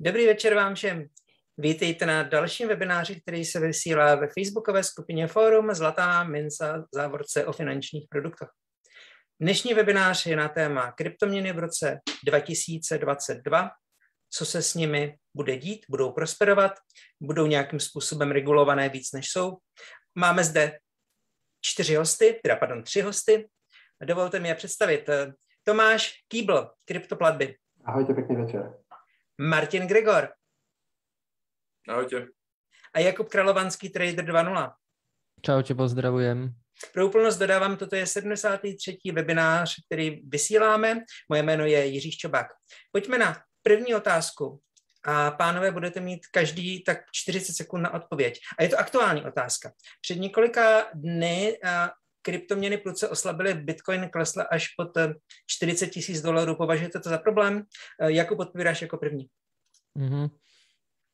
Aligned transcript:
Dobrý 0.00 0.26
večer 0.26 0.54
vám 0.54 0.74
všem. 0.74 1.06
Vítejte 1.58 2.06
na 2.06 2.22
dalším 2.22 2.68
webináři, 2.68 3.20
který 3.20 3.44
se 3.44 3.60
vysílá 3.60 4.14
ve 4.14 4.28
facebookové 4.28 4.82
skupině 4.84 5.26
Fórum 5.26 5.74
Zlatá 5.74 6.24
minca 6.24 6.84
závorce 6.94 7.46
o 7.46 7.52
finančních 7.52 8.06
produktech. 8.10 8.48
Dnešní 9.40 9.74
webinář 9.74 10.26
je 10.26 10.36
na 10.36 10.48
téma 10.48 10.92
kryptoměny 10.92 11.52
v 11.52 11.58
roce 11.58 12.00
2022, 12.26 13.70
co 14.30 14.46
se 14.46 14.62
s 14.62 14.74
nimi 14.74 15.16
bude 15.36 15.56
dít, 15.56 15.86
budou 15.88 16.12
prosperovat, 16.12 16.72
budou 17.22 17.46
nějakým 17.46 17.80
způsobem 17.80 18.30
regulované 18.30 18.88
víc, 18.88 19.12
než 19.12 19.30
jsou. 19.30 19.56
Máme 20.14 20.44
zde 20.44 20.78
čtyři 21.60 21.94
hosty, 21.94 22.40
teda 22.42 22.56
pardon, 22.56 22.82
tři 22.82 23.00
hosty. 23.00 23.48
Dovolte 24.04 24.40
mi 24.40 24.48
je 24.48 24.54
představit. 24.54 25.10
Tomáš 25.64 26.12
Kýbl, 26.28 26.70
kryptoplatby. 26.84 27.56
Ahojte, 27.84 28.14
pekný 28.14 28.36
večer. 28.36 28.81
Martin 29.48 29.86
Gregor. 29.86 30.28
Ahojte. 31.88 32.26
A 32.94 32.98
Jakub 32.98 33.28
Kralovanský, 33.28 33.90
Trader 33.90 34.24
2.0. 34.24 34.72
Čaute, 35.42 35.74
pozdravujem. 35.74 36.54
Pro 36.92 37.06
úplnost 37.06 37.36
dodávám, 37.36 37.76
toto 37.76 37.96
je 37.96 38.06
73. 38.06 38.98
webinář, 39.12 39.74
který 39.86 40.22
vysíláme. 40.28 41.04
Moje 41.28 41.42
jméno 41.42 41.64
je 41.64 41.86
Jiří 41.86 42.12
Ščobák. 42.12 42.46
Pojďme 42.92 43.18
na 43.18 43.42
první 43.62 43.94
otázku. 43.94 44.60
A 45.04 45.30
pánové, 45.30 45.70
budete 45.70 46.00
mít 46.00 46.26
každý 46.26 46.84
tak 46.84 46.98
40 47.12 47.52
sekund 47.52 47.82
na 47.82 47.94
odpověď. 47.94 48.40
A 48.58 48.62
je 48.62 48.68
to 48.68 48.78
aktuální 48.78 49.24
otázka. 49.24 49.72
Před 50.00 50.14
několika 50.14 50.90
dny 50.94 51.58
kryptoměny 52.22 52.78
prudce 52.78 53.08
oslabily, 53.08 53.54
Bitcoin 53.54 54.08
klesl 54.08 54.44
až 54.50 54.68
pod 54.68 54.98
40 55.46 55.86
tisíc 55.86 56.22
dolarů. 56.22 56.56
Považujete 56.56 57.00
to 57.00 57.08
za 57.08 57.18
problém? 57.18 57.64
Jakub 58.06 58.38
odpovídáš 58.38 58.82
jako 58.82 58.98
první? 58.98 59.26
Mm-hmm. 59.98 60.26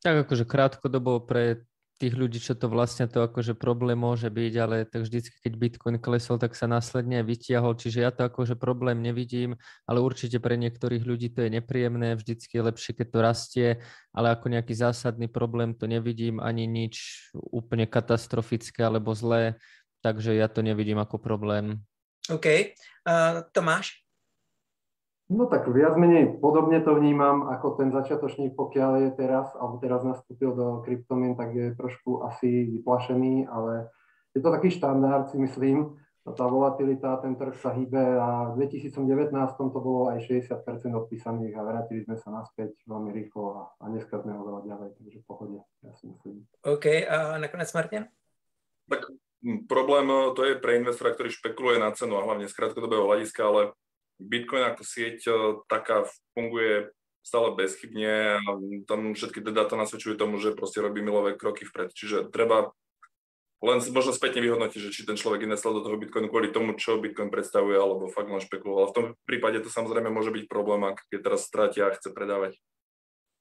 Tak 0.02 0.14
akože 0.28 0.44
krátkodobo 0.46 1.22
pre 1.26 1.66
tých 1.98 2.14
ľudí, 2.14 2.38
čo 2.38 2.54
to 2.54 2.70
vlastne 2.70 3.10
to 3.10 3.26
akože 3.26 3.58
problém 3.58 3.98
môže 3.98 4.30
byť, 4.30 4.54
ale 4.62 4.86
tak 4.86 5.02
vždycky, 5.02 5.34
keď 5.42 5.52
Bitcoin 5.58 5.96
klesol, 5.98 6.38
tak 6.38 6.54
sa 6.54 6.70
následne 6.70 7.26
vytiahol, 7.26 7.74
čiže 7.74 8.06
ja 8.06 8.14
to 8.14 8.30
akože 8.30 8.54
problém 8.54 9.02
nevidím, 9.02 9.58
ale 9.82 9.98
určite 9.98 10.38
pre 10.38 10.54
niektorých 10.54 11.02
ľudí 11.02 11.34
to 11.34 11.42
je 11.42 11.50
nepríjemné, 11.58 12.14
vždycky 12.14 12.62
je 12.62 12.66
lepšie, 12.70 12.92
keď 12.94 13.06
to 13.10 13.18
rastie, 13.18 13.68
ale 14.14 14.30
ako 14.30 14.46
nejaký 14.46 14.78
zásadný 14.78 15.26
problém 15.26 15.74
to 15.74 15.90
nevidím, 15.90 16.38
ani 16.38 16.70
nič 16.70 17.28
úplne 17.34 17.90
katastrofické 17.90 18.86
alebo 18.86 19.10
zlé, 19.18 19.58
takže 20.06 20.38
ja 20.38 20.46
to 20.46 20.62
nevidím 20.62 21.02
ako 21.02 21.18
problém. 21.18 21.82
OK. 22.30 22.78
Uh, 23.02 23.42
Tomáš? 23.50 24.06
No 25.28 25.44
tak 25.44 25.68
viac 25.68 25.92
menej 26.00 26.40
podobne 26.40 26.80
to 26.80 26.96
vnímam 26.96 27.52
ako 27.52 27.76
ten 27.76 27.92
začiatočník, 27.92 28.56
pokiaľ 28.56 28.92
je 29.04 29.10
teraz, 29.12 29.52
alebo 29.60 29.76
teraz 29.76 30.00
nastúpil 30.00 30.56
do 30.56 30.80
kryptomien, 30.80 31.36
tak 31.36 31.52
je 31.52 31.76
trošku 31.76 32.24
asi 32.24 32.64
vyplašený, 32.64 33.44
ale 33.44 33.92
je 34.32 34.40
to 34.40 34.48
taký 34.48 34.72
štandard, 34.72 35.28
si 35.28 35.36
myslím. 35.36 36.00
Tá 36.28 36.44
volatilita, 36.44 37.24
ten 37.24 37.40
trh 37.40 37.56
sa 37.56 37.72
hýbe 37.72 38.20
a 38.20 38.52
v 38.52 38.68
2019 38.68 39.32
to 39.56 39.80
bolo 39.80 40.12
aj 40.12 40.28
60% 40.28 40.60
odpísaných 40.92 41.56
a 41.56 41.64
vrátili 41.64 42.04
sme 42.04 42.20
sa 42.20 42.28
naspäť 42.28 42.76
veľmi 42.84 43.16
rýchlo 43.16 43.44
a, 43.56 43.60
a 43.80 43.84
dneska 43.88 44.20
sme 44.20 44.36
veľa 44.36 44.60
ďalej, 44.68 44.88
takže 45.00 45.24
pohode, 45.24 45.60
ja 45.80 45.92
si 45.96 46.08
myslím. 46.12 46.44
OK, 46.68 46.84
a 47.08 47.40
nakonec 47.40 47.68
Martin? 47.72 48.02
Tak 48.92 49.08
problém 49.72 50.04
to 50.36 50.40
je 50.44 50.60
pre 50.60 50.76
investora, 50.76 51.16
ktorý 51.16 51.32
špekuluje 51.32 51.80
na 51.80 51.96
cenu 51.96 52.20
a 52.20 52.24
hlavne 52.28 52.44
z 52.44 52.52
krátkodobého 52.52 53.08
hľadiska, 53.08 53.40
ale 53.48 53.72
Bitcoin 54.18 54.66
ako 54.66 54.82
sieť 54.82 55.18
e, 55.26 55.32
taká 55.70 56.04
funguje 56.34 56.90
stále 57.22 57.54
bezchybne 57.54 58.40
a 58.40 58.50
tam 58.88 59.12
všetky 59.14 59.44
dáta 59.52 59.76
nasvedčujú 59.76 60.16
tomu, 60.16 60.40
že 60.40 60.56
proste 60.56 60.80
robí 60.80 61.04
milové 61.04 61.36
kroky 61.36 61.68
vpred. 61.68 61.92
Čiže 61.92 62.32
treba 62.32 62.72
len 63.58 63.82
možno 63.90 64.14
spätne 64.14 64.38
vyhodnotiť, 64.38 64.80
že 64.80 64.94
či 64.94 65.02
ten 65.02 65.18
človek 65.18 65.42
investoval 65.42 65.82
do 65.82 65.84
toho 65.90 65.98
Bitcoinu 65.98 66.30
kvôli 66.30 66.54
tomu, 66.54 66.78
čo 66.78 67.02
Bitcoin 67.02 67.26
predstavuje, 67.26 67.74
alebo 67.74 68.06
fakt 68.06 68.30
len 68.30 68.38
špekuloval. 68.38 68.90
V 68.90 68.96
tom 68.96 69.06
prípade 69.26 69.58
to 69.60 69.68
samozrejme 69.68 70.14
môže 70.14 70.30
byť 70.30 70.44
problém, 70.46 70.86
ak 70.86 71.02
keď 71.10 71.20
teraz 71.26 71.42
stratia 71.42 71.90
a 71.90 71.94
chce 71.94 72.14
predávať. 72.14 72.54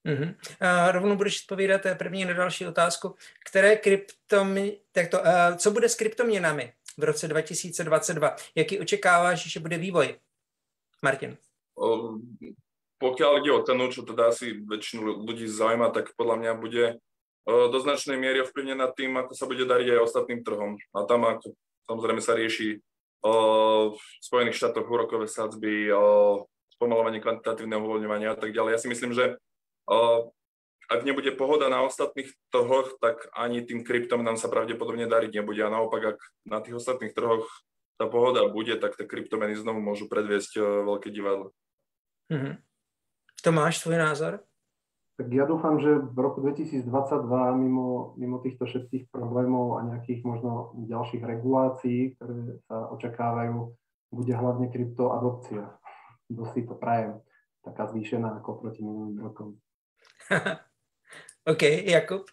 Uh-huh. 0.08 0.34
A 0.60 0.92
rovnou 0.92 1.16
budeš 1.16 1.44
odpovídat 1.44 1.82
první 1.98 2.26
na 2.26 2.34
další 2.34 2.66
otázku. 2.66 3.16
Které 3.46 3.76
kryptomy, 3.76 4.80
takto, 4.92 5.20
uh, 5.20 5.56
co 5.58 5.72
bude 5.72 5.90
s 5.90 5.96
kryptoměnami 5.96 6.74
v 6.98 7.04
roce 7.04 7.28
2022? 7.28 8.36
Jaký 8.56 8.80
očekáváš, 8.80 9.52
že 9.52 9.60
bude 9.60 9.78
vývoj? 9.78 10.16
Martin. 11.02 11.38
Pokiaľ 12.98 13.32
ide 13.46 13.52
o 13.54 13.62
cenu, 13.62 13.94
čo 13.94 14.02
teda 14.02 14.34
asi 14.34 14.58
väčšinu 14.58 15.22
ľudí 15.22 15.46
zaujíma, 15.46 15.94
tak 15.94 16.18
podľa 16.18 16.36
mňa 16.42 16.52
bude 16.58 16.86
do 17.48 17.78
značnej 17.78 18.18
miery 18.18 18.42
ovplyvnená 18.44 18.90
tým, 18.92 19.16
ako 19.22 19.38
sa 19.38 19.46
bude 19.46 19.64
dariť 19.64 19.88
aj 19.94 20.04
ostatným 20.04 20.42
trhom. 20.42 20.82
A 20.92 21.06
tam 21.06 21.24
ako, 21.24 21.54
samozrejme 21.86 22.20
sa 22.20 22.34
rieši 22.34 22.82
v 23.88 24.00
Spojených 24.20 24.58
štátoch 24.58 24.90
úrokové 24.90 25.30
sadzby, 25.30 25.94
spomalovanie 26.74 27.22
kvantitatívneho 27.22 27.82
uvoľňovania 27.82 28.34
a 28.34 28.38
tak 28.38 28.54
ďalej. 28.54 28.78
Ja 28.78 28.82
si 28.82 28.90
myslím, 28.90 29.14
že 29.14 29.38
ak 30.88 31.02
nebude 31.04 31.36
pohoda 31.36 31.68
na 31.68 31.84
ostatných 31.84 32.32
trhoch, 32.50 32.96
tak 32.98 33.30
ani 33.36 33.62
tým 33.62 33.84
kryptom 33.84 34.24
nám 34.24 34.40
sa 34.40 34.48
pravdepodobne 34.48 35.06
dariť 35.06 35.38
nebude. 35.38 35.60
A 35.62 35.70
naopak, 35.74 36.16
ak 36.16 36.20
na 36.48 36.64
tých 36.64 36.80
ostatných 36.80 37.12
trhoch 37.12 37.46
tá 37.98 38.06
pohoda 38.06 38.46
bude, 38.48 38.78
tak 38.78 38.94
tie 38.94 39.10
kryptomeny 39.10 39.58
znovu 39.58 39.82
môžu 39.82 40.06
predviesť 40.06 40.62
veľké 40.62 41.10
divadlo. 41.10 41.52
Mm-hmm. 42.30 42.54
Tomáš, 43.42 43.82
tvoj 43.82 43.98
názor? 43.98 44.34
Tak 45.18 45.34
ja 45.34 45.50
dúfam, 45.50 45.82
že 45.82 45.98
v 45.98 46.18
roku 46.22 46.46
2022 46.46 46.86
mimo, 47.58 48.14
mimo 48.22 48.38
týchto 48.38 48.70
všetkých 48.70 49.10
problémov 49.10 49.82
a 49.82 49.90
nejakých 49.90 50.22
možno 50.22 50.78
ďalších 50.78 51.26
regulácií, 51.26 52.14
ktoré 52.14 52.62
sa 52.70 52.86
očakávajú, 52.94 53.74
bude 54.14 54.34
hlavne 54.38 54.70
kryptoadopcia. 54.70 55.74
Dosť 56.30 56.70
to 56.70 56.76
prajem. 56.78 57.18
Taká 57.66 57.90
zvýšená 57.90 58.38
ako 58.38 58.62
proti 58.62 58.86
minulým 58.86 59.18
rokom. 59.26 59.58
OK, 61.50 61.64
Jakub? 61.90 62.30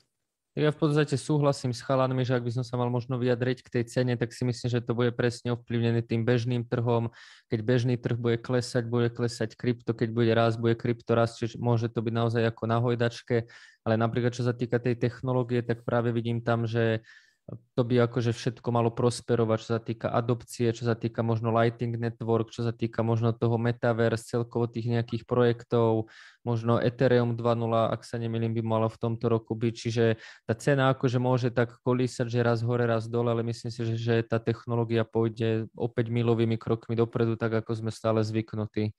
Ja 0.54 0.70
v 0.70 0.78
podstate 0.78 1.18
súhlasím 1.18 1.74
s 1.74 1.82
chalanmi, 1.82 2.22
že 2.22 2.38
ak 2.38 2.46
by 2.46 2.52
som 2.54 2.62
sa 2.62 2.78
mal 2.78 2.86
možno 2.86 3.18
vyjadriť 3.18 3.58
k 3.66 3.72
tej 3.74 3.84
cene, 3.90 4.14
tak 4.14 4.30
si 4.30 4.46
myslím, 4.46 4.70
že 4.70 4.86
to 4.86 4.94
bude 4.94 5.10
presne 5.10 5.50
ovplyvnené 5.58 6.06
tým 6.06 6.22
bežným 6.22 6.62
trhom. 6.62 7.10
Keď 7.50 7.60
bežný 7.66 7.98
trh 7.98 8.14
bude 8.14 8.38
klesať, 8.38 8.86
bude 8.86 9.10
klesať 9.10 9.58
krypto, 9.58 9.98
keď 9.98 10.14
bude 10.14 10.30
raz, 10.30 10.54
bude 10.54 10.78
krypto 10.78 11.18
raz, 11.18 11.42
čiže 11.42 11.58
môže 11.58 11.90
to 11.90 12.06
byť 12.06 12.14
naozaj 12.14 12.42
ako 12.46 12.70
na 12.70 12.78
hojdačke. 12.78 13.50
Ale 13.82 13.98
napríklad, 13.98 14.30
čo 14.30 14.46
sa 14.46 14.54
týka 14.54 14.78
tej 14.78 14.94
technológie, 14.94 15.58
tak 15.66 15.82
práve 15.82 16.14
vidím 16.14 16.38
tam, 16.38 16.70
že 16.70 17.02
to 17.44 17.82
by 17.84 18.00
akože 18.08 18.32
všetko 18.32 18.68
malo 18.72 18.88
prosperovať, 18.88 19.58
čo 19.60 19.68
sa 19.76 19.80
týka 19.82 20.08
adopcie, 20.08 20.72
čo 20.72 20.88
sa 20.88 20.96
týka 20.96 21.20
možno 21.20 21.52
Lighting 21.52 21.92
Network, 22.00 22.48
čo 22.48 22.64
sa 22.64 22.72
týka 22.72 23.04
možno 23.04 23.36
toho 23.36 23.60
Metaverse, 23.60 24.24
celkovo 24.24 24.64
tých 24.64 24.88
nejakých 24.88 25.28
projektov, 25.28 26.08
možno 26.40 26.80
Ethereum 26.80 27.36
2.0, 27.36 27.92
ak 27.92 28.00
sa 28.00 28.16
nemýlim, 28.16 28.56
by 28.56 28.62
malo 28.64 28.88
v 28.88 28.96
tomto 28.96 29.28
roku 29.28 29.52
byť. 29.52 29.74
Čiže 29.76 30.04
tá 30.48 30.56
cena 30.56 30.88
akože 30.96 31.20
môže 31.20 31.48
tak 31.52 31.76
kolísať, 31.84 32.32
že 32.32 32.40
raz 32.40 32.64
hore, 32.64 32.88
raz 32.88 33.12
dole, 33.12 33.28
ale 33.28 33.44
myslím 33.44 33.68
si, 33.68 33.80
že, 33.84 33.94
že 34.00 34.14
tá 34.24 34.40
technológia 34.40 35.04
pôjde 35.04 35.68
opäť 35.76 36.08
milovými 36.08 36.56
krokmi 36.56 36.96
dopredu, 36.96 37.36
tak 37.36 37.60
ako 37.60 37.76
sme 37.76 37.90
stále 37.92 38.24
zvyknutí. 38.24 38.96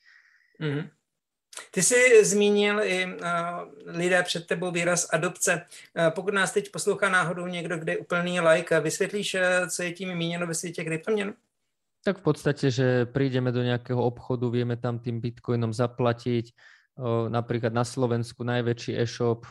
Mm-hmm. 0.61 1.04
Ty 1.71 1.83
jsi 1.83 2.25
zmínil 2.25 2.79
i 2.83 3.05
uh, 3.05 3.19
lidé 3.85 4.23
před 4.23 4.47
tebou 4.47 4.71
výraz 4.71 5.07
adopce. 5.13 5.61
Uh, 5.97 6.09
pokud 6.09 6.33
nás 6.33 6.51
teď 6.51 6.71
poslouchá 6.71 7.09
náhodou 7.09 7.47
někdo, 7.47 7.77
kde 7.77 7.91
je 7.91 7.97
úplný 7.97 8.39
like, 8.39 8.79
vysvětlíš, 8.79 9.33
uh, 9.33 9.67
co 9.69 9.83
je 9.83 9.91
tím 9.91 10.15
míněno 10.15 10.47
ve 10.47 10.53
světě 10.53 10.83
kryptoměn? 10.83 11.33
Tak 12.05 12.21
v 12.21 12.29
podstate, 12.29 12.69
že 12.69 13.09
prídeme 13.09 13.49
do 13.49 13.65
nejakého 13.65 13.97
obchodu, 13.97 14.53
vieme 14.53 14.77
tam 14.77 15.01
tým 15.01 15.17
bitcoinom 15.17 15.73
zaplatiť. 15.73 16.53
Napríklad 17.33 17.73
na 17.73 17.81
Slovensku 17.81 18.45
najväčší 18.45 18.93
e-shop 18.93 19.41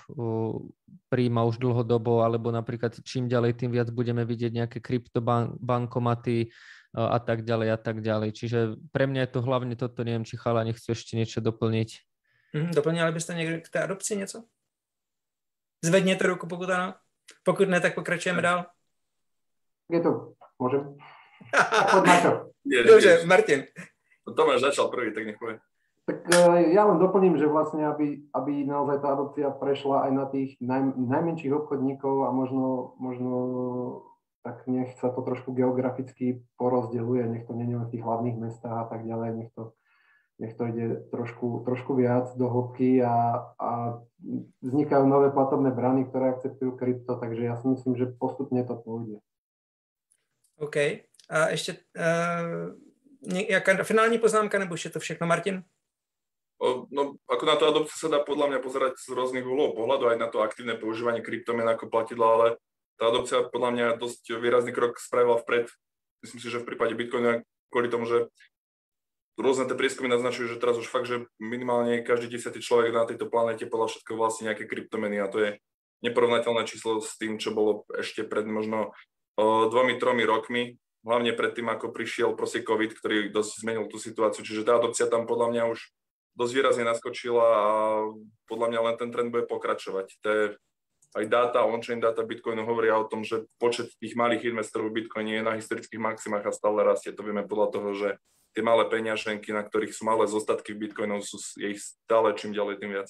príjma 1.11 1.43
už 1.43 1.59
dlhodobo, 1.59 2.23
alebo 2.23 2.55
napríklad 2.55 3.03
čím 3.03 3.27
ďalej, 3.27 3.59
tým 3.59 3.75
viac 3.75 3.91
budeme 3.91 4.23
vidieť 4.23 4.55
nejaké 4.55 4.79
kryptobankomaty, 4.79 6.55
a 6.95 7.19
tak 7.19 7.43
ďalej 7.43 7.69
a 7.75 7.77
tak 7.77 8.01
ďalej. 8.01 8.31
Čiže 8.33 8.59
pre 8.95 9.11
mňa 9.11 9.27
je 9.27 9.31
to 9.35 9.41
hlavne 9.43 9.75
toto, 9.75 10.07
neviem, 10.07 10.23
či 10.23 10.39
chala 10.39 10.63
nechcú 10.63 10.95
ešte 10.95 11.19
niečo 11.19 11.43
doplniť. 11.43 11.91
Mm, 12.55 12.71
doplňali 12.71 13.13
byste 13.13 13.35
někdo 13.35 13.61
k 13.61 13.69
té 13.69 13.79
adopci 13.83 14.17
něco? 14.17 14.45
Zvedněte 15.85 16.27
ruku, 16.27 16.47
pokud 16.47 16.71
ano. 16.71 16.95
Pokud 17.43 17.69
ne, 17.69 17.81
tak 17.81 17.95
pokračujeme 17.95 18.43
dál. 18.43 18.67
Je 19.91 20.01
to, 20.01 20.33
môžem? 20.59 20.97
Dobře, 22.89 23.27
Martin. 23.27 23.65
No 24.27 24.35
Tomáš 24.35 24.61
začal 24.61 24.89
prvý, 24.89 25.13
tak 25.13 25.27
nech 25.27 25.37
povie. 25.39 25.61
Tak 26.05 26.17
e, 26.33 26.73
ja 26.73 26.85
len 26.85 27.01
doplním, 27.01 27.37
že 27.41 27.49
vlastne, 27.49 27.85
aby, 27.89 28.29
aby 28.33 28.65
naozaj 28.65 29.01
tá 29.01 29.13
adopcia 29.13 29.49
prešla 29.53 30.09
aj 30.09 30.13
na 30.13 30.25
tých 30.29 30.57
naj, 30.61 30.97
najmenších 30.97 31.53
obchodníkov 31.53 32.29
a 32.29 32.31
možno, 32.33 32.97
možno 33.01 33.31
tak 34.45 34.69
nech 34.69 34.93
sa 35.01 35.09
to 35.09 35.25
trošku 35.25 35.57
geograficky 35.57 36.45
porozdeľuje, 36.61 37.25
nech 37.27 37.45
to 37.49 37.57
nie 37.57 37.65
je 37.65 37.81
len 37.81 37.89
v 37.89 37.93
tých 37.97 38.05
hlavných 38.05 38.37
mestách 38.37 38.77
a 38.77 38.87
tak 38.93 39.09
ďalej, 39.09 39.31
nech 39.41 39.51
to 39.57 39.73
nech 40.39 40.55
to 40.59 40.67
ide 40.67 41.07
trošku, 41.11 41.63
trošku 41.63 41.95
viac 41.95 42.35
do 42.35 42.51
hĺbky 42.51 43.03
a, 43.07 43.47
a 43.55 43.71
vznikajú 44.63 45.07
nové 45.07 45.31
platobné 45.31 45.71
brány, 45.71 46.11
ktoré 46.11 46.35
akceptujú 46.35 46.75
krypto, 46.75 47.15
takže 47.23 47.43
ja 47.47 47.55
si 47.55 47.71
myslím, 47.71 47.95
že 47.95 48.11
postupne 48.19 48.59
to 48.67 48.75
pôjde. 48.75 49.23
OK. 50.59 50.77
A 51.31 51.49
ještě 51.49 51.77
uh, 51.97 53.39
jaká 53.49 53.85
finální 53.85 54.19
poznámka, 54.19 54.59
nebo 54.59 54.75
je 54.85 54.91
to 54.91 55.01
všechno, 55.01 55.27
Martin? 55.27 55.63
No, 56.91 57.15
ako 57.29 57.47
na 57.47 57.57
to 57.57 57.69
adopciu 57.69 57.99
sa 57.99 58.09
dá 58.09 58.25
podľa 58.25 58.47
mňa 58.49 58.59
pozerať 58.65 58.97
z 58.97 59.13
rôznych 59.13 59.45
uhlov 59.45 59.77
pohľadu, 59.77 60.09
aj 60.09 60.19
na 60.19 60.29
to 60.33 60.41
aktívne 60.41 60.79
používanie 60.79 61.21
kryptomien 61.21 61.69
ako 61.69 61.93
platidla, 61.93 62.25
ale 62.25 62.47
tá 62.99 63.11
adopcia 63.11 63.47
podľa 63.49 63.71
mňa 63.75 63.87
dosť 63.99 64.39
výrazný 64.39 64.71
krok 64.71 64.99
spravila 64.99 65.41
vpred. 65.43 65.71
Myslím 66.23 66.41
si, 66.41 66.49
že 66.49 66.63
v 66.63 66.69
prípade 66.69 66.97
Bitcoinu 66.97 67.45
kvôli 67.69 67.91
tomu, 67.91 68.07
že 68.07 68.31
rôzne 69.35 69.67
tie 69.67 69.75
prieskumy 69.75 70.07
naznačujú, 70.07 70.55
že 70.55 70.63
teraz 70.63 70.79
už 70.79 70.87
fakt, 70.87 71.11
že 71.11 71.27
minimálne 71.43 72.07
každý 72.07 72.39
desiatý 72.39 72.63
človek 72.63 72.95
na 72.95 73.05
tejto 73.05 73.27
planete 73.27 73.67
podľa 73.67 73.91
všetko 73.91 74.15
vlastne 74.15 74.51
nejaké 74.51 74.65
kryptomeny 74.71 75.19
a 75.19 75.27
to 75.27 75.39
je 75.43 75.51
neporovnateľné 76.07 76.63
číslo 76.71 77.03
s 77.03 77.19
tým, 77.19 77.41
čo 77.41 77.51
bolo 77.51 77.83
ešte 77.97 78.23
pred 78.23 78.47
možno 78.47 78.95
dvomi, 79.35 79.99
tromi 79.99 80.23
rokmi, 80.23 80.79
hlavne 81.03 81.35
pred 81.35 81.53
tým, 81.57 81.69
ako 81.69 81.91
prišiel 81.91 82.39
proste 82.39 82.63
COVID, 82.63 82.95
ktorý 82.95 83.35
dosť 83.35 83.67
zmenil 83.67 83.91
tú 83.91 83.99
situáciu. 83.99 84.47
Čiže 84.47 84.65
tá 84.65 84.79
adopcia 84.79 85.11
tam 85.11 85.27
podľa 85.27 85.51
mňa 85.51 85.63
už 85.75 85.81
dosť 86.39 86.53
výrazne 86.55 86.85
naskočila 86.87 87.47
a 87.47 87.69
podľa 88.47 88.67
mňa 88.71 88.81
len 88.87 88.95
ten 88.99 89.11
trend 89.11 89.31
bude 89.35 89.47
pokračovať. 89.51 90.07
To 90.23 90.29
je, 90.31 90.45
aj 91.15 91.25
dáta, 91.31 91.63
on-chain 91.63 92.03
dáta 92.03 92.27
Bitcoinu 92.27 92.67
hovoria 92.67 92.99
o 92.99 93.07
tom, 93.07 93.23
že 93.23 93.47
počet 93.63 93.95
tých 94.03 94.19
malých 94.19 94.51
investorov 94.51 94.91
v 94.91 95.03
Bitcoine 95.03 95.39
je 95.39 95.47
na 95.47 95.55
historických 95.55 96.03
maximách 96.03 96.51
a 96.51 96.53
stále 96.53 96.83
rastie. 96.83 97.15
To 97.15 97.23
vieme 97.23 97.47
podľa 97.47 97.69
toho, 97.71 97.89
že 97.95 98.09
tie 98.51 98.63
malé 98.67 98.87
peňaženky, 98.91 99.55
na 99.55 99.63
ktorých 99.63 99.95
sú 99.95 100.03
malé 100.07 100.27
zostatky 100.27 100.75
v 100.75 100.87
Bitcoinov, 100.87 101.23
sú 101.23 101.39
je 101.59 101.79
ich 101.79 101.81
stále 101.83 102.35
čím 102.35 102.51
ďalej, 102.51 102.83
tým 102.83 102.91
viac. 102.99 103.09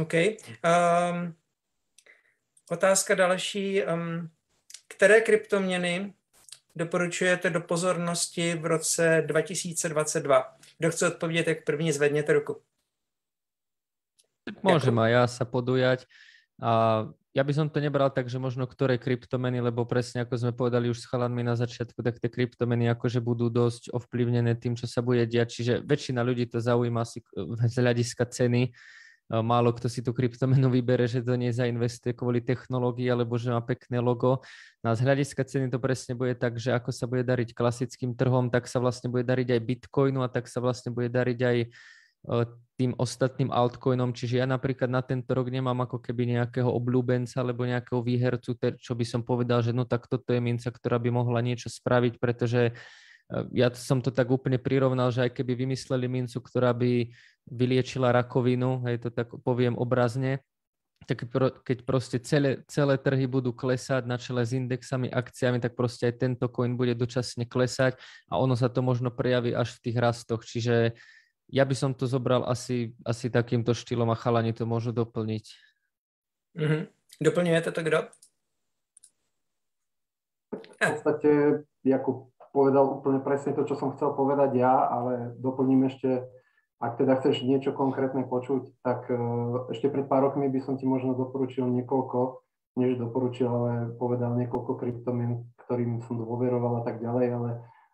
OK. 0.00 0.40
Um, 0.64 1.36
otázka 2.72 3.14
další. 3.14 3.84
Um, 3.84 4.32
které 4.88 5.20
kryptoměny 5.20 6.14
doporučujete 6.76 7.50
do 7.50 7.60
pozornosti 7.60 8.54
v 8.54 8.66
roce 8.66 9.22
2022? 9.26 10.56
Kto 10.78 10.90
chce 10.90 11.06
odpovedať, 11.08 11.44
tak 11.44 11.64
první 11.64 11.92
zvednete 11.92 12.32
ruku. 12.32 12.60
Môžem 14.62 14.98
aj 14.98 15.10
ja 15.10 15.24
sa 15.30 15.44
podujať. 15.46 16.10
A 16.62 17.04
ja 17.32 17.42
by 17.42 17.52
som 17.56 17.66
to 17.66 17.80
nebral 17.80 18.12
tak, 18.12 18.28
že 18.28 18.36
možno 18.36 18.68
ktoré 18.68 19.00
kryptomeny, 19.00 19.58
lebo 19.58 19.88
presne 19.88 20.22
ako 20.22 20.34
sme 20.36 20.52
povedali 20.52 20.92
už 20.92 21.02
s 21.02 21.08
chalanmi 21.08 21.42
na 21.42 21.56
začiatku, 21.58 22.04
tak 22.04 22.20
tie 22.20 22.28
kryptomeny 22.28 22.86
akože 22.92 23.24
budú 23.24 23.48
dosť 23.48 23.90
ovplyvnené 23.90 24.54
tým, 24.60 24.78
čo 24.78 24.84
sa 24.84 25.00
bude 25.00 25.24
diať. 25.24 25.58
Čiže 25.58 25.74
väčšina 25.82 26.20
ľudí 26.22 26.46
to 26.46 26.60
zaujíma 26.60 27.02
asi 27.02 27.24
z 27.66 27.76
hľadiska 27.80 28.28
ceny, 28.28 28.70
málo 29.32 29.72
kto 29.72 29.88
si 29.88 30.04
tú 30.04 30.12
kryptomenu 30.12 30.68
vybere, 30.68 31.08
že 31.08 31.24
to 31.24 31.32
nezainvestuje 31.40 32.12
kvôli 32.12 32.44
technológii 32.44 33.08
alebo 33.08 33.40
že 33.40 33.48
má 33.48 33.64
pekné 33.64 33.96
logo. 33.96 34.44
No 34.84 34.92
a 34.92 34.94
z 34.94 35.00
hľadiska 35.00 35.48
ceny 35.48 35.72
to 35.72 35.80
presne 35.80 36.12
bude 36.12 36.36
tak, 36.36 36.60
že 36.60 36.76
ako 36.76 36.92
sa 36.92 37.08
bude 37.08 37.24
dariť 37.24 37.56
klasickým 37.56 38.12
trhom, 38.12 38.52
tak 38.52 38.68
sa 38.68 38.76
vlastne 38.76 39.08
bude 39.08 39.24
dariť 39.24 39.56
aj 39.56 39.60
Bitcoinu 39.64 40.20
a 40.20 40.28
tak 40.28 40.52
sa 40.52 40.60
vlastne 40.60 40.92
bude 40.92 41.08
dariť 41.08 41.38
aj 41.48 41.58
tým 42.78 42.96
ostatným 42.98 43.52
altcoinom. 43.52 44.16
Čiže 44.16 44.42
ja 44.42 44.46
napríklad 44.48 44.90
na 44.90 45.04
tento 45.04 45.30
rok 45.36 45.52
nemám 45.52 45.86
ako 45.86 46.02
keby 46.02 46.38
nejakého 46.38 46.66
obľúbenca 46.66 47.42
alebo 47.42 47.68
nejakého 47.68 48.00
výhercu, 48.00 48.58
čo 48.58 48.92
by 48.96 49.04
som 49.06 49.22
povedal, 49.22 49.62
že 49.62 49.70
no 49.70 49.86
tak 49.86 50.08
toto 50.10 50.34
je 50.34 50.40
minca, 50.42 50.72
ktorá 50.72 50.98
by 50.98 51.10
mohla 51.12 51.44
niečo 51.44 51.70
spraviť, 51.70 52.16
pretože 52.16 52.74
ja 53.54 53.72
som 53.72 54.04
to 54.04 54.12
tak 54.12 54.28
úplne 54.28 54.60
prirovnal, 54.60 55.08
že 55.08 55.24
aj 55.24 55.32
keby 55.32 55.64
vymysleli 55.64 56.04
mincu, 56.04 56.36
ktorá 56.36 56.76
by 56.76 57.08
vyliečila 57.48 58.12
rakovinu, 58.12 58.84
hej, 58.84 59.00
to 59.00 59.08
tak 59.08 59.32
poviem 59.40 59.72
obrazne, 59.78 60.44
tak 61.02 61.26
keď 61.66 61.78
proste 61.82 62.22
celé, 62.22 62.62
celé 62.70 62.94
trhy 62.94 63.26
budú 63.26 63.50
klesať 63.50 64.06
na 64.06 64.20
čele 64.20 64.46
s 64.46 64.54
indexami, 64.54 65.10
akciami, 65.10 65.58
tak 65.58 65.74
proste 65.74 66.12
aj 66.12 66.14
tento 66.20 66.46
coin 66.46 66.78
bude 66.78 66.94
dočasne 66.94 67.42
klesať 67.48 67.98
a 68.30 68.38
ono 68.38 68.54
sa 68.54 68.70
to 68.70 68.84
možno 68.84 69.10
prejaví 69.10 69.50
až 69.50 69.80
v 69.80 69.90
tých 69.90 69.96
rastoch. 69.98 70.46
Čiže 70.46 70.94
ja 71.48 71.64
by 71.66 71.74
som 71.74 71.90
to 71.96 72.06
zobral 72.06 72.44
asi, 72.46 72.94
asi 73.02 73.32
takýmto 73.32 73.74
štýlom 73.74 74.10
a 74.12 74.16
chalani 74.16 74.54
to 74.54 74.68
môžu 74.68 74.94
doplniť. 74.94 75.44
Mm-hmm. 76.58 76.82
Doplňujete 77.22 77.70
to 77.72 77.80
kdo? 77.82 77.98
V 80.52 80.76
podstate 80.78 81.30
Jakub 81.86 82.34
povedal 82.52 83.00
úplne 83.00 83.22
presne 83.24 83.56
to, 83.56 83.64
čo 83.64 83.78
som 83.78 83.96
chcel 83.96 84.12
povedať 84.12 84.60
ja, 84.60 84.86
ale 84.90 85.32
doplním 85.40 85.88
ešte 85.88 86.28
ak 86.82 86.98
teda 86.98 87.22
chceš 87.22 87.46
niečo 87.46 87.70
konkrétne 87.70 88.26
počuť, 88.26 88.82
tak 88.82 89.06
e, 89.06 89.14
ešte 89.70 89.86
pred 89.86 90.02
pár 90.10 90.26
rokmi 90.26 90.50
by 90.50 90.58
som 90.66 90.74
ti 90.74 90.82
možno 90.82 91.14
doporučil 91.14 91.70
niekoľko, 91.70 92.42
než 92.74 92.98
doporučil, 92.98 93.46
ale 93.46 93.72
povedal 93.94 94.34
niekoľko 94.34 94.82
kryptomien, 94.82 95.46
ktorým 95.62 96.02
som 96.02 96.18
dôveroval 96.18 96.82
a 96.82 96.84
tak 96.84 96.98
ďalej, 96.98 97.26
ale 97.38 97.50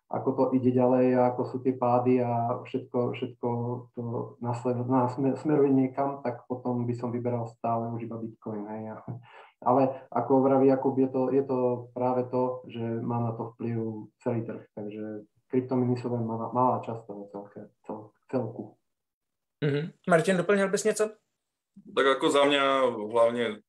ako 0.09 0.29
to 0.33 0.43
ide 0.57 0.73
ďalej 0.73 1.21
a 1.21 1.29
ako 1.29 1.41
sú 1.53 1.57
tie 1.61 1.77
pády 1.77 2.17
a 2.17 2.57
všetko, 2.65 3.13
všetko 3.13 3.47
to 3.93 4.01
nasled, 4.41 4.81
na, 4.89 5.05
smeruje 5.13 5.69
niekam, 5.69 6.25
tak 6.25 6.49
potom 6.49 6.81
by 6.89 6.93
som 6.97 7.13
vyberal 7.13 7.45
stále 7.45 7.93
už 7.93 8.09
iba 8.09 8.17
Bitcoin. 8.17 8.65
Hej. 8.65 8.97
Ale 9.69 10.07
ako 10.09 10.41
vraví 10.41 10.71
Jakub, 10.71 10.97
je 10.97 11.09
to, 11.11 11.21
je 11.29 11.43
to 11.43 11.91
práve 11.93 12.25
to, 12.31 12.63
že 12.71 12.81
má 12.81 13.19
na 13.19 13.31
to 13.35 13.53
vplyv 13.53 13.77
celý 14.23 14.41
trh, 14.47 14.63
takže 14.71 15.27
kryptominy 15.51 15.99
sú 15.99 16.09
len 16.09 16.23
malá, 16.23 16.47
malá 16.55 16.79
časť 16.79 17.01
toho 17.05 17.23
celke, 17.29 17.59
cel, 17.83 18.09
celku. 18.31 18.79
Mm-hmm. 19.59 20.09
Martin, 20.09 20.37
doplnil 20.37 20.69
bys 20.69 20.83
něco? 20.83 21.11
Tak 21.95 22.05
ako 22.05 22.29
za 22.31 22.43
mňa 22.43 22.63
hlavne 23.11 23.61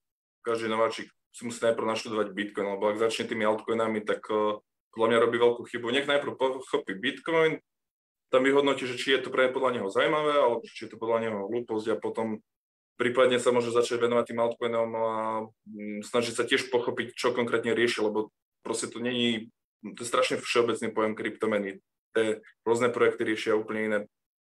každý 0.42 0.68
nováčik 0.68 1.10
si 1.30 1.46
musí 1.46 1.62
najprv 1.62 1.86
naštudovať 1.86 2.32
Bitcoin, 2.34 2.74
lebo 2.74 2.90
ak 2.90 2.98
začne 2.98 3.30
tými 3.30 3.46
altcoinami, 3.46 4.02
tak 4.02 4.18
uh, 4.30 4.58
podľa 4.94 5.06
mňa 5.08 5.22
robí 5.22 5.36
veľkú 5.38 5.62
chybu. 5.66 5.86
Nech 5.90 6.10
najprv 6.10 6.34
pochopí 6.36 6.94
Bitcoin, 6.98 7.58
tam 8.30 8.46
vyhodnotí, 8.46 8.86
že 8.86 8.98
či 8.98 9.18
je 9.18 9.26
to 9.26 9.34
pre 9.34 9.50
podľa 9.50 9.80
neho 9.80 9.88
zaujímavé, 9.90 10.38
alebo 10.38 10.62
či 10.62 10.86
je 10.86 10.90
to 10.94 11.02
podľa 11.02 11.18
neho 11.26 11.38
hlúposť 11.50 11.86
a 11.94 11.96
potom 11.98 12.38
prípadne 12.94 13.42
sa 13.42 13.50
môže 13.50 13.74
začať 13.74 14.06
venovať 14.06 14.24
tým 14.30 14.42
altcoinom 14.44 14.90
a 14.94 15.08
mm, 15.66 16.00
snažiť 16.06 16.34
sa 16.36 16.44
tiež 16.46 16.70
pochopiť, 16.70 17.16
čo 17.18 17.34
konkrétne 17.34 17.74
rieši, 17.74 18.06
lebo 18.06 18.30
proste 18.62 18.86
to 18.86 19.02
není, 19.02 19.50
to 19.82 20.04
je 20.04 20.08
strašne 20.08 20.36
všeobecný 20.38 20.94
pojem 20.94 21.12
kryptomeny. 21.18 21.70
Tie 22.14 22.44
rôzne 22.62 22.92
projekty 22.94 23.24
riešia 23.24 23.58
úplne 23.58 23.80
iné 23.82 23.98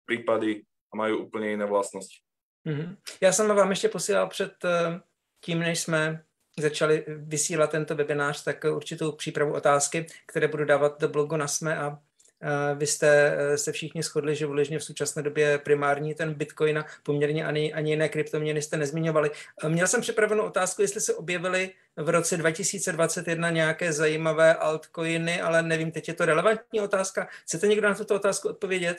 prípady 0.04 0.66
a 0.92 0.98
majú 0.98 1.18
úplně 1.30 1.50
jiné 1.50 1.66
vlastnosti. 1.66 2.20
Mm-hmm. 2.68 2.98
Já 3.22 3.32
jsem 3.32 3.48
vám 3.48 3.70
ještě 3.70 3.90
posílal 3.90 4.28
před 4.28 4.54
eh, 4.66 5.02
tím, 5.46 5.60
než 5.60 5.80
jsme 5.80 6.24
začali 6.62 7.06
vysílat 7.08 7.72
tento 7.72 7.96
webinář, 7.96 8.44
tak 8.44 8.66
určitou 8.72 9.12
přípravu 9.12 9.54
otázky, 9.54 10.06
které 10.26 10.48
budu 10.48 10.66
dávat 10.66 11.02
do 11.02 11.10
blogu 11.10 11.38
na 11.38 11.48
SME 11.48 11.78
a 11.78 12.00
eh, 12.42 12.76
vy 12.76 12.88
jste 12.88 13.38
eh, 13.38 13.58
se 13.58 13.72
všichni 13.72 14.04
shodli, 14.04 14.36
že 14.36 14.46
vůležně 14.46 14.80
v 14.80 14.84
současné 14.84 15.22
době 15.22 15.58
primární 15.58 16.16
ten 16.16 16.34
Bitcoin 16.34 16.78
a 16.78 16.86
poměrně 17.04 17.46
ani, 17.46 17.74
ani 17.74 17.92
jiné 17.92 18.10
kryptoměny 18.10 18.62
jste 18.62 18.78
nezmiňovali. 18.78 19.32
Měl 19.68 19.88
jsem 19.88 20.02
připravenou 20.02 20.44
otázku, 20.44 20.82
jestli 20.82 21.02
se 21.02 21.14
objevily 21.14 21.72
v 21.98 22.10
roce 22.10 22.38
2021 22.38 23.50
nějaké 23.50 23.94
zajímavé 23.94 24.56
altcoiny, 24.56 25.42
ale 25.42 25.62
nevím, 25.62 25.92
teď 25.92 26.08
je 26.08 26.14
to 26.14 26.26
relevantní 26.26 26.82
otázka. 26.82 27.28
Chcete 27.44 27.68
někdo 27.68 27.90
na 27.90 27.96
tuto 27.96 28.16
otázku 28.16 28.50
odpovědět? 28.50 28.98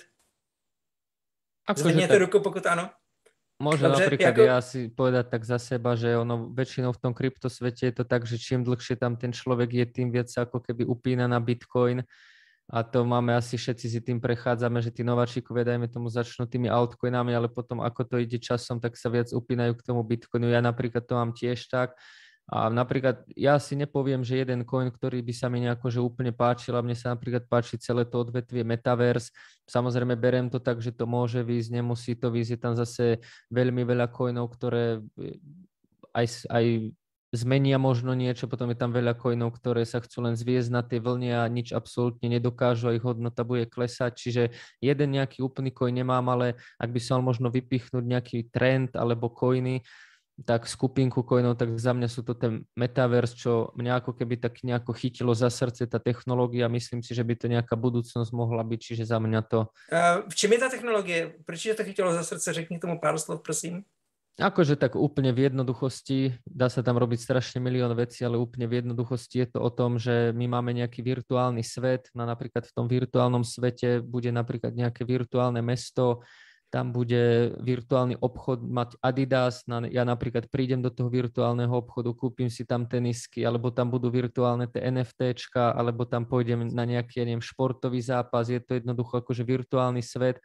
Zvednete 1.76 2.09
tak... 2.09 2.21
ruku, 2.21 2.40
pokud 2.40 2.67
áno. 2.67 2.90
Môžem 3.61 3.93
Dobre, 3.93 4.09
napríklad 4.09 4.33
ako... 4.33 4.43
ja 4.49 4.59
si 4.64 4.88
povedať 4.88 5.25
tak 5.29 5.45
za 5.45 5.61
seba, 5.61 5.93
že 5.93 6.17
ono 6.17 6.49
väčšinou 6.49 6.97
v 6.97 7.00
tom 7.05 7.12
kryptosvete 7.12 7.93
je 7.93 7.95
to 7.95 8.09
tak, 8.09 8.25
že 8.25 8.40
čím 8.40 8.64
dlhšie 8.64 8.97
tam 8.97 9.21
ten 9.21 9.37
človek 9.37 9.69
je, 9.69 9.85
tým 9.85 10.09
viac 10.09 10.33
sa 10.33 10.49
ako 10.49 10.64
keby 10.64 10.88
upína 10.88 11.29
na 11.29 11.37
Bitcoin 11.37 12.00
a 12.73 12.81
to 12.81 13.05
máme 13.05 13.37
asi 13.37 13.61
všetci 13.61 13.87
si 13.90 14.00
tým 14.00 14.17
prechádzame, 14.23 14.81
že 14.81 14.95
tí 14.95 15.05
nováčikovia, 15.05 15.76
dajme 15.76 15.93
tomu, 15.93 16.09
začnú 16.09 16.49
tými 16.49 16.73
altcoinami, 16.73 17.37
ale 17.37 17.52
potom 17.52 17.85
ako 17.85 18.07
to 18.07 18.17
ide 18.23 18.40
časom, 18.40 18.81
tak 18.81 18.97
sa 18.97 19.12
viac 19.12 19.29
upínajú 19.29 19.76
k 19.76 19.85
tomu 19.85 20.07
Bitcoinu. 20.07 20.49
Ja 20.49 20.64
napríklad 20.64 21.05
to 21.05 21.19
mám 21.19 21.37
tiež 21.37 21.67
tak 21.69 21.99
a 22.50 22.66
napríklad 22.66 23.23
ja 23.38 23.54
si 23.62 23.78
nepoviem, 23.78 24.26
že 24.26 24.42
jeden 24.42 24.66
coin, 24.66 24.90
ktorý 24.90 25.23
by 25.23 25.30
sa 25.30 25.47
mi 25.47 25.62
nejako 25.62 25.87
že 25.87 26.02
úplne 26.02 26.35
páčil 26.35 26.75
a 26.75 26.83
mne 26.83 26.99
sa 26.99 27.14
napríklad 27.14 27.47
páči 27.47 27.78
celé 27.78 28.02
to 28.02 28.19
odvetvie 28.19 28.66
Metaverse. 28.66 29.30
Samozrejme 29.71 30.19
berem 30.19 30.50
to 30.50 30.59
tak, 30.59 30.83
že 30.83 30.90
to 30.90 31.07
môže 31.07 31.47
výjsť, 31.47 31.71
nemusí 31.71 32.19
to 32.19 32.26
výjsť. 32.26 32.50
Je 32.50 32.59
tam 32.59 32.75
zase 32.75 33.23
veľmi 33.54 33.87
veľa 33.87 34.11
coinov, 34.11 34.50
ktoré 34.50 34.99
e, 34.99 35.38
aj, 36.11 36.50
aj 36.50 36.64
zmenia 37.30 37.78
možno 37.78 38.19
niečo, 38.19 38.50
potom 38.50 38.75
je 38.75 38.78
tam 38.83 38.90
veľa 38.90 39.14
coinov, 39.14 39.54
ktoré 39.54 39.87
sa 39.87 40.02
chcú 40.02 40.26
len 40.26 40.35
zviezť 40.35 40.71
na 40.75 40.83
tie 40.83 40.99
vlny 40.99 41.30
a 41.30 41.47
nič 41.47 41.71
absolútne 41.71 42.26
nedokážu 42.26 42.90
a 42.90 42.99
ich 42.99 43.07
hodnota 43.07 43.47
bude 43.47 43.71
klesať. 43.71 44.19
Čiže 44.19 44.42
jeden 44.83 45.14
nejaký 45.14 45.38
úplný 45.38 45.71
coin 45.71 45.95
nemám, 45.95 46.26
ale 46.35 46.59
ak 46.83 46.90
by 46.90 46.99
som 46.99 47.23
mal 47.23 47.30
možno 47.30 47.47
vypichnúť 47.47 48.02
nejaký 48.02 48.50
trend 48.50 48.99
alebo 48.99 49.30
coiny, 49.30 49.87
tak 50.44 50.64
skupinku 50.64 51.20
coinov, 51.23 51.61
tak 51.61 51.76
za 51.76 51.92
mňa 51.92 52.09
sú 52.09 52.25
to 52.25 52.32
ten 52.32 52.64
metaverse, 52.73 53.37
čo 53.37 53.70
mňa 53.76 54.00
ako 54.00 54.16
keby 54.16 54.40
tak 54.40 54.61
nejako 54.64 54.97
chytilo 54.97 55.32
za 55.37 55.52
srdce 55.52 55.85
tá 55.85 56.00
technológia. 56.00 56.73
Myslím 56.73 57.04
si, 57.04 57.12
že 57.12 57.25
by 57.25 57.35
to 57.37 57.47
nejaká 57.49 57.76
budúcnosť 57.76 58.30
mohla 58.32 58.64
byť, 58.64 58.80
čiže 58.80 59.04
za 59.09 59.20
mňa 59.20 59.40
to... 59.47 59.68
Uh, 59.92 60.25
v 60.25 60.35
čem 60.35 60.52
je 60.56 60.61
tá 60.61 60.68
technologie? 60.73 61.37
Proč 61.44 61.68
to 61.76 61.85
chytilo 61.85 62.12
za 62.16 62.25
srdce? 62.25 62.56
Řekni 62.56 62.80
tomu 62.80 62.97
pár 62.97 63.20
slov, 63.20 63.44
prosím. 63.44 63.85
Akože 64.40 64.80
tak 64.80 64.97
úplne 64.97 65.37
v 65.37 65.52
jednoduchosti, 65.52 66.40
dá 66.49 66.73
sa 66.73 66.80
tam 66.80 66.97
robiť 66.97 67.20
strašne 67.20 67.61
milión 67.61 67.92
vecí, 67.92 68.25
ale 68.25 68.40
úplne 68.40 68.64
v 68.64 68.80
jednoduchosti 68.80 69.37
je 69.44 69.49
to 69.52 69.59
o 69.61 69.68
tom, 69.68 70.00
že 70.00 70.32
my 70.32 70.49
máme 70.49 70.73
nejaký 70.73 71.04
virtuálny 71.04 71.61
svet, 71.61 72.09
no 72.16 72.25
napríklad 72.25 72.64
v 72.64 72.73
tom 72.73 72.88
virtuálnom 72.88 73.44
svete 73.44 74.00
bude 74.00 74.32
napríklad 74.32 74.73
nejaké 74.73 75.04
virtuálne 75.04 75.61
mesto, 75.61 76.25
tam 76.70 76.94
bude 76.94 77.50
virtuálny 77.58 78.22
obchod 78.22 78.62
mať 78.62 78.94
Adidas, 79.02 79.66
ja 79.90 80.06
napríklad 80.06 80.46
prídem 80.46 80.78
do 80.78 80.88
toho 80.88 81.10
virtuálneho 81.10 81.74
obchodu, 81.74 82.14
kúpim 82.14 82.46
si 82.46 82.62
tam 82.62 82.86
tenisky, 82.86 83.42
alebo 83.42 83.74
tam 83.74 83.90
budú 83.90 84.06
virtuálne 84.06 84.70
tie 84.70 84.86
NFTčka, 84.86 85.74
alebo 85.74 86.06
tam 86.06 86.22
pôjdem 86.30 86.70
na 86.70 86.86
nejaký, 86.86 87.20
ja 87.20 87.24
neviem, 87.26 87.42
športový 87.42 87.98
zápas, 87.98 88.46
je 88.46 88.62
to 88.62 88.78
jednoducho 88.78 89.18
akože 89.18 89.42
virtuálny 89.42 89.98
svet, 89.98 90.38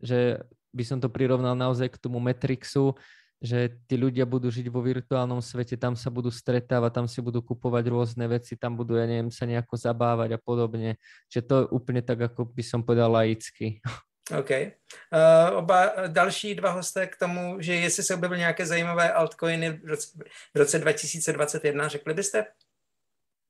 že 0.00 0.40
by 0.72 0.82
som 0.84 0.98
to 0.98 1.12
prirovnal 1.12 1.52
naozaj 1.52 1.92
k 1.92 2.00
tomu 2.00 2.24
Matrixu, 2.24 2.96
že 3.36 3.76
tí 3.84 4.00
ľudia 4.00 4.24
budú 4.24 4.48
žiť 4.48 4.72
vo 4.72 4.80
virtuálnom 4.80 5.44
svete, 5.44 5.76
tam 5.76 5.92
sa 5.92 6.08
budú 6.08 6.32
stretávať, 6.32 6.90
tam 6.96 7.06
si 7.06 7.20
budú 7.20 7.44
kupovať 7.44 7.84
rôzne 7.92 8.24
veci, 8.32 8.56
tam 8.56 8.80
budú, 8.80 8.96
ja 8.96 9.04
neviem, 9.04 9.28
sa 9.28 9.44
nejako 9.44 9.76
zabávať 9.76 10.36
a 10.36 10.40
podobne. 10.40 10.96
Čiže 11.28 11.42
to 11.44 11.54
je 11.60 11.64
úplne 11.68 12.00
tak, 12.00 12.32
ako 12.32 12.48
by 12.48 12.64
som 12.64 12.80
povedal 12.80 13.12
laicky. 13.12 13.84
OK. 14.26 14.50
Uh, 14.50 15.58
oba 15.58 15.92
další 16.06 16.54
dva 16.54 16.70
hosté 16.70 17.06
k 17.06 17.16
tomu, 17.16 17.60
že 17.60 17.74
jestli 17.74 18.02
se 18.02 18.14
objevily 18.14 18.40
nějaké 18.40 18.66
zajímavé 18.66 19.12
altcoiny 19.12 19.70
v 19.70 19.86
roce, 19.86 20.18
v 20.54 20.58
roce 20.58 20.78
2021, 20.78 21.88
řekli 21.88 22.14
byste? 22.14 22.44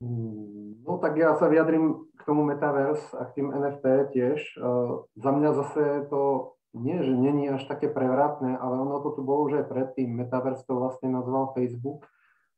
Mm, 0.01 0.85
no 0.85 0.99
tak 0.99 1.17
ja 1.17 1.33
sa 1.41 1.49
vyjadrím 1.49 2.13
k 2.21 2.23
tomu 2.29 2.45
Metaverse 2.45 3.17
a 3.17 3.25
k 3.25 3.41
tým 3.41 3.49
NFT 3.49 4.13
tiež. 4.13 4.41
Uh, 4.61 5.09
za 5.17 5.31
mňa 5.33 5.51
zase 5.53 5.83
to 6.13 6.53
nie, 6.77 7.01
že 7.01 7.17
není 7.17 7.49
až 7.49 7.65
také 7.65 7.89
prevratné, 7.89 8.61
ale 8.61 8.77
ono 8.77 9.01
to 9.01 9.17
tu 9.17 9.25
bolo 9.25 9.49
už 9.49 9.65
aj 9.65 9.67
predtým. 9.73 10.13
Metaverse 10.13 10.69
to 10.69 10.77
vlastne 10.77 11.09
nazval 11.09 11.57
Facebook 11.57 12.05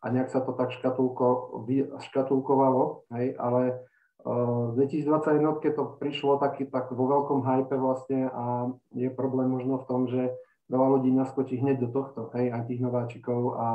a 0.03 0.11
nejak 0.11 0.31
sa 0.31 0.43
to 0.43 0.53
tak 0.59 0.75
škatulko, 0.75 1.63
škatulkovalo, 2.03 3.07
hej, 3.15 3.39
ale 3.39 3.87
v 4.29 4.73
2021 4.77 5.73
to 5.73 5.83
prišlo 5.97 6.37
taký, 6.37 6.69
tak 6.69 6.93
vo 6.93 7.05
veľkom 7.09 7.41
hype 7.49 7.73
vlastne 7.81 8.29
a 8.29 8.69
je 8.93 9.09
problém 9.09 9.49
možno 9.49 9.81
v 9.81 9.89
tom, 9.89 10.05
že 10.05 10.37
veľa 10.69 11.01
ľudí 11.01 11.11
naskočí 11.17 11.57
hneď 11.57 11.81
do 11.81 11.89
tohto, 11.89 12.29
hej, 12.37 12.53
aj 12.53 12.69
tých 12.69 12.85
nováčikov 12.85 13.57
a 13.57 13.67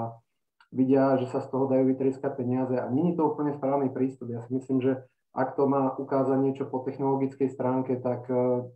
vidia, 0.70 1.18
že 1.18 1.30
sa 1.30 1.42
z 1.42 1.50
toho 1.50 1.66
dajú 1.66 1.90
vytrieskať 1.90 2.38
peniaze 2.38 2.74
a 2.78 2.86
je 2.90 3.14
to 3.18 3.24
úplne 3.34 3.54
správny 3.54 3.90
prístup. 3.90 4.30
Ja 4.30 4.46
si 4.46 4.54
myslím, 4.54 4.82
že 4.82 5.02
ak 5.34 5.58
to 5.58 5.66
má 5.66 5.98
ukázať 5.98 6.38
niečo 6.38 6.70
po 6.70 6.86
technologickej 6.86 7.50
stránke, 7.50 7.98
tak, 7.98 8.30
e, 8.30 8.70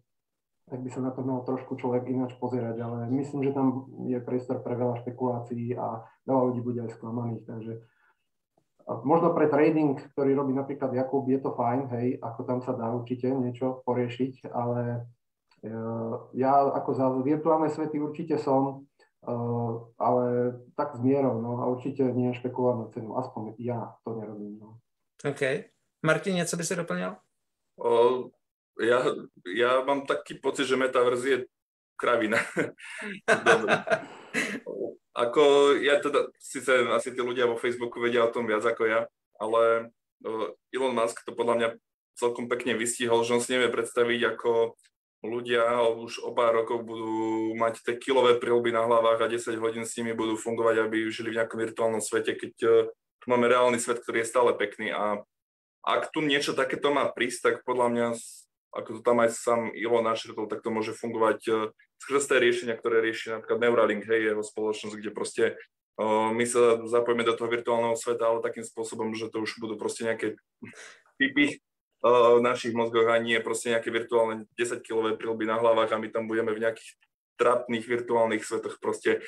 tak 0.70 0.82
by 0.82 0.90
sa 0.90 1.06
na 1.06 1.14
to 1.14 1.22
mal 1.22 1.46
trošku 1.46 1.78
človek 1.78 2.10
ináč 2.10 2.34
pozerať, 2.42 2.82
ale 2.82 3.06
myslím, 3.14 3.46
že 3.46 3.54
tam 3.54 3.86
je 4.10 4.18
priestor 4.18 4.66
pre 4.66 4.74
veľa 4.74 5.06
špekulácií 5.06 5.78
a 5.78 6.02
veľa 6.26 6.42
ľudí 6.50 6.62
bude 6.66 6.82
aj 6.82 6.98
sklamaných, 6.98 7.46
takže 7.46 7.74
Možno 8.88 9.36
pre 9.36 9.52
trading, 9.52 10.00
ktorý 10.16 10.32
robí 10.32 10.56
napríklad 10.56 10.96
Jakub, 10.96 11.28
je 11.28 11.44
to 11.44 11.52
fajn, 11.52 11.92
hej, 11.92 12.08
ako 12.24 12.40
tam 12.48 12.60
sa 12.64 12.72
dá 12.72 12.88
určite 12.88 13.28
niečo 13.28 13.84
poriešiť, 13.84 14.48
ale 14.48 15.04
uh, 15.68 16.32
ja 16.32 16.72
ako 16.72 16.90
za 16.96 17.12
virtuálne 17.20 17.68
svety 17.68 18.00
určite 18.00 18.40
som, 18.40 18.88
uh, 19.28 19.92
ale 20.00 20.56
tak 20.80 20.96
s 20.96 21.04
mierou, 21.04 21.36
no 21.44 21.60
a 21.60 21.68
určite 21.68 22.08
nie 22.16 22.32
špekulovať 22.32 22.78
na 22.80 22.88
cenu, 22.96 23.10
aspoň 23.20 23.60
ja 23.60 23.92
to 24.08 24.16
nerobím. 24.16 24.56
No. 24.56 24.80
OK. 25.20 25.68
Martin, 26.08 26.40
niečo 26.40 26.56
by 26.56 26.64
si 26.64 26.80
doplňal? 26.80 27.20
Uh, 27.84 28.32
ja, 28.80 29.04
ja 29.52 29.84
mám 29.84 30.08
taký 30.08 30.40
pocit, 30.40 30.64
že 30.64 30.80
metaverz 30.80 31.24
je 31.28 31.38
kravina. 32.00 32.40
Ako 35.18 35.74
ja 35.82 35.98
teda, 35.98 36.30
síce 36.38 36.86
asi 36.94 37.10
tí 37.10 37.22
ľudia 37.26 37.50
vo 37.50 37.58
Facebooku 37.58 37.98
vedia 37.98 38.22
o 38.22 38.30
tom 38.30 38.46
viac 38.46 38.62
ako 38.62 38.86
ja, 38.86 39.10
ale 39.42 39.90
Elon 40.70 40.94
Musk 40.94 41.26
to 41.26 41.34
podľa 41.34 41.56
mňa 41.58 41.70
celkom 42.18 42.46
pekne 42.46 42.78
vystihol, 42.78 43.26
že 43.26 43.34
on 43.34 43.42
si 43.42 43.54
nevie 43.54 43.74
predstaviť, 43.74 44.38
ako 44.38 44.78
ľudia 45.26 45.82
už 45.98 46.22
o 46.22 46.34
pár 46.34 46.62
rokov 46.62 46.86
budú 46.86 47.54
mať 47.58 47.82
tie 47.82 47.94
kilové 47.98 48.38
prilby 48.38 48.70
na 48.70 48.86
hlavách 48.86 49.26
a 49.26 49.32
10 49.32 49.58
hodín 49.58 49.86
s 49.86 49.98
nimi 49.98 50.14
budú 50.14 50.38
fungovať, 50.38 50.86
aby 50.86 51.10
žili 51.10 51.34
v 51.34 51.42
nejakom 51.42 51.58
virtuálnom 51.58 52.02
svete, 52.02 52.38
keď 52.38 52.54
e, 52.62 52.70
tu 52.94 53.26
máme 53.26 53.50
reálny 53.50 53.82
svet, 53.82 54.02
ktorý 54.02 54.22
je 54.22 54.30
stále 54.30 54.54
pekný. 54.54 54.94
A 54.94 55.26
ak 55.82 56.14
tu 56.14 56.22
niečo 56.22 56.54
takéto 56.54 56.94
má 56.94 57.10
prísť, 57.10 57.40
tak 57.42 57.56
podľa 57.66 57.88
mňa, 57.90 58.08
ako 58.74 59.00
to 59.00 59.02
tam 59.02 59.24
aj 59.24 59.34
sám 59.34 59.72
Elon 59.74 60.06
našetol, 60.06 60.50
tak 60.52 60.62
to 60.62 60.70
môže 60.70 60.94
fungovať 60.96 61.40
e, 61.48 61.52
skrz 62.04 62.24
tie 62.30 62.38
riešenia, 62.42 62.76
ktoré 62.76 63.02
rieši 63.02 63.34
napríklad 63.38 63.60
Neuralink, 63.64 64.04
hej, 64.06 64.34
jeho 64.34 64.44
spoločnosť, 64.44 64.96
kde 65.02 65.12
proste 65.12 65.44
uh, 65.98 66.30
my 66.30 66.46
sa 66.46 66.86
zapojíme 66.86 67.26
do 67.26 67.34
toho 67.34 67.50
virtuálneho 67.50 67.98
sveta, 67.98 68.30
ale 68.30 68.46
takým 68.46 68.62
spôsobom, 68.62 69.18
že 69.18 69.34
to 69.34 69.42
už 69.42 69.58
budú 69.58 69.82
proste 69.82 70.06
nejaké 70.06 70.38
typy 71.18 71.58
uh, 72.06 72.38
v 72.38 72.46
našich 72.46 72.78
mozgoch 72.78 73.10
a 73.10 73.18
nie 73.18 73.42
proste 73.42 73.74
nejaké 73.74 73.90
virtuálne 73.90 74.46
10-kilové 74.54 75.18
prilby 75.18 75.50
na 75.50 75.58
hlavách 75.58 75.98
a 75.98 76.02
my 76.02 76.08
tam 76.14 76.30
budeme 76.30 76.54
v 76.54 76.70
nejakých 76.70 77.02
trapných 77.38 77.86
virtuálnych 77.86 78.42
svetoch 78.42 78.82
proste 78.82 79.22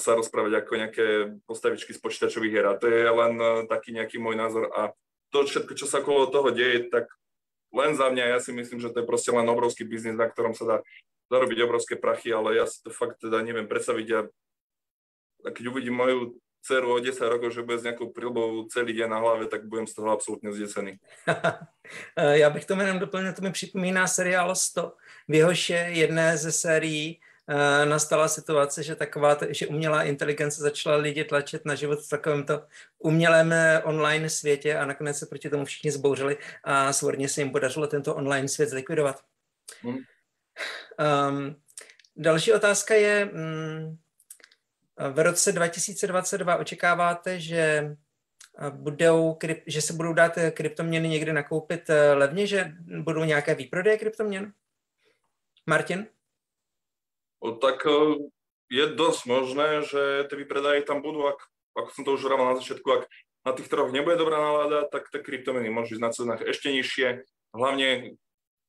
sa 0.00 0.16
rozprávať 0.16 0.64
ako 0.64 0.72
nejaké 0.80 1.06
postavičky 1.44 1.92
z 1.92 2.00
počítačových 2.00 2.52
hier. 2.52 2.66
A 2.72 2.80
to 2.80 2.88
je 2.88 3.04
len 3.04 3.36
taký 3.68 3.92
nejaký 3.92 4.16
môj 4.16 4.32
názor 4.32 4.72
a 4.72 4.96
to 5.28 5.44
všetko, 5.44 5.76
čo 5.76 5.84
sa 5.84 5.98
okolo 5.98 6.32
toho 6.32 6.54
deje, 6.54 6.88
tak 6.88 7.10
len 7.74 7.92
za 7.98 8.06
mňa, 8.08 8.24
ja 8.24 8.38
si 8.38 8.54
myslím, 8.54 8.78
že 8.80 8.94
to 8.94 9.02
je 9.02 9.10
proste 9.10 9.34
len 9.34 9.44
obrovský 9.50 9.82
biznis, 9.84 10.14
na 10.14 10.30
ktorom 10.30 10.54
sa 10.54 10.64
dá 10.64 10.76
zarobiť 11.28 11.58
obrovské 11.66 11.94
prachy, 11.98 12.30
ale 12.30 12.62
ja 12.62 12.64
si 12.64 12.78
to 12.80 12.94
fakt 12.94 13.18
teda 13.18 13.42
neviem 13.42 13.66
predstaviť 13.66 14.08
a, 14.14 14.20
a 15.44 15.48
keď 15.50 15.64
uvidím 15.74 15.98
moju 15.98 16.38
dceru 16.64 16.96
o 16.96 16.98
10 16.98 17.20
rokov, 17.28 17.52
že 17.52 17.62
bude 17.62 17.78
s 17.78 17.84
nejakou 17.84 18.08
prilbou 18.08 18.64
celý 18.72 18.96
deň 18.96 19.08
na 19.08 19.18
hlave, 19.20 19.44
tak 19.52 19.68
budem 19.68 19.86
z 19.86 19.94
toho 20.00 20.08
absolútne 20.08 20.52
zdesený. 20.52 20.96
Já 22.16 22.50
bych 22.50 22.64
to 22.64 22.72
jenom 22.72 22.98
doplnil, 22.98 23.32
to 23.32 23.42
mi 23.42 23.52
připomíná 23.52 24.06
seriál 24.06 24.54
100. 24.56 24.92
V 25.28 25.34
jehož 25.34 25.70
jedné 25.70 26.36
ze 26.36 26.52
sérií 26.52 27.20
nastala 27.84 28.28
situace, 28.28 28.82
že 28.82 28.94
taková, 28.94 29.38
že 29.48 29.66
umělá 29.66 30.02
inteligence 30.02 30.62
začala 30.62 30.96
lidi 30.96 31.24
tlačit 31.24 31.64
na 31.64 31.74
život 31.74 32.00
v 32.00 32.08
takovémto 32.08 32.62
umělém 32.98 33.52
eh, 33.52 33.82
online 33.82 34.30
světě 34.30 34.76
a 34.76 34.86
nakonec 34.86 35.18
se 35.18 35.26
proti 35.26 35.50
tomu 35.50 35.64
všichni 35.64 35.90
zbouřili 35.90 36.38
a 36.64 36.92
svorně 36.92 37.28
se 37.28 37.40
jim 37.40 37.50
podařilo 37.50 37.86
tento 37.86 38.14
online 38.14 38.48
svět 38.48 38.68
zlikvidovat. 38.68 39.20
Hmm. 39.82 39.96
Um, 41.28 41.56
další 42.16 42.52
otázka 42.52 42.94
je, 42.94 43.30
um, 43.32 43.98
v 45.12 45.18
roce 45.22 45.52
2022 45.52 46.56
očekáváte, 46.56 47.40
že 47.40 47.96
budou, 48.70 49.38
že 49.66 49.80
se 49.80 49.92
budou 49.92 50.12
dát 50.12 50.38
kryptoměny 50.50 51.08
někde 51.08 51.32
nakoupit 51.32 51.90
eh, 51.90 52.12
levně, 52.12 52.46
že 52.46 52.72
budou 53.00 53.24
nějaké 53.24 53.54
výprodeje 53.54 53.98
kryptoměn? 53.98 54.52
Martin? 55.66 56.06
Tak 57.44 57.84
eh, 57.84 58.24
je 58.72 58.84
dosť 58.88 59.20
možné, 59.28 59.68
že 59.84 60.24
tie 60.32 60.36
výpredaje 60.40 60.88
tam 60.88 61.04
budú, 61.04 61.28
ak, 61.28 61.38
ako 61.76 61.90
som 61.92 62.02
to 62.08 62.16
už 62.16 62.24
hovoril 62.24 62.56
na 62.56 62.58
začiatku, 62.58 62.88
ak 62.88 63.04
na 63.44 63.52
tých 63.52 63.68
trhoch 63.68 63.92
nebude 63.92 64.16
dobrá 64.16 64.40
nálada, 64.40 64.88
tak 64.88 65.12
tie 65.12 65.20
kryptomeny 65.20 65.68
môžu 65.68 66.00
ísť 66.00 66.04
na 66.04 66.10
cenách 66.10 66.40
ešte 66.48 66.72
nižšie. 66.72 67.28
Hlavne 67.52 68.16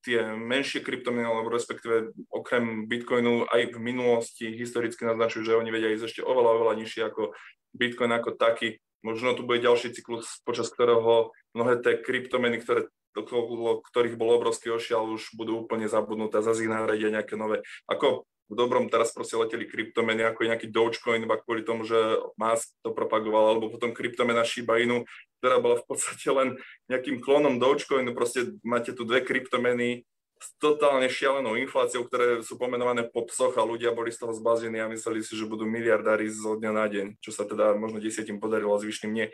tie 0.04 0.22
menšie 0.36 0.84
kryptomeny, 0.84 1.26
alebo 1.26 1.50
respektíve 1.50 2.14
okrem 2.30 2.86
Bitcoinu 2.86 3.48
aj 3.50 3.74
v 3.74 3.78
minulosti 3.82 4.46
historicky 4.54 5.02
naznačujú, 5.02 5.42
že 5.42 5.58
oni 5.58 5.74
vedia 5.74 5.90
ísť 5.90 6.04
ešte 6.12 6.22
oveľa, 6.22 6.62
oveľa 6.62 6.74
nižšie 6.84 7.02
ako 7.08 7.34
Bitcoin 7.74 8.12
ako 8.14 8.38
taký. 8.38 8.78
Možno 9.02 9.34
tu 9.34 9.42
bude 9.42 9.64
ďalší 9.64 9.96
cyklus, 9.96 10.44
počas 10.46 10.70
ktorého 10.70 11.34
mnohé 11.56 11.82
tie 11.82 11.98
kryptomeny, 11.98 12.62
ktoré 12.62 12.86
okolo 13.16 13.80
ktorých 13.80 14.20
bol 14.20 14.36
obrovský 14.36 14.76
ošial, 14.76 15.08
už 15.08 15.32
budú 15.34 15.64
úplne 15.64 15.88
zabudnuté 15.88 16.44
zase 16.44 16.68
ich 16.68 16.70
nahradia 16.70 17.08
nejaké 17.08 17.34
nové. 17.34 17.64
Ako 17.88 18.28
v 18.46 18.54
dobrom 18.54 18.86
teraz 18.86 19.10
proste 19.10 19.34
leteli 19.34 19.66
kryptomeny 19.66 20.22
ako 20.22 20.46
nejaký 20.46 20.70
Dogecoin, 20.70 21.26
iba 21.26 21.34
kvôli 21.38 21.66
tomu, 21.66 21.82
že 21.82 21.98
Musk 22.38 22.70
to 22.86 22.94
propagoval, 22.94 23.50
alebo 23.54 23.74
potom 23.74 23.90
kryptomena 23.90 24.46
Shiba 24.46 24.78
Inu, 24.78 25.02
ktorá 25.42 25.58
bola 25.58 25.76
v 25.82 25.86
podstate 25.90 26.30
len 26.30 26.48
nejakým 26.86 27.18
klonom 27.18 27.58
Dogecoinu, 27.58 28.14
proste 28.14 28.54
máte 28.62 28.94
tu 28.94 29.02
dve 29.02 29.26
kryptomeny 29.26 30.06
s 30.36 30.52
totálne 30.60 31.08
šialenou 31.08 31.56
infláciou, 31.56 32.04
ktoré 32.06 32.44
sú 32.44 32.60
pomenované 32.60 33.08
po 33.08 33.24
psoch 33.26 33.56
a 33.56 33.64
ľudia 33.64 33.96
boli 33.96 34.12
z 34.12 34.20
toho 34.20 34.36
zbazení 34.36 34.78
a 34.84 34.92
mysleli 34.92 35.24
si, 35.24 35.32
že 35.32 35.48
budú 35.48 35.64
miliardári 35.64 36.28
zo 36.28 36.60
dňa 36.60 36.72
na 36.76 36.86
deň, 36.86 37.06
čo 37.24 37.32
sa 37.32 37.48
teda 37.48 37.72
možno 37.74 37.98
desiatim 37.98 38.36
podarilo 38.36 38.76
a 38.76 38.82
zvyšným 38.82 39.12
nie. 39.16 39.26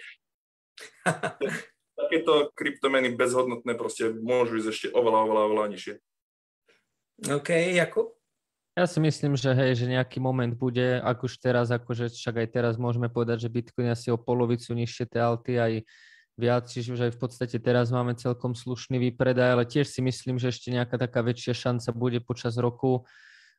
Takéto 1.99 2.54
kryptomeny 2.54 3.12
bezhodnotné 3.12 3.75
proste 3.75 4.14
môžu 4.14 4.62
ísť 4.62 4.69
ešte 4.71 4.88
oveľa, 4.95 5.19
oveľa, 5.28 5.42
oveľa 5.50 5.66
nižšie. 5.75 5.95
OK, 7.35 7.50
Jakub? 7.76 8.21
Ja 8.72 8.88
si 8.88 9.04
myslím, 9.04 9.36
že 9.36 9.52
hej, 9.52 9.84
že 9.84 9.84
nejaký 9.84 10.16
moment 10.16 10.56
bude, 10.56 10.96
ak 11.04 11.28
už 11.28 11.44
teraz, 11.44 11.68
akože 11.68 12.08
však 12.08 12.40
aj 12.40 12.48
teraz 12.48 12.74
môžeme 12.80 13.12
povedať, 13.12 13.44
že 13.44 13.52
Bitcoin 13.52 13.92
asi 13.92 14.08
o 14.08 14.16
polovicu 14.16 14.72
nižšie 14.72 15.12
tie 15.12 15.20
alty 15.20 15.60
aj 15.60 15.72
viac, 16.40 16.64
čiže 16.64 16.96
už 16.96 17.00
aj 17.04 17.12
v 17.12 17.20
podstate 17.20 17.56
teraz 17.60 17.92
máme 17.92 18.16
celkom 18.16 18.56
slušný 18.56 18.96
výpredaj, 18.96 19.60
ale 19.60 19.64
tiež 19.68 19.92
si 19.92 20.00
myslím, 20.00 20.40
že 20.40 20.48
ešte 20.48 20.72
nejaká 20.72 20.96
taká 20.96 21.20
väčšia 21.20 21.52
šanca 21.52 21.92
bude 21.92 22.24
počas 22.24 22.56
roku, 22.56 23.04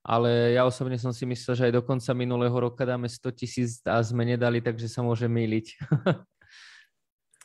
ale 0.02 0.58
ja 0.58 0.66
osobne 0.66 0.98
som 0.98 1.14
si 1.14 1.30
myslel, 1.30 1.54
že 1.62 1.66
aj 1.70 1.78
do 1.78 1.86
konca 1.86 2.10
minulého 2.18 2.58
roka 2.58 2.82
dáme 2.82 3.06
100 3.06 3.38
tisíc 3.38 3.86
a 3.86 4.02
sme 4.02 4.26
nedali, 4.26 4.66
takže 4.66 4.90
sa 4.90 5.06
môže 5.06 5.30
myliť. 5.30 5.66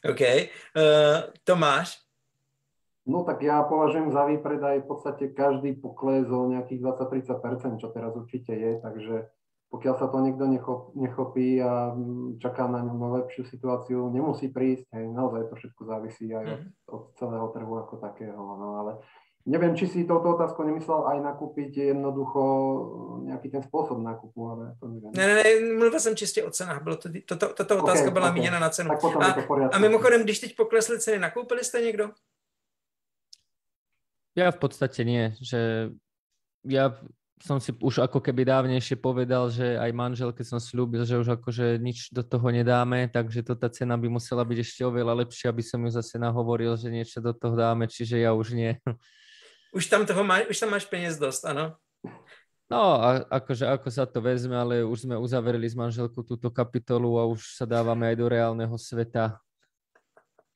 OK. 0.10 0.22
Uh, 0.72 1.28
Tomáš? 1.44 2.07
No 3.08 3.24
tak 3.24 3.40
ja 3.40 3.64
považujem 3.64 4.12
za 4.12 4.28
výpredaj 4.28 4.84
v 4.84 4.86
podstate 4.86 5.32
každý 5.32 5.72
pokles 5.80 6.28
o 6.28 6.44
nejakých 6.44 6.84
20-30%, 6.84 7.80
čo 7.80 7.88
teraz 7.88 8.12
určite 8.12 8.52
je, 8.52 8.76
takže 8.84 9.32
pokiaľ 9.72 9.94
sa 9.96 10.08
to 10.12 10.20
niekto 10.20 10.44
nechopí 10.96 11.60
a 11.60 11.92
čaká 12.40 12.68
na 12.68 12.84
ňu 12.84 13.20
lepšiu 13.20 13.48
situáciu, 13.48 14.12
nemusí 14.12 14.48
prísť, 14.48 14.92
hej, 14.92 15.08
naozaj 15.12 15.48
to 15.48 15.54
všetko 15.56 15.82
závisí 15.88 16.28
aj 16.32 16.44
od, 16.44 16.60
mhm. 16.60 16.68
od 16.88 17.02
celého 17.16 17.48
trhu 17.48 17.74
ako 17.80 17.94
takého, 17.96 18.36
no 18.36 18.68
ale 18.84 18.92
neviem, 19.48 19.72
či 19.72 19.88
si 19.88 20.04
touto 20.04 20.36
otázkou 20.36 20.68
nemyslel 20.68 21.08
aj 21.08 21.18
nakúpiť 21.24 21.96
jednoducho 21.96 22.42
nejaký 23.24 23.48
ten 23.48 23.64
spôsob 23.64 24.04
nákupu, 24.04 24.40
ale 24.52 24.76
to 24.76 24.88
neviem. 24.88 25.12
Ne, 25.16 25.24
ne, 25.24 25.34
ne, 25.40 25.52
mluvil 25.80 26.00
jsem 26.00 26.16
čistě 26.16 26.44
o 26.44 26.50
cenách, 26.50 26.82
bylo 26.82 26.96
to, 26.96 27.08
to, 27.08 27.36
to, 27.36 27.46
tato 27.56 27.82
otázka 27.82 28.04
okay, 28.04 28.12
byla 28.12 28.28
okay. 28.28 28.40
míněna 28.40 28.58
na 28.58 28.68
cenu. 28.68 28.90
a, 29.20 29.68
a 29.72 29.78
mimochodem, 29.78 30.22
když 30.22 30.38
teď 30.38 30.56
poklesly 30.56 31.00
ceny, 31.00 31.18
nakoupili 31.18 31.64
jste 31.64 31.80
někdo? 31.80 32.10
Ja 34.38 34.54
v 34.54 34.58
podstate 34.62 35.02
nie, 35.02 35.34
že 35.42 35.90
ja 36.62 36.94
som 37.42 37.58
si 37.58 37.74
už 37.74 38.06
ako 38.06 38.22
keby 38.22 38.46
dávnejšie 38.46 38.98
povedal, 38.98 39.50
že 39.50 39.78
aj 39.78 39.90
manželke 39.94 40.42
som 40.46 40.62
slúbil, 40.62 41.02
že 41.02 41.18
už 41.18 41.38
akože 41.38 41.78
nič 41.78 42.14
do 42.14 42.22
toho 42.22 42.50
nedáme, 42.50 43.10
takže 43.10 43.46
to 43.46 43.58
tá 43.58 43.70
cena 43.70 43.98
by 43.98 44.06
musela 44.10 44.42
byť 44.42 44.58
ešte 44.62 44.82
oveľa 44.86 45.26
lepšia, 45.26 45.50
aby 45.50 45.62
som 45.62 45.82
ju 45.82 45.90
zase 45.90 46.18
nahovoril, 46.22 46.78
že 46.78 46.90
niečo 46.90 47.18
do 47.18 47.34
toho 47.34 47.54
dáme, 47.58 47.90
čiže 47.90 48.22
ja 48.22 48.30
už 48.34 48.54
nie. 48.54 48.78
Už 49.74 49.86
tam, 49.90 50.06
toho 50.06 50.22
má, 50.22 50.42
už 50.46 50.54
tam 50.54 50.70
máš 50.74 50.86
peniaz 50.86 51.18
dosť, 51.18 51.54
áno? 51.54 51.78
No, 52.68 53.00
a 53.00 53.24
akože 53.26 53.64
ako 53.64 53.88
sa 53.88 54.04
to 54.04 54.20
vezme, 54.20 54.52
ale 54.52 54.84
už 54.84 55.08
sme 55.08 55.16
uzavreli 55.16 55.64
s 55.64 55.78
manželkou 55.78 56.20
túto 56.20 56.52
kapitolu 56.52 57.16
a 57.16 57.24
už 57.24 57.56
sa 57.56 57.64
dávame 57.64 58.12
aj 58.12 58.16
do 58.18 58.26
reálneho 58.28 58.76
sveta. 58.76 59.40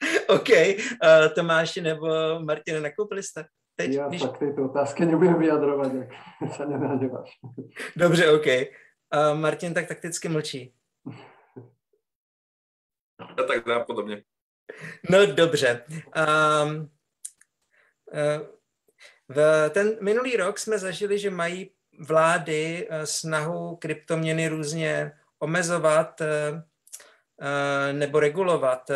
OK. 0.37 0.51
Uh, 1.01 1.33
Tomáši 1.33 1.81
nebo 1.81 2.09
Martina, 2.45 2.85
nakoupili 2.85 3.25
ste? 3.25 3.49
Teď, 3.83 3.93
ja 3.99 4.07
když... 4.09 4.23
sa 4.23 4.31
k 4.31 4.39
tejto 4.39 4.71
otázke 4.71 5.03
nebudem 5.03 5.35
vyjadrovať, 5.43 5.91
ak 6.07 6.11
sa 6.57 6.65
nenahneváš. 6.71 7.29
Dobře, 7.97 8.31
OK. 8.31 8.47
Uh, 8.47 9.35
Martin 9.35 9.75
tak 9.75 9.89
takticky 9.89 10.29
mlčí. 10.29 10.73
Ja 13.19 13.45
tak 13.45 13.67
nápodobne. 13.67 14.23
No 15.11 15.27
dobře. 15.27 15.85
Um, 16.15 16.91
uh, 18.12 18.41
v 19.29 19.71
ten 19.71 19.97
minulý 20.01 20.37
rok 20.37 20.59
jsme 20.59 20.79
zažili, 20.79 21.19
že 21.19 21.31
mají 21.31 21.71
vlády 21.99 22.89
uh, 22.89 23.03
snahu 23.05 23.77
kryptoměny 23.77 24.49
různě 24.49 25.12
omezovat 25.39 26.21
uh, 26.21 26.61
nebo 27.93 28.21
regulovat. 28.21 28.91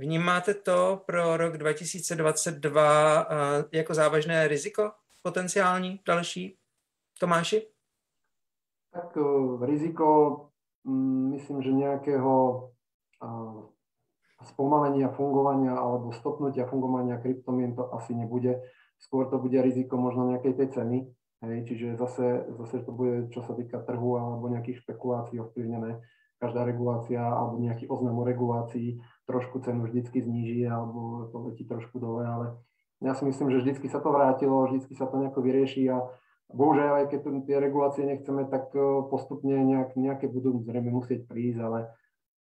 Vnímáte 0.00 0.54
to 0.54 1.02
pro 1.06 1.36
rok 1.36 1.56
2022 1.56 3.22
eh, 3.22 3.64
jako 3.72 3.94
závažné 3.94 4.48
riziko 4.48 4.92
potenciální 5.22 6.00
další? 6.06 6.56
Tomáši? 7.20 7.66
Tak 8.92 9.16
eh, 9.16 9.66
riziko, 9.66 10.36
mm, 10.84 11.30
myslím, 11.30 11.62
že 11.62 11.72
nejakého 11.72 12.64
eh, 13.24 14.46
spomalenia 14.48 15.08
fungovania 15.08 15.76
alebo 15.76 16.12
stopnutia 16.12 16.64
fungovania 16.64 17.20
kryptomien 17.20 17.76
to 17.76 17.94
asi 17.94 18.14
nebude. 18.14 18.56
Skôr 18.96 19.28
to 19.28 19.36
bude 19.36 19.62
riziko 19.62 20.00
možno 20.00 20.32
nejakej 20.32 20.54
tej 20.56 20.68
ceny. 20.68 20.98
Hej, 21.44 21.64
čiže 21.68 21.96
zase, 22.00 22.48
zase 22.56 22.84
to 22.88 22.92
bude, 22.92 23.28
čo 23.36 23.44
sa 23.44 23.52
týka 23.52 23.84
trhu 23.84 24.16
alebo 24.16 24.48
nejakých 24.48 24.80
špekulácií 24.80 25.40
ovplyvnené. 25.40 26.00
Každá 26.40 26.64
regulácia 26.64 27.20
alebo 27.20 27.60
nejaký 27.60 27.84
oznam 27.92 28.16
o 28.18 28.24
regulácii 28.24 28.96
trošku 29.28 29.60
cenu 29.60 29.84
vždycky 29.84 30.24
zníži 30.24 30.64
alebo 30.64 31.28
to 31.28 31.36
letí 31.52 31.68
trošku 31.68 32.00
dole, 32.00 32.24
ale 32.24 32.46
ja 33.04 33.12
si 33.12 33.28
myslím, 33.28 33.52
že 33.52 33.60
vždycky 33.60 33.92
sa 33.92 34.00
to 34.00 34.08
vrátilo, 34.12 34.64
vždycky 34.64 34.96
sa 34.96 35.04
to 35.04 35.20
nejako 35.20 35.40
vyrieši 35.44 35.88
a 35.92 36.04
bohužiaľ, 36.52 37.04
aj 37.04 37.06
keď 37.12 37.20
tie 37.44 37.56
regulácie 37.60 38.04
nechceme, 38.04 38.44
tak 38.48 38.72
e, 38.76 38.80
postupne 39.08 39.56
nejak, 39.56 39.96
nejaké 39.96 40.26
budú 40.28 40.60
zrejme 40.64 40.92
musieť 40.92 41.24
prísť, 41.24 41.60
ale 41.60 41.78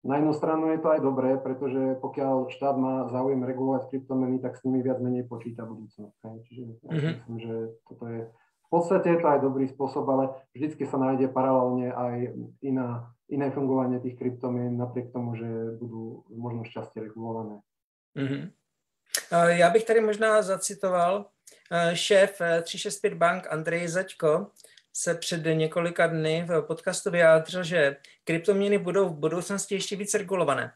na 0.01 0.17
jednu 0.17 0.33
stranu 0.33 0.73
je 0.73 0.81
to 0.81 0.89
aj 0.91 0.99
dobré, 0.99 1.37
pretože 1.37 2.01
pokiaľ 2.01 2.49
štát 2.49 2.75
má 2.75 3.05
záujem 3.13 3.45
regulovať 3.45 3.93
kryptomeny, 3.93 4.41
tak 4.41 4.57
s 4.57 4.65
nimi 4.65 4.81
viac 4.81 4.97
menej 4.97 5.29
počíta 5.29 5.61
budúcnosť. 5.61 6.17
Čiže 6.49 6.61
ja 6.83 6.89
mm-hmm. 6.89 7.13
myslím, 7.21 7.35
že 7.37 7.55
toto 7.85 8.05
je 8.09 8.21
v 8.71 8.79
podstate 8.79 9.11
je 9.11 9.19
to 9.19 9.27
aj 9.27 9.39
dobrý 9.43 9.67
spôsob, 9.67 10.07
ale 10.07 10.31
vždycky 10.55 10.87
sa 10.87 10.95
nájde 10.95 11.27
paralelne 11.27 11.91
aj 11.91 12.15
iná 12.63 13.11
iné 13.31 13.51
fungovanie 13.51 13.99
tých 13.99 14.19
kryptomien 14.19 14.77
napriek 14.77 15.11
tomu, 15.15 15.35
že 15.35 15.47
budú 15.79 16.27
možno 16.29 16.63
šťastie 16.67 17.01
regulované. 17.01 17.63
Mm-hmm. 18.17 18.51
Já 19.47 19.69
bych 19.69 19.83
tady 19.83 20.01
možná 20.01 20.41
zacitoval 20.41 21.25
e, 21.71 21.95
šéf 21.95 22.41
365 22.63 23.13
e, 23.13 23.15
Bank 23.15 23.47
Andrej 23.49 23.87
Zaďko 23.87 24.47
se 24.93 25.15
před 25.15 25.43
několika 25.45 26.07
dny 26.07 26.45
v 26.47 26.61
podcastu 26.61 27.11
vyjádřil, 27.11 27.63
že 27.63 27.97
kryptoměny 28.23 28.77
budou 28.77 29.09
v 29.09 29.19
budoucnosti 29.19 29.75
ještě 29.75 29.95
více 29.95 30.17
regulované. 30.17 30.71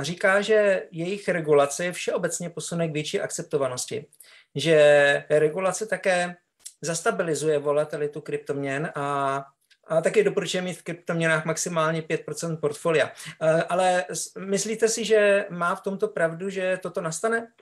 Říká, 0.00 0.40
že 0.40 0.86
jejich 0.90 1.28
regulace 1.28 1.92
všeobecně 1.92 2.50
posune 2.50 2.88
k 2.88 2.92
větší 2.92 3.20
akceptovanosti, 3.20 4.06
že 4.54 5.24
regulace 5.30 5.86
také 5.86 6.36
zastabilizuje 6.82 7.58
volatilitu 7.58 8.20
kryptoměn 8.20 8.92
a 8.94 9.44
a 9.86 10.00
taky 10.00 10.24
doporučuji 10.24 10.60
mít 10.60 10.78
v 10.78 10.82
kryptoměnách 10.82 11.44
maximálně 11.44 12.02
5% 12.02 12.56
portfolia. 12.56 13.10
Eh, 13.42 13.62
ale 13.62 14.04
myslíte 14.38 14.88
si, 14.88 15.04
že 15.04 15.46
má 15.50 15.74
v 15.74 15.80
tomto 15.80 16.08
pravdu, 16.08 16.50
že 16.50 16.78
toto 16.82 17.00
nastane? 17.00 17.52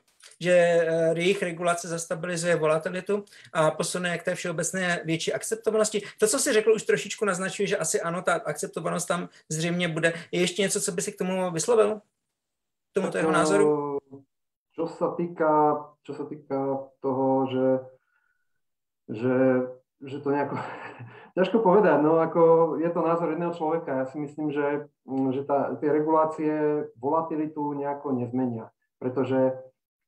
Že 0.41 0.53
eh, 0.53 1.13
jejich 1.17 1.43
regulace 1.43 1.89
zastabilizuje 1.89 2.57
volatilitu 2.57 3.25
a 3.53 3.71
posune 3.71 4.19
k 4.19 4.23
té 4.23 4.35
všeobecné 4.35 5.01
větší 5.05 5.33
akceptovanosti. 5.33 6.03
To, 6.19 6.27
co 6.27 6.39
si 6.39 6.53
řekl, 6.53 6.73
už 6.73 6.83
trošičku 6.83 7.25
naznačuje, 7.25 7.67
že 7.67 7.77
asi 7.77 8.01
ano, 8.01 8.23
ta 8.23 8.33
akceptovanost 8.33 9.09
tam 9.09 9.29
zřejmě 9.49 9.89
bude. 9.89 10.13
Je 10.33 10.41
ještě 10.41 10.63
něco, 10.63 10.81
co 10.81 10.93
by 10.93 11.03
si 11.03 11.13
k 11.13 11.19
tomu 11.19 11.51
vyslovil? 11.51 12.01
K 12.91 12.95
tomuto 12.95 13.19
jeho 13.19 13.33
názoru? 13.33 13.99
Čo 14.73 14.89
sa 14.89 15.13
týka, 15.13 15.53
čo 16.01 16.17
sa 16.17 16.25
týka 16.25 16.57
toho, 17.05 17.45
že, 17.53 17.69
že 19.13 19.37
že 20.03 20.19
to 20.19 20.35
nejako, 20.35 20.59
ťažko 21.39 21.59
povedať, 21.63 21.99
no 22.03 22.19
ako 22.19 22.75
je 22.83 22.91
to 22.91 23.01
názor 23.01 23.31
jedného 23.31 23.55
človeka. 23.55 24.03
Ja 24.03 24.07
si 24.11 24.19
myslím, 24.19 24.51
že, 24.51 24.91
mm, 25.07 25.31
že 25.33 25.43
tá, 25.47 25.75
tie 25.79 25.91
regulácie 25.95 26.53
volatilitu 26.99 27.75
nejako 27.79 28.19
nezmenia, 28.19 28.75
pretože 28.99 29.55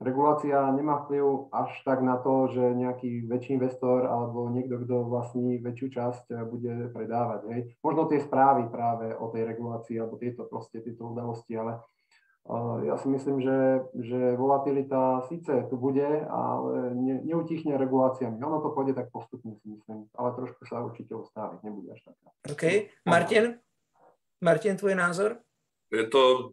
regulácia 0.03 0.59
nemá 0.75 1.07
vplyv 1.07 1.49
až 1.55 1.71
tak 1.87 2.03
na 2.03 2.19
to, 2.19 2.51
že 2.51 2.61
nejaký 2.61 3.25
väčší 3.31 3.57
investor 3.57 4.05
alebo 4.05 4.51
niekto, 4.51 4.83
kto 4.83 5.07
vlastní 5.07 5.63
väčšiu 5.63 5.89
časť, 5.95 6.25
eh, 6.35 6.43
bude 6.45 6.91
predávať. 6.91 7.41
Hej. 7.51 7.61
Možno 7.81 8.11
tie 8.11 8.19
správy 8.19 8.67
práve 8.69 9.15
o 9.15 9.31
tej 9.31 9.47
regulácii 9.47 9.97
alebo 10.03 10.19
tieto 10.19 10.45
proste, 10.51 10.83
tieto 10.83 11.07
udalosti, 11.07 11.55
ale 11.55 11.79
ja 12.85 13.01
si 13.01 13.09
myslím, 13.09 13.41
že, 13.41 13.59
že 13.97 14.21
volatilita 14.37 15.25
síce 15.33 15.65
tu 15.73 15.81
bude, 15.81 16.29
ale 16.29 16.93
ne, 16.93 17.25
neutichne 17.25 17.81
reguláciami. 17.81 18.37
Ono 18.37 18.61
to 18.61 18.77
pôjde 18.77 18.93
tak 18.93 19.09
postupne, 19.09 19.57
si 19.65 19.73
myslím, 19.73 20.13
ale 20.13 20.37
trošku 20.37 20.69
sa 20.69 20.85
určite 20.85 21.17
ostáviť, 21.17 21.65
nebude 21.65 21.97
až 21.97 22.05
taká. 22.05 22.29
OK. 22.53 22.65
Martin? 23.09 23.57
Martin, 24.45 24.77
tvoj 24.77 24.93
názor? 24.93 25.41
Je 25.89 26.05
to 26.05 26.53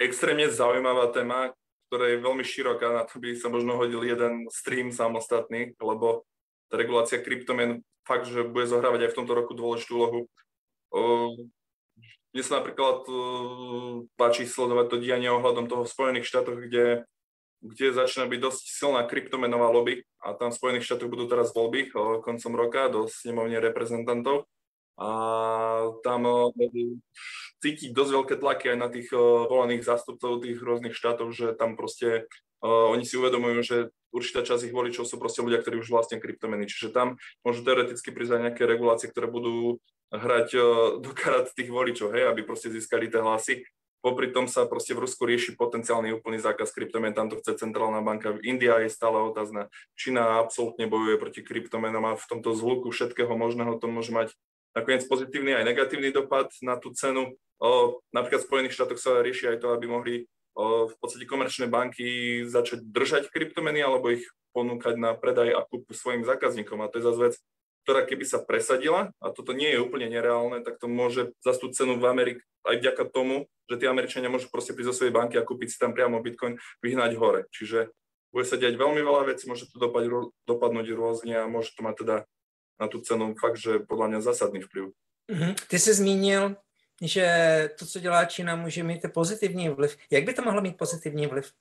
extrémne 0.00 0.48
zaujímavá 0.48 1.12
téma, 1.12 1.52
ktorá 1.92 2.08
je 2.08 2.24
veľmi 2.24 2.40
široká, 2.40 2.88
na 2.88 3.04
to 3.04 3.20
by 3.20 3.36
sa 3.36 3.52
možno 3.52 3.76
hodil 3.76 4.00
jeden 4.00 4.48
stream 4.48 4.88
samostatný, 4.88 5.76
lebo 5.84 6.24
tá 6.72 6.80
regulácia 6.80 7.20
kryptomien 7.20 7.84
fakt, 8.08 8.24
že 8.24 8.40
bude 8.40 8.64
zohrávať 8.64 9.04
aj 9.04 9.10
v 9.12 9.18
tomto 9.20 9.32
roku 9.36 9.52
dôležitú 9.52 9.92
úlohu. 10.00 10.20
Mne 12.34 12.42
sa 12.42 12.58
napríklad 12.58 13.06
uh, 13.06 14.02
páči 14.18 14.42
sledovať 14.42 14.86
to 14.90 14.96
dianie 14.98 15.30
ohľadom 15.30 15.70
toho 15.70 15.86
v 15.86 15.92
Spojených 15.94 16.26
štátoch, 16.26 16.58
kde, 16.58 17.06
kde 17.62 17.86
začína 17.94 18.26
byť 18.26 18.40
dosť 18.42 18.62
silná 18.66 19.06
kryptomenová 19.06 19.70
lobby 19.70 20.02
a 20.18 20.34
tam 20.34 20.50
v 20.50 20.58
Spojených 20.58 20.86
štátoch 20.90 21.10
budú 21.14 21.30
teraz 21.30 21.54
voľby 21.54 21.94
uh, 21.94 22.18
koncom 22.18 22.52
roka 22.58 22.90
do 22.90 23.06
snemovne 23.06 23.62
reprezentantov. 23.62 24.50
A 24.98 25.10
tam 26.02 26.20
uh, 26.26 26.50
cítiť 27.62 27.94
dosť 27.94 28.10
veľké 28.10 28.34
tlaky 28.42 28.66
aj 28.74 28.78
na 28.78 28.88
tých 28.90 29.08
volených 29.48 29.86
zástupcov 29.86 30.42
tých 30.42 30.58
rôznych 30.58 30.92
štátov, 30.92 31.30
že 31.30 31.54
tam 31.54 31.78
proste 31.78 32.26
oni 32.64 33.04
si 33.04 33.20
uvedomujú, 33.20 33.60
že 33.60 33.76
určitá 34.08 34.40
časť 34.40 34.72
ich 34.72 34.74
voličov 34.74 35.04
sú 35.04 35.20
proste 35.20 35.44
ľudia, 35.44 35.60
ktorí 35.60 35.84
už 35.84 35.92
vlastne 35.92 36.16
kryptomeny. 36.16 36.64
Čiže 36.64 36.96
tam 36.96 37.20
môžu 37.44 37.60
teoreticky 37.60 38.08
aj 38.08 38.40
nejaké 38.50 38.64
regulácie, 38.64 39.12
ktoré 39.12 39.28
budú 39.28 39.82
hrať 40.14 40.48
uh, 40.56 40.64
do 41.02 41.10
karát 41.12 41.50
tých 41.52 41.68
voličov, 41.68 42.14
hej, 42.14 42.30
aby 42.30 42.46
proste 42.46 42.70
získali 42.72 43.10
tie 43.12 43.20
hlasy. 43.20 43.66
Popri 44.04 44.28
tom 44.36 44.44
sa 44.44 44.68
proste 44.68 44.92
v 44.92 45.08
Rusku 45.08 45.24
rieši 45.24 45.56
potenciálny 45.56 46.12
úplný 46.12 46.36
zákaz 46.36 46.76
kryptomien, 46.76 47.16
tam 47.16 47.32
to 47.32 47.40
chce 47.40 47.56
centrálna 47.56 48.04
banka. 48.04 48.36
India 48.44 48.76
je 48.84 48.92
stále 48.92 49.16
otázna. 49.16 49.72
Čína 49.96 50.44
absolútne 50.44 50.84
bojuje 50.84 51.16
proti 51.16 51.40
kryptomenom 51.40 52.04
a 52.04 52.12
v 52.12 52.28
tomto 52.28 52.52
zhluku 52.52 52.92
všetkého 52.92 53.32
možného 53.32 53.80
to 53.80 53.88
môže 53.88 54.12
mať 54.12 54.28
nakoniec 54.76 55.08
pozitívny 55.08 55.56
aj 55.56 55.64
negatívny 55.64 56.12
dopad 56.12 56.52
na 56.60 56.76
tú 56.76 56.92
cenu. 56.92 57.32
O, 57.64 58.04
napríklad 58.12 58.44
v 58.44 58.48
Spojených 58.52 58.76
štátoch 58.76 59.00
sa 59.00 59.24
rieši 59.24 59.56
aj 59.56 59.64
to, 59.64 59.72
aby 59.72 59.88
mohli 59.88 60.14
v 60.54 60.94
podstate 61.02 61.26
komerčné 61.26 61.66
banky 61.66 62.42
začať 62.46 62.86
držať 62.86 63.30
kryptomeny 63.30 63.82
alebo 63.82 64.14
ich 64.14 64.24
ponúkať 64.54 64.94
na 64.94 65.18
predaj 65.18 65.50
a 65.50 65.66
kúp 65.66 65.90
svojim 65.90 66.22
zákazníkom. 66.22 66.78
A 66.78 66.90
to 66.90 67.02
je 67.02 67.06
zase 67.10 67.18
vec, 67.18 67.34
ktorá 67.84 68.06
keby 68.06 68.24
sa 68.24 68.40
presadila, 68.40 69.12
a 69.20 69.28
toto 69.34 69.52
nie 69.52 69.68
je 69.68 69.82
úplne 69.82 70.08
nereálne, 70.08 70.64
tak 70.64 70.80
to 70.80 70.88
môže 70.88 71.36
za 71.44 71.52
tú 71.58 71.68
cenu 71.74 72.00
v 72.00 72.08
Amerike 72.08 72.40
aj 72.64 72.80
vďaka 72.80 73.04
tomu, 73.12 73.44
že 73.68 73.76
tí 73.76 73.84
Američania 73.84 74.32
môžu 74.32 74.48
proste 74.48 74.72
prísť 74.72 74.88
zo 74.88 74.96
svojej 75.04 75.12
banky 75.12 75.36
a 75.36 75.44
kúpiť 75.44 75.68
si 75.68 75.76
tam 75.76 75.92
priamo 75.92 76.24
Bitcoin, 76.24 76.56
vyhnať 76.80 77.12
hore. 77.20 77.44
Čiže 77.52 77.92
bude 78.32 78.48
sa 78.48 78.56
diať 78.56 78.80
veľmi 78.80 79.04
veľa 79.04 79.28
vecí, 79.28 79.44
môže 79.44 79.68
to 79.68 79.76
dopadnúť, 79.76 80.32
dopadnúť 80.48 80.86
rôzne 80.96 81.44
a 81.44 81.50
môže 81.50 81.76
to 81.76 81.84
mať 81.84 81.94
teda 82.00 82.16
na 82.80 82.86
tú 82.88 83.04
cenu 83.04 83.36
fakt, 83.36 83.60
že 83.60 83.84
podľa 83.84 84.16
mňa 84.16 84.20
zásadný 84.24 84.64
vplyv. 84.64 84.90
Mm-hmm. 85.30 85.52
Ty 85.68 85.76
jsi 85.78 85.92
zmínil, 85.94 86.42
že 87.02 87.26
to, 87.78 87.86
co 87.86 88.00
dělá 88.00 88.24
Čína, 88.24 88.56
může 88.56 88.82
mít 88.82 89.06
pozitivní 89.14 89.68
vliv. 89.68 89.96
Jak 90.10 90.24
by 90.24 90.34
to 90.34 90.42
mohlo 90.42 90.60
mít 90.60 90.78
pozitivní 90.78 91.26
vliv? 91.26 91.52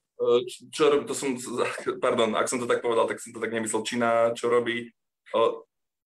Čo 0.72 0.90
robí, 0.90 1.06
to 1.06 1.16
som, 1.16 1.36
pardon, 2.02 2.38
ak 2.38 2.48
som 2.48 2.62
to 2.62 2.70
tak 2.70 2.80
povedal, 2.80 3.10
tak 3.10 3.20
som 3.20 3.34
to 3.34 3.42
tak 3.44 3.52
nemyslel. 3.52 3.84
Čína, 3.84 4.32
čo 4.38 4.48
robí, 4.48 4.94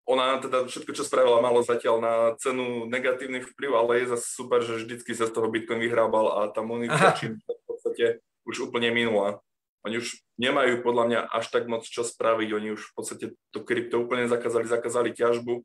ona 0.08 0.40
teda 0.40 0.64
všetko, 0.64 0.90
čo 0.96 1.04
spravila, 1.04 1.44
malo 1.44 1.60
zatiaľ 1.60 1.96
na 2.00 2.14
cenu 2.40 2.88
negatívny 2.88 3.44
vplyv, 3.44 3.70
ale 3.76 3.92
je 4.02 4.16
zase 4.16 4.26
super, 4.32 4.64
že 4.64 4.80
vždycky 4.80 5.12
sa 5.12 5.28
z 5.28 5.36
toho 5.36 5.52
Bitcoin 5.52 5.78
vyhrábal 5.78 6.26
a 6.32 6.40
tá 6.48 6.64
munícia 6.64 7.12
čím 7.12 7.36
v 7.44 7.64
podstate 7.68 8.04
už 8.48 8.72
úplne 8.72 8.88
minula. 8.90 9.44
Oni 9.84 10.00
už 10.00 10.18
nemajú 10.40 10.82
podľa 10.82 11.04
mňa 11.06 11.20
až 11.28 11.52
tak 11.52 11.68
moc 11.68 11.84
čo 11.86 12.02
spraviť, 12.02 12.48
oni 12.50 12.68
už 12.74 12.82
v 12.82 12.92
podstate 12.96 13.26
to 13.52 13.60
krypto 13.62 14.00
úplne 14.00 14.26
zakázali, 14.26 14.66
zakázali 14.66 15.10
ťažbu 15.12 15.62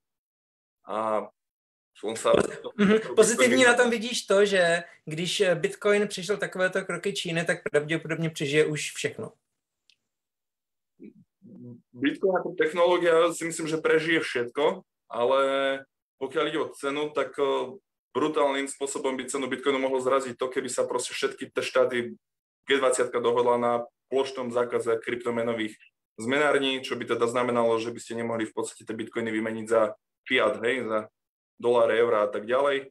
a. 0.85 1.31
Mm-hmm. 2.01 3.15
Pozitivní 3.15 3.63
na 3.63 3.73
tom 3.73 3.89
vidíš 3.89 4.25
to, 4.25 4.45
že 4.45 4.83
když 5.05 5.43
Bitcoin 5.53 6.07
přišel 6.07 6.37
takovéto 6.37 6.85
kroky 6.85 7.13
Číny, 7.13 7.45
tak 7.45 7.63
pravděpodobně 7.71 8.29
přežije 8.29 8.65
už 8.65 8.91
všechno. 8.91 9.31
Bitcoin 11.93 12.35
ako 12.35 12.57
technológia 12.57 13.31
si 13.31 13.45
myslím, 13.45 13.67
že 13.69 13.77
prežije 13.77 14.19
všetko, 14.19 14.81
ale 15.07 15.39
pokiaľ 16.17 16.43
ide 16.49 16.59
o 16.59 16.73
cenu, 16.73 17.13
tak 17.13 17.37
brutálnym 18.13 18.67
spôsobom 18.67 19.13
by 19.17 19.29
cenu 19.29 19.45
Bitcoinu 19.47 19.79
mohlo 19.79 20.01
zraziť 20.01 20.35
to, 20.35 20.49
keby 20.49 20.69
sa 20.69 20.83
proste 20.89 21.13
všetky 21.13 21.53
tie 21.53 21.63
štáty 21.63 21.97
G20 22.67 23.13
dohodla 23.13 23.55
na 23.57 23.73
plošnom 24.09 24.51
zákaze 24.51 24.99
kryptomenových 25.01 25.77
zmenární, 26.17 26.81
čo 26.85 26.97
by 26.97 27.09
teda 27.09 27.25
znamenalo, 27.25 27.77
že 27.81 27.89
by 27.89 27.99
ste 28.01 28.19
nemohli 28.21 28.45
v 28.45 28.53
podstate 28.53 28.85
tie 28.85 28.93
bitcoiny 28.93 29.33
vymeniť 29.33 29.65
za 29.65 29.97
fiat, 30.29 30.61
hej, 30.61 30.85
za 30.85 30.99
doláre, 31.59 31.99
eurá 31.99 32.25
a 32.25 32.29
tak 32.29 32.45
ďalej. 32.45 32.89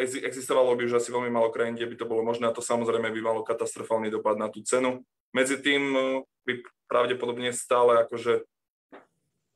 Existovalo 0.00 0.76
by 0.76 0.88
už 0.88 1.00
asi 1.00 1.08
veľmi 1.08 1.32
málo 1.32 1.48
krajín, 1.48 1.74
kde 1.76 1.88
by 1.88 1.96
to 1.96 2.06
bolo 2.08 2.20
možné 2.20 2.48
a 2.48 2.56
to 2.56 2.60
samozrejme 2.60 3.08
by 3.08 3.20
malo 3.24 3.40
katastrofálny 3.40 4.12
dopad 4.12 4.36
na 4.36 4.52
tú 4.52 4.60
cenu. 4.60 5.00
Medzi 5.32 5.56
tým 5.60 5.96
by 6.44 6.52
pravdepodobne 6.88 7.52
stále 7.52 8.04
akože 8.04 8.44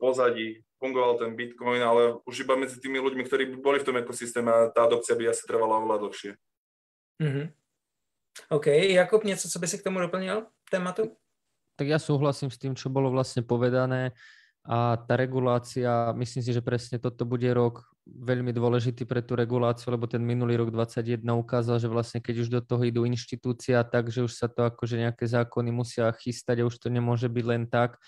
pozadí 0.01 0.65
fungoval 0.81 1.21
ten 1.21 1.37
Bitcoin, 1.37 1.77
ale 1.85 2.17
už 2.25 2.41
iba 2.41 2.57
medzi 2.57 2.81
tými 2.81 2.97
ľuďmi, 2.97 3.21
ktorí 3.21 3.53
by 3.53 3.57
boli 3.61 3.77
v 3.77 3.85
tom 3.85 4.01
ekosystéme 4.01 4.49
a 4.49 4.73
tá 4.73 4.89
adopcia 4.89 5.13
by 5.13 5.29
asi 5.29 5.45
trvala 5.45 5.77
oveľa 5.77 6.09
dlhšie. 6.09 6.31
Mm-hmm. 7.21 7.45
OK. 8.49 8.67
Jakub, 8.89 9.23
něco, 9.23 9.49
co 9.49 9.59
by 9.59 9.67
si 9.67 9.77
k 9.77 9.85
tomu 9.85 9.99
doplnil 9.99 10.49
tématu? 10.71 11.13
Tak 11.77 11.85
ja 11.85 12.01
súhlasím 12.01 12.49
s 12.49 12.57
tým, 12.57 12.73
čo 12.73 12.89
bolo 12.89 13.13
vlastne 13.13 13.45
povedané 13.45 14.17
a 14.65 14.97
tá 14.97 15.13
regulácia, 15.17 16.13
myslím 16.17 16.41
si, 16.45 16.49
že 16.53 16.65
presne 16.65 16.97
toto 16.97 17.25
bude 17.25 17.49
rok 17.53 17.90
veľmi 18.07 18.49
dôležitý 18.49 19.05
pre 19.05 19.21
tú 19.21 19.37
reguláciu, 19.37 19.93
lebo 19.93 20.09
ten 20.09 20.25
minulý 20.25 20.57
rok 20.57 20.73
2021 20.73 21.21
ukázal, 21.37 21.77
že 21.77 21.85
vlastne 21.85 22.17
keď 22.17 22.35
už 22.41 22.47
do 22.49 22.61
toho 22.61 22.81
idú 22.81 23.05
inštitúcia, 23.05 23.85
takže 23.85 24.25
už 24.25 24.33
sa 24.33 24.49
to 24.49 24.65
akože 24.65 24.97
nejaké 24.97 25.29
zákony 25.29 25.69
musia 25.69 26.09
chystať 26.17 26.65
a 26.65 26.67
už 26.67 26.81
to 26.81 26.89
nemôže 26.89 27.29
byť 27.29 27.45
len 27.45 27.69
tak. 27.69 28.01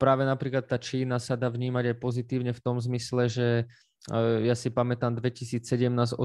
Práve 0.00 0.22
napríklad 0.24 0.64
tá 0.64 0.80
Čína 0.80 1.20
sa 1.20 1.36
dá 1.36 1.52
vnímať 1.52 1.92
aj 1.92 1.96
pozitívne 2.00 2.56
v 2.56 2.62
tom 2.64 2.80
zmysle, 2.80 3.28
že 3.28 3.48
ja 4.40 4.54
si 4.56 4.72
pamätám 4.72 5.12
2017-18, 5.20 6.16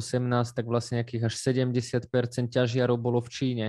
tak 0.56 0.66
vlastne 0.70 1.04
nejakých 1.04 1.28
až 1.28 1.34
70% 1.36 2.08
ťažiarov 2.48 2.96
bolo 2.96 3.20
v 3.20 3.30
Číne 3.32 3.68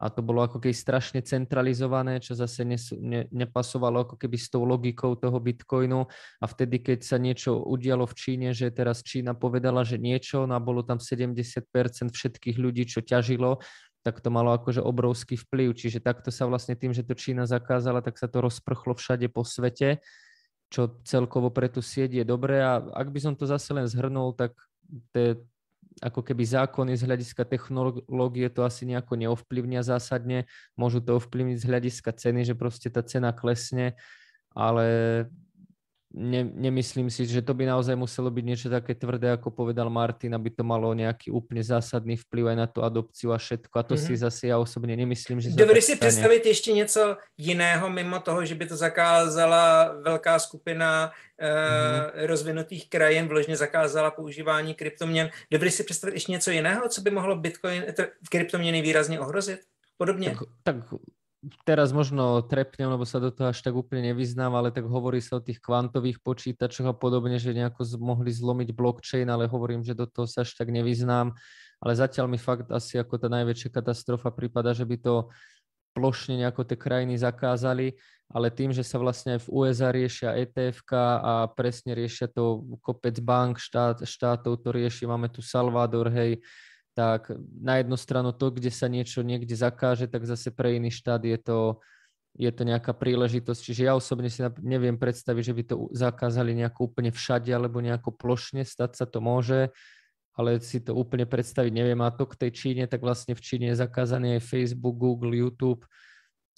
a 0.00 0.08
to 0.08 0.24
bolo 0.24 0.40
ako 0.40 0.56
keby 0.56 0.72
strašne 0.72 1.20
centralizované, 1.20 2.24
čo 2.24 2.32
zase 2.32 2.64
ne, 2.64 2.80
ne, 2.96 3.28
nepasovalo 3.28 4.08
ako 4.08 4.16
keby 4.16 4.36
s 4.40 4.48
tou 4.48 4.64
logikou 4.64 5.12
toho 5.12 5.36
Bitcoinu 5.36 6.08
a 6.40 6.44
vtedy, 6.48 6.80
keď 6.80 7.04
sa 7.04 7.20
niečo 7.20 7.60
udialo 7.60 8.08
v 8.08 8.16
Číne, 8.16 8.48
že 8.56 8.72
teraz 8.72 9.04
Čína 9.04 9.36
povedala, 9.36 9.84
že 9.84 10.00
niečo, 10.00 10.48
no 10.48 10.56
a 10.56 10.60
bolo 10.60 10.80
tam 10.80 10.96
70% 10.96 11.68
všetkých 12.16 12.56
ľudí, 12.56 12.88
čo 12.88 13.04
ťažilo, 13.04 13.60
tak 14.00 14.24
to 14.24 14.32
malo 14.32 14.56
akože 14.56 14.80
obrovský 14.80 15.36
vplyv. 15.36 15.76
Čiže 15.76 16.00
takto 16.00 16.32
sa 16.32 16.48
vlastne 16.48 16.72
tým, 16.72 16.96
že 16.96 17.04
to 17.04 17.12
Čína 17.12 17.44
zakázala, 17.44 18.00
tak 18.00 18.16
sa 18.16 18.32
to 18.32 18.40
rozprchlo 18.40 18.96
všade 18.96 19.28
po 19.28 19.44
svete, 19.44 20.00
čo 20.72 20.96
celkovo 21.04 21.52
pre 21.52 21.68
tú 21.68 21.84
sieť 21.84 22.22
je 22.22 22.24
dobré 22.24 22.64
a 22.64 22.80
ak 22.80 23.12
by 23.12 23.20
som 23.20 23.34
to 23.36 23.44
zase 23.44 23.68
len 23.76 23.84
zhrnul, 23.84 24.32
tak 24.32 24.56
to 25.12 25.44
ako 26.00 26.24
keby 26.24 26.48
zákony 26.48 26.96
z 26.96 27.04
hľadiska 27.04 27.44
technológie 27.44 28.48
to 28.48 28.64
asi 28.64 28.88
nejako 28.88 29.20
neovplyvnia 29.20 29.84
zásadne. 29.84 30.48
Môžu 30.74 31.04
to 31.04 31.20
ovplyvniť 31.20 31.60
z 31.60 31.68
hľadiska 31.68 32.10
ceny, 32.16 32.48
že 32.48 32.56
proste 32.56 32.88
tá 32.88 33.04
cena 33.04 33.36
klesne, 33.36 34.00
ale 34.56 35.28
ne, 36.14 36.44
nemyslím 36.44 37.10
si, 37.10 37.26
že 37.26 37.42
to 37.42 37.54
by 37.54 37.66
naozaj 37.66 37.96
muselo 37.96 38.30
byť 38.30 38.44
niečo 38.44 38.68
také 38.70 38.94
tvrdé, 38.94 39.30
ako 39.30 39.50
povedal 39.50 39.90
Martin, 39.90 40.34
aby 40.34 40.50
to 40.50 40.66
malo 40.66 40.90
nejaký 40.90 41.30
úplne 41.30 41.62
zásadný 41.62 42.18
vplyv 42.18 42.50
aj 42.50 42.56
na 42.56 42.66
tú 42.66 42.82
adopciu 42.82 43.30
a 43.30 43.38
všetko. 43.38 43.74
A 43.78 43.82
to 43.82 43.94
mm-hmm. 43.94 44.06
si 44.06 44.16
zase 44.16 44.42
ja 44.50 44.58
osobně 44.58 44.96
nemyslím, 44.96 45.40
že 45.40 45.50
Dovedeš 45.50 45.84
si 45.84 45.96
představit 45.96 46.46
ještě 46.46 46.72
něco 46.72 47.16
jiného 47.38 47.90
mimo 47.90 48.20
toho, 48.20 48.44
že 48.44 48.54
by 48.54 48.66
to 48.66 48.76
zakázala 48.76 49.94
velká 50.02 50.38
skupina 50.38 51.12
mm-hmm. 51.40 52.26
rozvinutých 52.26 52.90
krajín, 52.90 53.28
vložně 53.28 53.56
zakázala 53.56 54.10
používání 54.10 54.74
kryptoměn. 54.74 55.30
Dovedeš 55.50 55.74
si 55.74 55.84
představit 55.84 56.14
ještě 56.14 56.32
něco 56.32 56.50
jiného, 56.50 56.88
co 56.88 57.00
by 57.00 57.10
mohlo 57.10 57.36
Bitcoin, 57.36 57.84
kryptoměny 58.30 58.82
výrazně 58.82 59.20
ohrozit? 59.20 59.60
Podobně? 59.96 60.30
Tak, 60.30 60.38
tak 60.62 60.76
teraz 61.64 61.88
možno 61.96 62.44
trepnem, 62.44 62.92
lebo 62.92 63.08
sa 63.08 63.16
do 63.16 63.32
toho 63.32 63.48
až 63.48 63.64
tak 63.64 63.72
úplne 63.72 64.12
nevyznám, 64.12 64.52
ale 64.52 64.68
tak 64.68 64.84
hovorí 64.84 65.24
sa 65.24 65.40
o 65.40 65.44
tých 65.44 65.56
kvantových 65.60 66.20
počítačoch 66.20 66.92
a 66.92 66.94
podobne, 66.94 67.40
že 67.40 67.56
nejako 67.56 67.96
mohli 67.96 68.28
zlomiť 68.28 68.76
blockchain, 68.76 69.28
ale 69.28 69.48
hovorím, 69.48 69.80
že 69.80 69.96
do 69.96 70.04
toho 70.04 70.28
sa 70.28 70.44
až 70.44 70.52
tak 70.52 70.68
nevyznám. 70.68 71.32
Ale 71.80 71.92
zatiaľ 71.96 72.28
mi 72.28 72.36
fakt 72.36 72.68
asi 72.68 73.00
ako 73.00 73.16
tá 73.16 73.32
najväčšia 73.32 73.72
katastrofa 73.72 74.28
prípada, 74.28 74.76
že 74.76 74.84
by 74.84 75.00
to 75.00 75.14
plošne 75.96 76.38
nejako 76.38 76.62
tie 76.68 76.78
krajiny 76.78 77.16
zakázali, 77.18 77.96
ale 78.30 78.52
tým, 78.52 78.70
že 78.70 78.86
sa 78.86 79.00
vlastne 79.00 79.40
aj 79.40 79.48
v 79.48 79.50
USA 79.50 79.90
riešia 79.90 80.38
etf 80.38 80.86
a 80.94 81.50
presne 81.50 81.98
riešia 81.98 82.30
to 82.30 82.62
kopec 82.78 83.18
bank, 83.18 83.58
štát, 83.58 84.06
štátov 84.06 84.60
to 84.62 84.70
rieši, 84.70 85.08
máme 85.08 85.32
tu 85.32 85.42
Salvador, 85.42 86.12
hej, 86.14 86.38
tak 86.94 87.30
na 87.62 87.78
jednu 87.78 87.96
stranu 87.96 88.34
to, 88.34 88.50
kde 88.50 88.70
sa 88.70 88.90
niečo 88.90 89.22
niekde 89.22 89.54
zakáže, 89.54 90.10
tak 90.10 90.26
zase 90.26 90.50
pre 90.50 90.76
iný 90.76 90.90
štát 90.90 91.22
je 91.22 91.38
to, 91.38 91.58
je 92.34 92.50
to 92.50 92.62
nejaká 92.66 92.94
príležitosť. 92.94 93.60
Čiže 93.62 93.82
ja 93.86 93.94
osobne 93.94 94.30
si 94.30 94.42
neviem 94.62 94.98
predstaviť, 94.98 95.42
že 95.42 95.54
by 95.54 95.62
to 95.66 95.74
zakázali 95.94 96.54
nejako 96.54 96.90
úplne 96.90 97.10
všade 97.14 97.50
alebo 97.50 97.78
nejako 97.82 98.14
plošne, 98.14 98.66
stať 98.66 98.98
sa 98.98 99.06
to 99.06 99.22
môže, 99.22 99.70
ale 100.34 100.58
si 100.62 100.82
to 100.82 100.94
úplne 100.94 101.26
predstaviť 101.26 101.72
neviem. 101.74 101.98
A 102.02 102.14
to 102.14 102.26
k 102.26 102.38
tej 102.46 102.50
Číne, 102.50 102.84
tak 102.90 103.02
vlastne 103.02 103.34
v 103.34 103.42
Číne 103.42 103.74
je 103.74 103.80
zakázaný 103.82 104.38
aj 104.38 104.46
Facebook, 104.46 104.98
Google, 104.98 105.34
YouTube, 105.34 105.86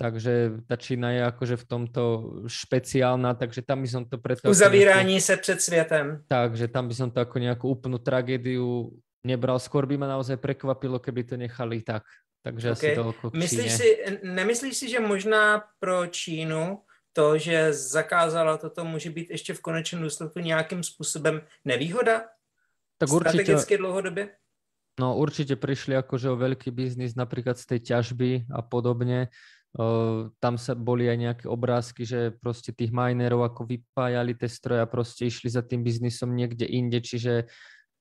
takže 0.00 0.64
tá 0.66 0.76
Čína 0.80 1.12
je 1.12 1.22
akože 1.28 1.56
v 1.60 1.68
tomto 1.68 2.02
špeciálna, 2.48 3.36
takže 3.36 3.60
tam 3.60 3.84
by 3.84 3.88
som 3.88 4.02
to 4.08 4.16
preto... 4.16 4.48
Uzavírání 4.48 5.20
nejakú, 5.20 5.26
sa 5.26 5.36
před 5.36 5.58
světem. 5.60 6.24
Takže 6.28 6.68
tam 6.68 6.88
by 6.88 6.94
som 6.94 7.08
to 7.10 7.20
ako 7.20 7.36
nejakú 7.38 7.68
úplnú 7.68 7.98
tragédiu 8.00 8.92
nebral. 9.24 9.58
Skôr 9.58 9.86
by 9.86 9.96
ma 9.98 10.06
naozaj 10.10 10.36
prekvapilo, 10.36 10.98
keby 10.98 11.22
to 11.24 11.34
nechali 11.38 11.82
tak. 11.82 12.06
Takže 12.42 12.74
okay. 12.74 12.74
asi 12.74 12.98
toľko 12.98 13.24
k 13.30 13.32
Myslíš 13.38 13.70
si, 13.70 13.88
nemyslíš 14.26 14.74
si, 14.74 14.86
že 14.90 14.98
možná 14.98 15.62
pro 15.78 16.06
Čínu 16.10 16.82
to, 17.14 17.38
že 17.38 17.72
zakázala 17.72 18.56
toto, 18.58 18.84
může 18.84 19.10
být 19.10 19.30
ještě 19.30 19.54
v 19.54 19.60
konečném 19.60 20.02
důsledku 20.02 20.38
nějakým 20.38 20.82
způsobem 20.82 21.40
nevýhoda? 21.64 22.22
Tak 22.98 23.10
určitě. 23.10 23.42
Strategicky 23.42 23.78
dlouhodobě? 23.78 24.28
No 25.00 25.16
určite 25.16 25.56
prišli 25.56 25.96
akože 25.96 26.28
o 26.28 26.36
veľký 26.36 26.68
biznis 26.68 27.16
napríklad 27.16 27.56
z 27.56 27.64
tej 27.64 27.80
ťažby 27.80 28.52
a 28.52 28.60
podobne. 28.60 29.32
Uh, 29.72 30.28
tam 30.36 30.60
sa 30.60 30.76
boli 30.76 31.08
aj 31.08 31.16
nejaké 31.16 31.46
obrázky, 31.48 32.04
že 32.04 32.36
proste 32.36 32.76
tých 32.76 32.92
minerov 32.92 33.40
ako 33.40 33.64
vypájali 33.72 34.36
tie 34.36 34.52
stroje 34.52 34.84
a 34.84 34.90
proste 34.90 35.32
išli 35.32 35.48
za 35.48 35.64
tým 35.64 35.80
biznisom 35.80 36.36
niekde 36.36 36.68
inde, 36.68 37.00
čiže 37.00 37.48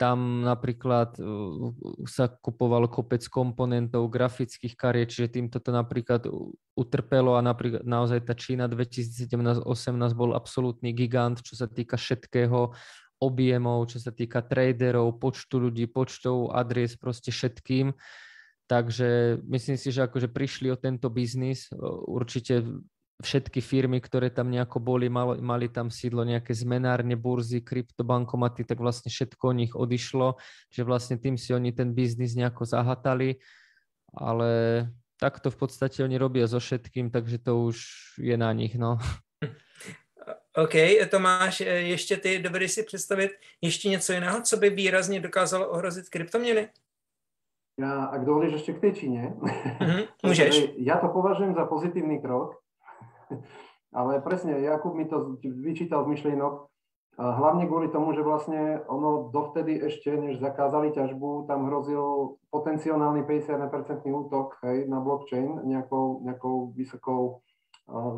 tam 0.01 0.41
napríklad 0.41 1.13
uh, 1.21 1.69
sa 2.09 2.25
kupovalo 2.25 2.89
kopec 2.89 3.21
komponentov, 3.29 4.09
grafických 4.09 4.73
kariet, 4.73 5.13
čiže 5.13 5.37
týmto 5.37 5.61
to 5.61 5.69
napríklad 5.69 6.25
utrpelo 6.73 7.37
a 7.37 7.45
napríklad 7.45 7.85
naozaj 7.85 8.25
tá 8.25 8.33
Čína 8.33 8.65
2017-18 8.65 9.61
bol 10.17 10.33
absolútny 10.33 10.89
gigant, 10.97 11.37
čo 11.45 11.53
sa 11.53 11.69
týka 11.69 12.01
všetkého, 12.01 12.73
objemov, 13.21 13.85
čo 13.93 14.01
sa 14.01 14.09
týka 14.09 14.41
traderov, 14.41 15.21
počtu 15.21 15.69
ľudí, 15.69 15.85
počtov 15.85 16.49
adries, 16.57 16.97
proste 16.97 17.29
všetkým. 17.29 17.93
Takže 18.65 19.37
myslím 19.45 19.77
si, 19.77 19.93
že 19.93 20.09
akože 20.09 20.31
prišli 20.31 20.73
o 20.73 20.79
tento 20.79 21.11
biznis. 21.13 21.69
Určite 22.09 22.65
všetky 23.21 23.62
firmy, 23.62 24.01
ktoré 24.01 24.34
tam 24.34 24.49
nejako 24.49 24.81
boli, 24.81 25.07
mali, 25.07 25.39
mali 25.39 25.67
tam 25.69 25.93
sídlo 25.93 26.25
nejaké 26.25 26.51
zmenárne, 26.51 27.15
burzy, 27.15 27.62
kryptobankomaty, 27.62 28.65
tak 28.65 28.81
vlastne 28.81 29.13
všetko 29.13 29.43
o 29.47 29.57
nich 29.57 29.73
odišlo, 29.77 30.41
že 30.73 30.81
vlastne 30.84 31.21
tým 31.21 31.38
si 31.38 31.53
oni 31.53 31.71
ten 31.71 31.93
biznis 31.93 32.36
nejako 32.36 32.65
zahatali, 32.65 33.39
ale 34.12 34.49
takto 35.21 35.53
v 35.53 35.57
podstate 35.62 36.01
oni 36.01 36.17
robia 36.17 36.49
so 36.49 36.57
všetkým, 36.57 37.13
takže 37.13 37.38
to 37.39 37.69
už 37.69 37.77
je 38.17 38.36
na 38.36 38.49
nich, 38.51 38.73
no. 38.75 38.97
OK, 40.57 40.75
Tomáš, 41.10 41.62
eh, 41.62 41.65
ještě 41.65 42.17
ty 42.17 42.39
dovedeš 42.39 42.71
si 42.71 42.84
představit 42.84 43.31
ještě 43.62 43.89
něco 43.89 44.13
jiného, 44.13 44.41
co 44.41 44.57
by 44.57 44.69
výrazně 44.69 45.19
dokázalo 45.19 45.69
ohrozit 45.69 46.10
kryptoměny? 46.10 46.69
Ja, 47.79 48.12
ak 48.13 48.27
dovolíš 48.27 48.62
ešte 48.62 48.77
k 48.77 48.81
tej 48.84 48.93
Číne, 48.93 49.21
mm-hmm, 49.41 50.03
môžeš. 50.21 50.53
ja 50.89 50.99
to 50.99 51.07
považujem 51.10 51.55
za 51.55 51.65
pozitívny 51.65 52.19
krok, 52.19 52.62
ale 53.99 54.21
presne, 54.21 54.59
Jakub 54.59 54.95
mi 54.95 55.07
to 55.07 55.37
vyčítal 55.43 56.03
z 56.05 56.11
myšlienok, 56.15 56.71
hlavne 57.19 57.67
kvôli 57.67 57.91
tomu, 57.91 58.15
že 58.15 58.23
vlastne 58.23 58.81
ono 58.87 59.29
dovtedy 59.35 59.77
ešte, 59.83 60.15
než 60.15 60.39
zakázali 60.39 60.95
ťažbu, 60.95 61.45
tam 61.45 61.67
hrozil 61.67 62.37
potenciálny 62.49 63.27
51% 63.27 64.07
útok 64.07 64.55
hej, 64.63 64.87
na 64.87 65.03
blockchain 65.03 65.67
nejakou, 65.67 66.23
nejakou 66.23 66.71
vysokou, 66.71 67.43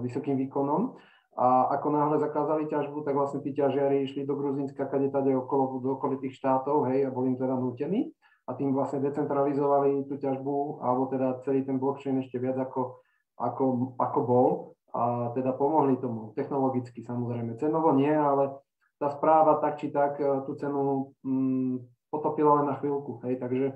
vysokým 0.06 0.38
výkonom. 0.46 0.96
A 1.34 1.74
ako 1.74 1.88
náhle 1.90 2.22
zakázali 2.22 2.70
ťažbu, 2.70 3.02
tak 3.02 3.18
vlastne 3.18 3.42
tí 3.42 3.58
ťažiari 3.58 4.06
išli 4.06 4.22
do 4.22 4.38
Gruzínska, 4.38 4.86
kade 4.86 5.10
tade 5.10 5.34
okolo, 5.34 5.82
do 5.82 5.98
okolitých 5.98 6.38
štátov, 6.38 6.94
hej, 6.94 7.10
a 7.10 7.14
boli 7.14 7.34
im 7.34 7.42
teda 7.42 7.58
nútení. 7.58 8.14
A 8.46 8.54
tým 8.54 8.70
vlastne 8.76 9.02
decentralizovali 9.02 10.06
tú 10.06 10.22
ťažbu, 10.22 10.84
alebo 10.86 11.10
teda 11.10 11.42
celý 11.42 11.66
ten 11.66 11.82
blockchain 11.82 12.22
ešte 12.22 12.38
viac 12.38 12.62
ako, 12.62 13.02
ako, 13.42 13.98
ako 13.98 14.20
bol. 14.22 14.73
A 14.94 15.34
teda 15.34 15.58
pomohli 15.58 15.98
tomu 15.98 16.38
technologicky 16.38 17.02
samozrejme. 17.02 17.58
Cenovo 17.58 17.98
nie, 17.98 18.14
ale 18.14 18.54
tá 19.02 19.10
správa 19.10 19.58
tak 19.58 19.82
či 19.82 19.90
tak 19.90 20.22
e, 20.22 20.46
tú 20.46 20.54
cenu 20.54 21.12
mm, 21.26 21.82
potopila 22.14 22.62
len 22.62 22.70
na 22.70 22.78
chvíľku. 22.78 23.20
Hej, 23.26 23.42
takže 23.42 23.74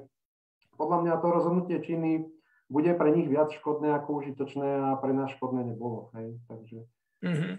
podľa 0.78 0.98
mňa 1.04 1.14
to 1.18 1.28
rozhodnutie 1.34 1.78
Číny 1.82 2.30
bude 2.70 2.94
pre 2.94 3.10
nich 3.10 3.26
viac 3.26 3.50
škodné 3.50 3.98
ako 3.98 4.22
užitočné 4.22 4.94
a 4.94 4.96
pre 5.02 5.12
nás 5.12 5.34
škodné 5.34 5.66
nebolo. 5.66 6.14
Hej, 6.14 6.38
takže. 6.46 6.86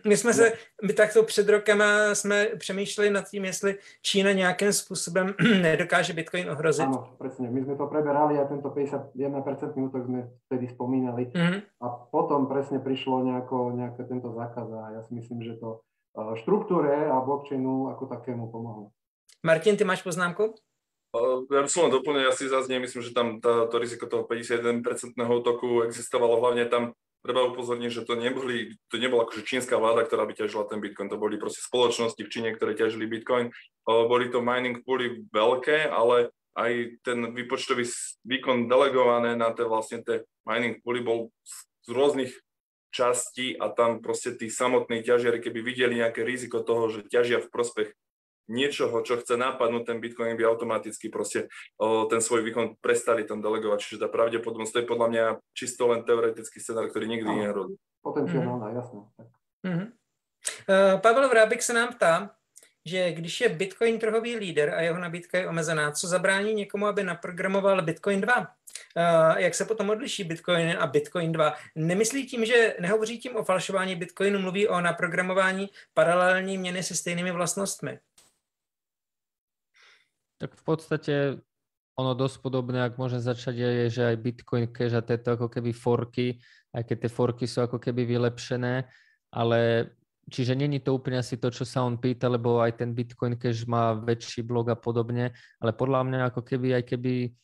My 0.07 0.17
jsme 0.17 0.33
se, 0.35 0.53
my 0.83 0.93
takto 0.93 1.23
před 1.23 1.49
rokem 1.49 1.83
jsme 2.13 2.47
přemýšleli 2.47 3.11
nad 3.11 3.29
tím, 3.29 3.45
jestli 3.45 3.79
Čína 4.03 4.33
nějakým 4.33 4.73
způsobem 4.73 5.35
nedokáže 5.63 6.13
Bitcoin 6.13 6.51
ohrozit. 6.51 6.87
Áno, 6.87 7.19
presne. 7.19 7.51
My 7.51 7.67
sme 7.67 7.75
to 7.75 7.91
preberali 7.91 8.39
a 8.39 8.47
tento 8.47 8.71
51% 8.71 9.75
útok 9.75 10.07
sme 10.07 10.31
vtedy 10.47 10.71
spomínali. 10.71 11.27
Mm-hmm. 11.35 11.61
A 11.83 11.87
potom 12.07 12.47
presne 12.47 12.79
prišlo 12.79 13.27
nejako, 13.27 13.75
nejaké 13.75 14.07
tento 14.07 14.31
zákaz 14.31 14.67
a 14.71 14.83
ja 14.95 15.01
si 15.03 15.19
myslím, 15.19 15.43
že 15.43 15.59
to 15.59 15.83
štruktúre 16.39 17.11
a 17.11 17.19
blockchainu 17.19 17.91
ako 17.95 18.07
takému 18.07 18.51
pomohlo. 18.51 18.95
Martin, 19.43 19.75
ty 19.79 19.83
máš 19.83 20.03
poznámku? 20.03 20.55
Ja 21.49 21.65
by 21.65 21.71
som 21.73 21.89
len 21.89 21.95
doplnil, 21.95 22.29
ja 22.29 22.35
si 22.37 22.53
zase 22.53 22.69
nemyslím, 22.69 23.01
že 23.01 23.17
tam 23.17 23.41
tá, 23.41 23.65
to 23.67 23.81
riziko 23.81 24.05
toho 24.05 24.29
51% 24.29 24.85
útoku 25.17 25.89
existovalo, 25.89 26.37
hlavne 26.37 26.69
tam 26.69 26.93
treba 27.23 27.51
upozorniť, 27.51 27.91
že 27.91 28.03
to, 28.07 28.15
neboli, 28.15 28.79
to 28.89 28.97
nebola 28.97 29.27
akože 29.27 29.43
čínska 29.45 29.75
vláda, 29.77 30.07
ktorá 30.07 30.25
by 30.25 30.35
ťažila 30.39 30.71
ten 30.71 30.79
Bitcoin, 30.79 31.11
to 31.11 31.21
boli 31.21 31.37
proste 31.37 31.61
spoločnosti 31.65 32.23
v 32.23 32.33
Číne, 32.33 32.55
ktoré 32.55 32.79
ťažili 32.79 33.11
Bitcoin. 33.11 33.51
Boli 33.85 34.31
to 34.31 34.39
mining 34.39 34.81
pooly 34.87 35.27
veľké, 35.35 35.91
ale 35.91 36.31
aj 36.59 37.03
ten 37.07 37.35
výpočtový 37.35 37.87
výkon 38.27 38.67
delegované 38.67 39.39
na 39.39 39.55
tie 39.55 39.67
vlastne 39.67 40.03
tie 40.03 40.27
mining 40.43 40.83
pooly 40.83 41.03
bol 41.03 41.19
z 41.87 41.91
rôznych 41.95 42.33
častí 42.91 43.55
a 43.55 43.69
tam 43.69 44.01
proste 44.01 44.35
tí 44.35 44.49
samotní 44.49 45.05
ťažiari, 45.05 45.39
keby 45.45 45.61
videli 45.61 46.01
nejaké 46.01 46.25
riziko 46.25 46.65
toho, 46.65 46.89
že 46.89 47.07
ťažia 47.07 47.45
v 47.45 47.53
prospech 47.53 47.89
niečoho, 48.49 49.05
čo 49.05 49.21
chce 49.21 49.37
napadnúť 49.37 49.85
ten 49.85 50.01
Bitcoin, 50.01 50.35
by 50.35 50.45
automaticky 50.49 51.13
proste 51.13 51.53
o, 51.77 52.09
ten 52.09 52.25
svoj 52.25 52.43
výkon 52.43 52.81
prestali 52.81 53.29
tam 53.29 53.45
delegovať. 53.45 53.79
Čiže 53.85 54.03
tá 54.05 54.09
pravdepodobnosť 54.09 54.73
to 54.73 54.81
je 54.83 54.91
podľa 54.91 55.09
mňa 55.09 55.25
čisto 55.53 55.87
len 55.93 56.03
teoretický 56.03 56.59
scenár, 56.59 56.89
ktorý 56.89 57.07
nikdy 57.07 57.31
no, 57.31 57.39
nehrozí. 57.39 57.75
Potenciálna, 58.01 58.57
mm-hmm. 58.57 58.79
jasné. 58.81 59.01
Mm-hmm. 59.67 59.89
Uh, 60.69 61.01
Pavel 61.01 61.29
Vrábek 61.29 61.63
se 61.63 61.73
nám 61.73 61.93
ptá, 61.93 62.31
že 62.87 63.13
když 63.13 63.41
je 63.41 63.49
Bitcoin 63.49 63.99
trhový 63.99 64.37
líder 64.37 64.75
a 64.75 64.81
jeho 64.81 64.99
nabídka 64.99 65.39
je 65.39 65.49
omezená, 65.49 65.91
co 65.91 66.09
zabrání 66.09 66.55
někomu, 66.55 66.87
aby 66.87 67.03
naprogramoval 67.03 67.83
Bitcoin 67.83 68.21
2? 68.21 68.39
Uh, 68.39 68.45
jak 69.37 69.55
se 69.55 69.65
potom 69.65 69.91
odliší 69.91 70.25
Bitcoin 70.25 70.77
a 70.79 70.87
Bitcoin 70.87 71.33
2? 71.33 71.55
Nemyslí 71.77 72.27
tím, 72.27 72.45
že 72.45 72.77
nehovoří 72.81 73.19
tím 73.19 73.37
o 73.37 73.45
falšování 73.45 73.97
Bitcoinu, 73.97 74.39
mluví 74.39 74.69
o 74.69 74.81
naprogramování 74.81 75.69
paralelní 75.95 76.59
měny 76.59 76.83
se 76.83 76.95
stejnými 76.95 77.33
vlastnostmi. 77.33 77.99
Tak 80.39 80.55
v 80.55 80.63
podstate 80.63 81.15
ono 81.99 82.15
dosť 82.15 82.39
podobné, 82.39 82.87
ak 82.87 82.95
môžem 82.95 83.19
začať, 83.19 83.59
je, 83.59 83.71
že 83.91 84.03
aj 84.15 84.23
Bitcoin 84.23 84.71
Cash 84.71 84.95
a 84.95 85.03
tieto 85.03 85.35
ako 85.35 85.51
keby 85.51 85.75
forky, 85.75 86.39
aj 86.71 86.87
keď 86.87 86.97
tie 87.05 87.11
forky 87.11 87.45
sú 87.51 87.67
ako 87.67 87.83
keby 87.83 88.07
vylepšené, 88.07 88.87
ale 89.35 89.91
čiže 90.31 90.55
není 90.55 90.79
to 90.79 90.95
úplne 90.95 91.19
asi 91.19 91.43
to, 91.43 91.51
čo 91.51 91.67
sa 91.67 91.83
on 91.83 91.99
pýta, 91.99 92.31
lebo 92.31 92.63
aj 92.63 92.79
ten 92.79 92.95
Bitcoin 92.95 93.35
Cash 93.35 93.67
má 93.67 93.99
väčší 93.99 94.47
blog 94.47 94.71
a 94.71 94.79
podobne, 94.79 95.35
ale 95.59 95.75
podľa 95.75 96.07
mňa 96.07 96.19
ako 96.31 96.47
keby 96.47 96.79
aj 96.79 96.85
keby 96.87 97.35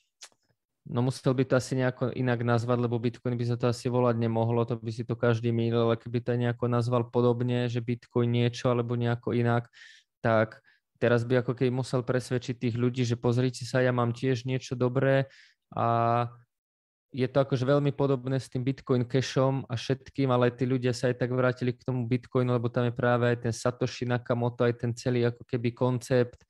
No 0.84 1.00
musel 1.00 1.32
by 1.32 1.48
to 1.48 1.56
asi 1.56 1.80
nejako 1.80 2.12
inak 2.12 2.44
nazvať, 2.44 2.76
lebo 2.76 3.00
Bitcoin 3.00 3.40
by 3.40 3.44
sa 3.48 3.56
to 3.56 3.72
asi 3.72 3.88
volať 3.88 4.20
nemohlo, 4.20 4.68
to 4.68 4.76
by 4.76 4.92
si 4.92 5.00
to 5.00 5.16
každý 5.16 5.48
mýlil, 5.48 5.88
ale 5.88 5.96
keby 5.96 6.20
to 6.20 6.36
nejako 6.36 6.68
nazval 6.68 7.08
podobne, 7.08 7.72
že 7.72 7.80
Bitcoin 7.80 8.28
niečo 8.28 8.68
alebo 8.68 8.92
nejako 8.92 9.32
inak, 9.32 9.72
tak 10.20 10.60
teraz 10.98 11.26
by 11.26 11.42
ako 11.42 11.52
keby 11.58 11.70
musel 11.70 12.06
presvedčiť 12.06 12.56
tých 12.58 12.76
ľudí, 12.78 13.02
že 13.06 13.18
pozrite 13.18 13.66
sa, 13.66 13.82
ja 13.82 13.90
mám 13.90 14.14
tiež 14.14 14.46
niečo 14.46 14.78
dobré 14.78 15.26
a 15.74 16.28
je 17.14 17.30
to 17.30 17.46
akože 17.46 17.62
veľmi 17.62 17.94
podobné 17.94 18.42
s 18.42 18.50
tým 18.50 18.66
Bitcoin 18.66 19.06
cashom 19.06 19.62
a 19.70 19.78
všetkým, 19.78 20.34
ale 20.34 20.50
tí 20.50 20.66
ľudia 20.66 20.90
sa 20.90 21.14
aj 21.14 21.22
tak 21.22 21.30
vrátili 21.30 21.70
k 21.70 21.86
tomu 21.86 22.10
Bitcoinu, 22.10 22.58
lebo 22.58 22.66
tam 22.66 22.90
je 22.90 22.94
práve 22.94 23.30
aj 23.30 23.46
ten 23.46 23.54
Satoshi 23.54 24.02
Nakamoto, 24.02 24.66
aj 24.66 24.82
ten 24.82 24.90
celý 24.98 25.30
ako 25.30 25.46
keby 25.46 25.70
koncept. 25.70 26.42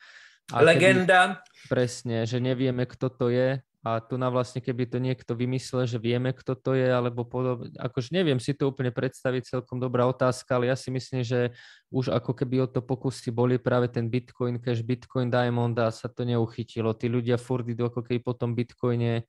A 0.48 0.64
Legenda. 0.64 1.44
Keby, 1.44 1.68
presne, 1.68 2.16
že 2.24 2.40
nevieme, 2.40 2.88
kto 2.88 3.12
to 3.12 3.28
je 3.28 3.61
a 3.84 4.00
tu 4.00 4.16
na 4.16 4.32
vlastne, 4.32 4.64
keby 4.64 4.88
to 4.88 4.96
niekto 4.96 5.36
vymyslel, 5.36 5.84
že 5.84 6.00
vieme, 6.00 6.32
kto 6.32 6.56
to 6.56 6.72
je, 6.72 6.88
alebo 6.88 7.28
podobne, 7.28 7.68
akože 7.76 8.16
neviem 8.16 8.40
si 8.40 8.56
to 8.56 8.72
úplne 8.72 8.88
predstaviť, 8.88 9.60
celkom 9.60 9.76
dobrá 9.76 10.08
otázka, 10.08 10.56
ale 10.56 10.72
ja 10.72 10.76
si 10.76 10.88
myslím, 10.88 11.20
že 11.20 11.52
už 11.92 12.08
ako 12.08 12.32
keby 12.32 12.64
o 12.64 12.66
to 12.66 12.80
pokusy 12.80 13.28
boli 13.28 13.60
práve 13.60 13.92
ten 13.92 14.08
Bitcoin 14.08 14.56
Cash, 14.56 14.80
Bitcoin 14.80 15.28
Diamond 15.28 15.76
a 15.76 15.92
sa 15.92 16.08
to 16.08 16.24
neuchytilo. 16.24 16.96
Tí 16.96 17.12
ľudia 17.12 17.36
furt 17.36 17.68
idú 17.68 17.92
ako 17.92 18.00
keby 18.00 18.24
po 18.24 18.32
tom 18.32 18.56
Bitcoine 18.56 19.28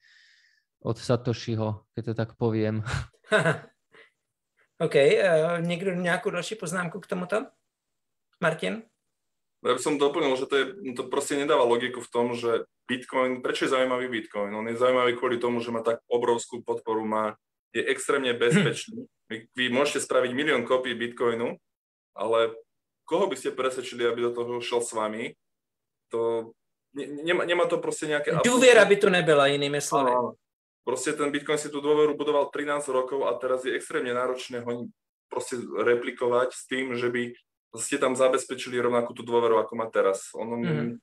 od 0.80 0.96
Satoshiho, 0.96 1.92
keď 1.92 2.04
to 2.08 2.14
tak 2.16 2.40
poviem. 2.40 2.80
OK, 4.86 4.96
uh, 4.96 5.60
někdo 5.60 5.94
nějakou 5.94 6.30
další 6.30 6.56
poznámku 6.56 7.00
k 7.00 7.08
tomuto? 7.08 7.46
Martin? 8.40 8.84
Ja 9.66 9.74
by 9.74 9.82
som 9.82 9.98
doplnil, 9.98 10.38
že 10.38 10.46
to, 10.46 10.56
je, 10.62 10.66
to 10.94 11.10
proste 11.10 11.42
nedáva 11.42 11.66
logiku 11.66 11.98
v 11.98 12.12
tom, 12.14 12.38
že 12.38 12.70
Bitcoin, 12.86 13.42
prečo 13.42 13.66
je 13.66 13.74
zaujímavý 13.74 14.06
Bitcoin? 14.14 14.54
On 14.54 14.62
je 14.70 14.78
zaujímavý 14.78 15.18
kvôli 15.18 15.42
tomu, 15.42 15.58
že 15.58 15.74
má 15.74 15.82
tak 15.82 16.06
obrovskú 16.06 16.62
podporu, 16.62 17.02
má, 17.02 17.34
je 17.74 17.82
extrémne 17.82 18.30
bezpečný. 18.38 19.10
Vy, 19.26 19.50
vy 19.58 19.74
môžete 19.74 20.06
spraviť 20.06 20.38
milión 20.38 20.70
kopí 20.70 20.94
Bitcoinu, 20.94 21.58
ale 22.14 22.54
koho 23.10 23.26
by 23.26 23.34
ste 23.34 23.58
presvedčili, 23.58 24.06
aby 24.06 24.30
do 24.30 24.32
toho 24.38 24.62
šel 24.62 24.86
s 24.86 24.94
vami? 24.94 25.34
To, 26.14 26.54
ne, 26.94 27.26
nemá, 27.26 27.42
nemá 27.50 27.66
to 27.66 27.82
proste 27.82 28.06
nejaké... 28.06 28.38
Dôviera 28.46 28.86
by 28.86 28.96
tu 29.02 29.10
nebyla, 29.10 29.50
inými 29.50 29.82
slovy. 29.82 30.14
Proste 30.86 31.18
ten 31.18 31.34
Bitcoin 31.34 31.58
si 31.58 31.74
tú 31.74 31.82
dôveru 31.82 32.14
budoval 32.14 32.54
13 32.54 32.86
rokov 32.94 33.26
a 33.26 33.34
teraz 33.42 33.66
je 33.66 33.74
extrémne 33.74 34.14
náročné 34.14 34.62
ho 34.62 34.86
proste 35.26 35.58
replikovať 35.58 36.54
s 36.54 36.70
tým, 36.70 36.94
že 36.94 37.10
by 37.10 37.34
ste 37.78 38.02
tam 38.02 38.16
zabezpečili 38.16 38.80
rovnakú 38.80 39.16
tú 39.16 39.24
dôveru, 39.24 39.60
ako 39.62 39.74
má 39.76 39.88
teraz. 39.92 40.32
On, 40.36 40.48
mm. 40.48 41.00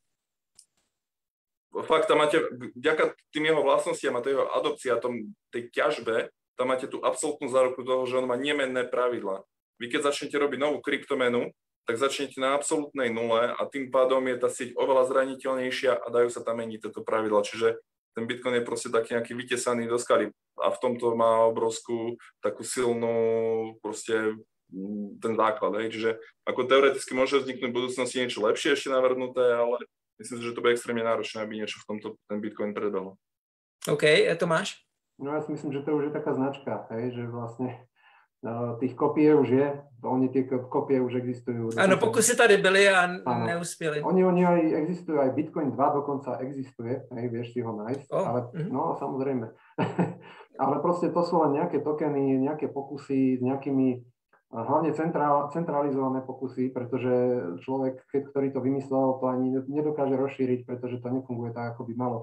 fakt 1.87 2.08
tam 2.08 2.20
máte, 2.20 2.40
vďaka 2.76 3.16
tým 3.32 3.52
jeho 3.52 3.62
vlastnostiam 3.64 4.16
a 4.18 4.24
tej 4.24 4.37
jeho 4.38 4.46
adopcii 4.52 4.90
a 4.92 5.00
tom, 5.00 5.32
tej 5.52 5.72
ťažbe, 5.72 6.32
tam 6.56 6.68
máte 6.68 6.87
tú 6.87 7.00
absolútnu 7.00 7.48
záruku 7.48 7.80
toho, 7.82 8.04
že 8.04 8.20
on 8.20 8.28
má 8.28 8.37
nemenné 8.37 8.85
pravidla. 8.85 9.44
Vy 9.80 9.88
keď 9.88 10.12
začnete 10.12 10.37
robiť 10.37 10.58
novú 10.61 10.78
kryptomenu, 10.85 11.50
tak 11.82 11.98
začnete 11.98 12.38
na 12.38 12.54
absolútnej 12.54 13.11
nule 13.11 13.50
a 13.50 13.62
tým 13.66 13.90
pádom 13.90 14.22
je 14.30 14.37
tá 14.38 14.46
sieť 14.46 14.78
oveľa 14.78 15.11
zraniteľnejšia 15.11 15.98
a 15.98 16.06
dajú 16.14 16.30
sa 16.30 16.46
tam 16.46 16.62
meniť 16.62 16.87
tieto 16.87 17.02
pravidla. 17.02 17.42
Čiže 17.42 17.82
ten 18.14 18.28
Bitcoin 18.28 18.61
je 18.61 18.68
proste 18.68 18.92
taký 18.92 19.18
nejaký 19.18 19.32
vytesaný 19.35 19.88
do 19.88 19.98
skaly 19.98 20.30
a 20.61 20.68
v 20.70 20.78
tomto 20.78 21.16
má 21.16 21.48
obrovskú 21.48 22.20
takú 22.44 22.62
silnú 22.62 23.16
proste 23.80 24.37
ten 25.20 25.32
základ. 25.37 25.72
Hej. 25.78 25.87
Čiže 25.92 26.11
ako 26.48 26.61
teoreticky 26.66 27.12
môže 27.12 27.38
vzniknúť 27.38 27.70
v 27.70 27.78
budúcnosti 27.78 28.16
niečo 28.18 28.40
lepšie 28.42 28.74
ešte 28.74 28.88
navrhnuté, 28.88 29.44
ale 29.44 29.85
myslím 30.18 30.37
si, 30.40 30.44
že 30.48 30.54
to 30.56 30.62
bude 30.64 30.74
extrémne 30.74 31.04
náročné, 31.04 31.44
aby 31.44 31.61
niečo 31.61 31.78
v 31.85 31.88
tomto 31.88 32.08
ten 32.26 32.40
Bitcoin 32.40 32.72
predalo. 32.72 33.20
OK, 33.90 34.04
a 34.06 34.35
Tomáš? 34.38 34.80
No 35.20 35.35
ja 35.37 35.40
si 35.44 35.52
myslím, 35.52 35.70
že 35.74 35.85
to 35.85 35.94
už 35.94 36.11
je 36.11 36.16
taká 36.16 36.35
značka, 36.35 36.87
hej, 36.94 37.14
že 37.14 37.22
vlastne 37.28 37.85
uh, 38.42 38.78
tých 38.78 38.94
kopie 38.94 39.35
už 39.35 39.48
je, 39.50 39.68
oni 40.02 40.26
tie 40.35 40.42
kopie 40.46 40.98
už 40.98 41.18
existujú. 41.22 41.78
Áno, 41.78 41.98
pokusy 41.98 42.35
tady 42.35 42.56
byly 42.56 42.88
a 42.88 43.06
ano. 43.26 43.46
neuspěli. 43.46 44.02
Oni, 44.02 44.24
oni 44.24 44.42
aj 44.46 44.61
existujú, 44.82 45.18
aj 45.18 45.30
Bitcoin 45.35 45.70
2 45.70 45.98
dokonca 45.98 46.38
existuje, 46.42 47.06
hej, 47.12 47.26
vieš 47.28 47.54
si 47.54 47.61
ho 47.62 47.70
nájsť, 47.70 48.06
oh, 48.11 48.26
ale 48.26 48.40
uh-huh. 48.50 48.68
no 48.70 48.82
samozrejme. 48.98 49.46
ale 50.62 50.74
proste 50.82 51.11
to 51.14 51.22
sú 51.22 51.38
len 51.42 51.62
nejaké 51.62 51.82
tokeny, 51.82 52.38
nejaké 52.42 52.66
pokusy 52.70 53.38
s 53.38 53.40
nejakými 53.42 54.02
hlavne 54.52 54.92
centrál, 54.92 55.48
centralizované 55.48 56.20
pokusy, 56.20 56.68
pretože 56.68 57.12
človek, 57.64 58.04
ktorý 58.04 58.52
to 58.52 58.60
vymyslel, 58.60 59.16
to 59.16 59.24
ani 59.32 59.56
nedokáže 59.64 60.12
rozšíriť, 60.12 60.68
pretože 60.68 61.00
to 61.00 61.08
nefunguje 61.08 61.56
tak, 61.56 61.72
ako 61.72 61.88
by 61.88 61.94
malo. 61.96 62.18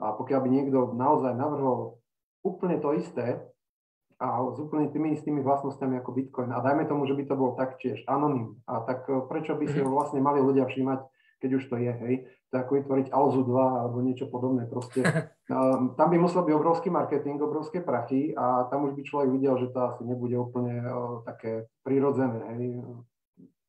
A 0.00 0.16
pokiaľ 0.16 0.40
by 0.42 0.48
niekto 0.48 0.96
naozaj 0.96 1.36
navrhol 1.36 2.00
úplne 2.40 2.80
to 2.80 2.96
isté 2.96 3.44
a 4.16 4.40
s 4.48 4.56
úplne 4.56 4.88
tými 4.88 5.12
istými 5.12 5.44
vlastnosťami 5.44 6.00
ako 6.00 6.10
Bitcoin, 6.16 6.50
a 6.56 6.64
dajme 6.64 6.88
tomu, 6.88 7.04
že 7.04 7.14
by 7.18 7.24
to 7.28 7.34
bol 7.36 7.52
tak 7.58 7.76
tiež 7.82 8.00
anonym, 8.08 8.62
a 8.64 8.80
tak 8.86 9.04
e, 9.10 9.20
prečo 9.26 9.58
by 9.58 9.66
si 9.68 9.82
ho 9.84 9.88
mhm. 9.90 9.94
vlastne 9.94 10.20
mali 10.24 10.40
ľudia 10.40 10.64
všímať, 10.64 11.00
keď 11.44 11.60
už 11.60 11.64
to 11.68 11.76
je, 11.76 11.92
hej, 11.92 12.14
to 12.48 12.54
ako 12.56 12.80
vytvoriť 12.80 13.12
Alzu 13.12 13.44
2 13.44 13.84
alebo 13.84 14.00
niečo 14.00 14.32
podobné, 14.32 14.64
proste. 14.64 15.04
tam 16.00 16.08
by 16.08 16.16
musel 16.16 16.40
byť 16.40 16.56
obrovský 16.56 16.88
marketing, 16.88 17.36
obrovské 17.36 17.84
prachy 17.84 18.32
a 18.32 18.64
tam 18.72 18.88
už 18.88 18.96
by 18.96 19.04
človek 19.04 19.28
videl, 19.28 19.60
že 19.60 19.68
to 19.68 19.78
asi 19.92 20.08
nebude 20.08 20.32
úplne 20.40 20.80
také 21.28 21.68
prirodzené, 21.84 22.40
hej, 22.56 22.80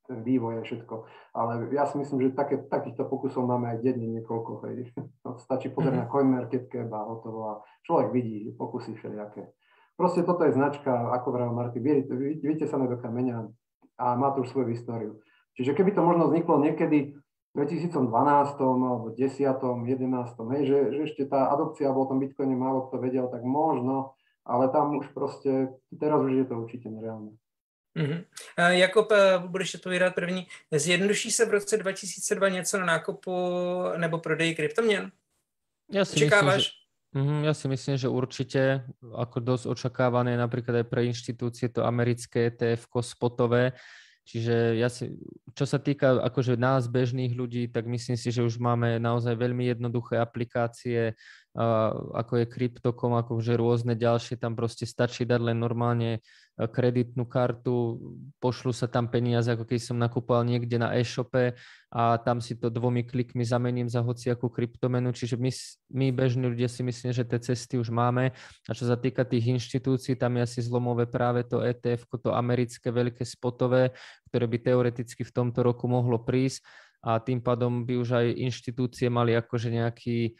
ten 0.07 0.23
vývoj 0.23 0.61
a 0.61 0.63
všetko. 0.63 0.95
Ale 1.35 1.67
ja 1.75 1.83
si 1.89 1.99
myslím, 1.99 2.29
že 2.29 2.37
také, 2.37 2.61
takýchto 2.63 3.09
pokusov 3.09 3.43
máme 3.43 3.75
aj 3.75 3.83
denne 3.83 4.07
niekoľko. 4.07 4.63
Hej. 4.69 4.95
Stačí 5.43 5.73
pozrieť 5.73 5.99
mm-hmm. 5.99 6.07
na 6.07 6.13
CoinMarketCap 6.13 6.89
a 6.95 7.01
hotovo 7.09 7.39
a 7.43 7.53
človek 7.83 8.15
vidí 8.15 8.53
pokusy 8.55 8.95
všelijaké. 8.95 9.51
Proste 9.99 10.23
toto 10.23 10.47
je 10.47 10.55
značka, 10.55 11.11
ako 11.11 11.27
vravel 11.31 11.55
Marty, 11.55 11.79
viete 12.39 12.65
sa 12.67 12.79
do 12.79 12.99
kameňa 12.99 13.47
a 13.95 14.05
má 14.19 14.35
tu 14.35 14.43
už 14.43 14.51
svoju 14.51 14.75
históriu. 14.75 15.23
Čiže 15.55 15.71
keby 15.71 15.95
to 15.95 16.03
možno 16.03 16.27
vzniklo 16.27 16.59
niekedy 16.59 17.15
2012 17.55 18.59
alebo 18.59 19.15
10. 19.15 19.39
11. 19.39 20.51
Hej, 20.51 20.61
že, 20.67 20.79
že 20.91 20.99
ešte 21.07 21.23
tá 21.25 21.47
adopcia 21.47 21.87
bol 21.95 22.05
tom 22.05 22.19
Bitcoine 22.19 22.53
málo 22.53 22.91
kto 22.91 22.99
vedel, 22.99 23.31
tak 23.31 23.47
možno, 23.47 24.13
ale 24.43 24.67
tam 24.69 24.99
už 24.99 25.15
proste, 25.15 25.71
teraz 25.95 26.19
už 26.19 26.31
je 26.35 26.45
to 26.45 26.53
určite 26.59 26.91
nereálne. 26.91 27.31
Mm-hmm. 27.95 28.21
Jakob, 28.75 29.11
eh, 29.11 29.39
budeš 29.47 29.71
to 29.71 29.89
vydat 29.89 30.15
první. 30.15 30.47
Zjednoduší 30.71 31.31
se 31.31 31.45
v 31.45 31.49
roce 31.49 31.77
2002 31.77 32.49
něco 32.49 32.79
na 32.79 32.85
nákupu 32.85 33.31
nebo 33.97 34.19
prodeji 34.19 34.55
kryptoměn? 34.55 35.11
Ja 35.85 36.01
si 36.01 36.17
Očakávaš? 36.17 36.73
Myslím, 36.73 36.73
že, 37.13 37.21
mm, 37.21 37.41
ja 37.45 37.53
si 37.53 37.65
myslím, 37.67 37.95
že 37.97 38.07
určite 38.09 38.61
ako 39.05 39.37
dosť 39.39 39.65
očakávané 39.69 40.33
napríklad 40.33 40.81
aj 40.81 40.87
pre 40.89 41.05
inštitúcie 41.05 41.69
to 41.69 41.85
americké 41.85 42.49
ETF 42.49 42.89
spotové, 43.05 43.77
Čiže 44.25 44.81
ja 44.81 44.89
si, 44.89 45.13
čo 45.53 45.69
sa 45.69 45.77
týka 45.77 46.17
akože 46.17 46.57
nás, 46.57 46.89
bežných 46.89 47.37
ľudí, 47.37 47.69
tak 47.69 47.85
myslím 47.85 48.17
si, 48.17 48.33
že 48.33 48.41
už 48.41 48.57
máme 48.57 48.97
naozaj 48.97 49.37
veľmi 49.37 49.69
jednoduché 49.69 50.17
aplikácie, 50.17 51.13
ako 51.55 52.43
je 52.43 52.45
Crypto.com, 52.51 53.15
akože 53.15 53.55
rôzne 53.55 53.95
ďalšie, 53.95 54.35
tam 54.35 54.59
proste 54.59 54.83
stačí 54.83 55.23
dať 55.23 55.39
len 55.39 55.55
normálne 55.55 56.19
e, 56.19 56.67
kreditnú 56.67 57.23
kartu, 57.23 57.95
pošlu 58.43 58.75
sa 58.75 58.91
tam 58.91 59.07
peniaze, 59.07 59.47
ako 59.47 59.63
keď 59.63 59.79
som 59.79 59.95
nakúpal 59.95 60.43
niekde 60.43 60.75
na 60.75 60.91
e-shope 60.99 61.55
a 61.95 62.19
tam 62.19 62.43
si 62.43 62.59
to 62.59 62.67
dvomi 62.67 63.07
klikmi 63.07 63.47
zamením 63.47 63.87
za 63.87 64.03
hociakú 64.03 64.51
kryptomenu, 64.51 65.15
čiže 65.15 65.39
my, 65.39 65.51
my 65.95 66.07
bežní 66.11 66.43
ľudia 66.51 66.67
si 66.67 66.83
myslím, 66.83 67.15
že 67.15 67.23
tie 67.23 67.39
cesty 67.39 67.79
už 67.79 67.87
máme. 67.87 68.35
A 68.67 68.71
čo 68.75 68.83
sa 68.83 68.99
týka 68.99 69.23
tých 69.23 69.55
inštitúcií, 69.55 70.19
tam 70.19 70.35
je 70.35 70.43
asi 70.43 70.59
zlomové 70.59 71.07
práve 71.07 71.47
to 71.47 71.63
ETF, 71.63 72.03
to 72.19 72.35
americké 72.35 72.91
veľké 72.91 73.23
spotové, 73.23 73.95
ktoré 74.27 74.43
by 74.51 74.57
teoreticky 74.59 75.23
v 75.23 75.31
tomto 75.31 75.63
roku 75.63 75.87
mohlo 75.87 76.19
prísť. 76.19 76.67
A 77.05 77.21
tým 77.21 77.37
pádom 77.37 77.85
by 77.85 78.01
už 78.01 78.17
aj 78.17 78.27
inštitúcie 78.33 79.13
mali 79.13 79.37
akože 79.37 79.69
nejaký 79.69 80.33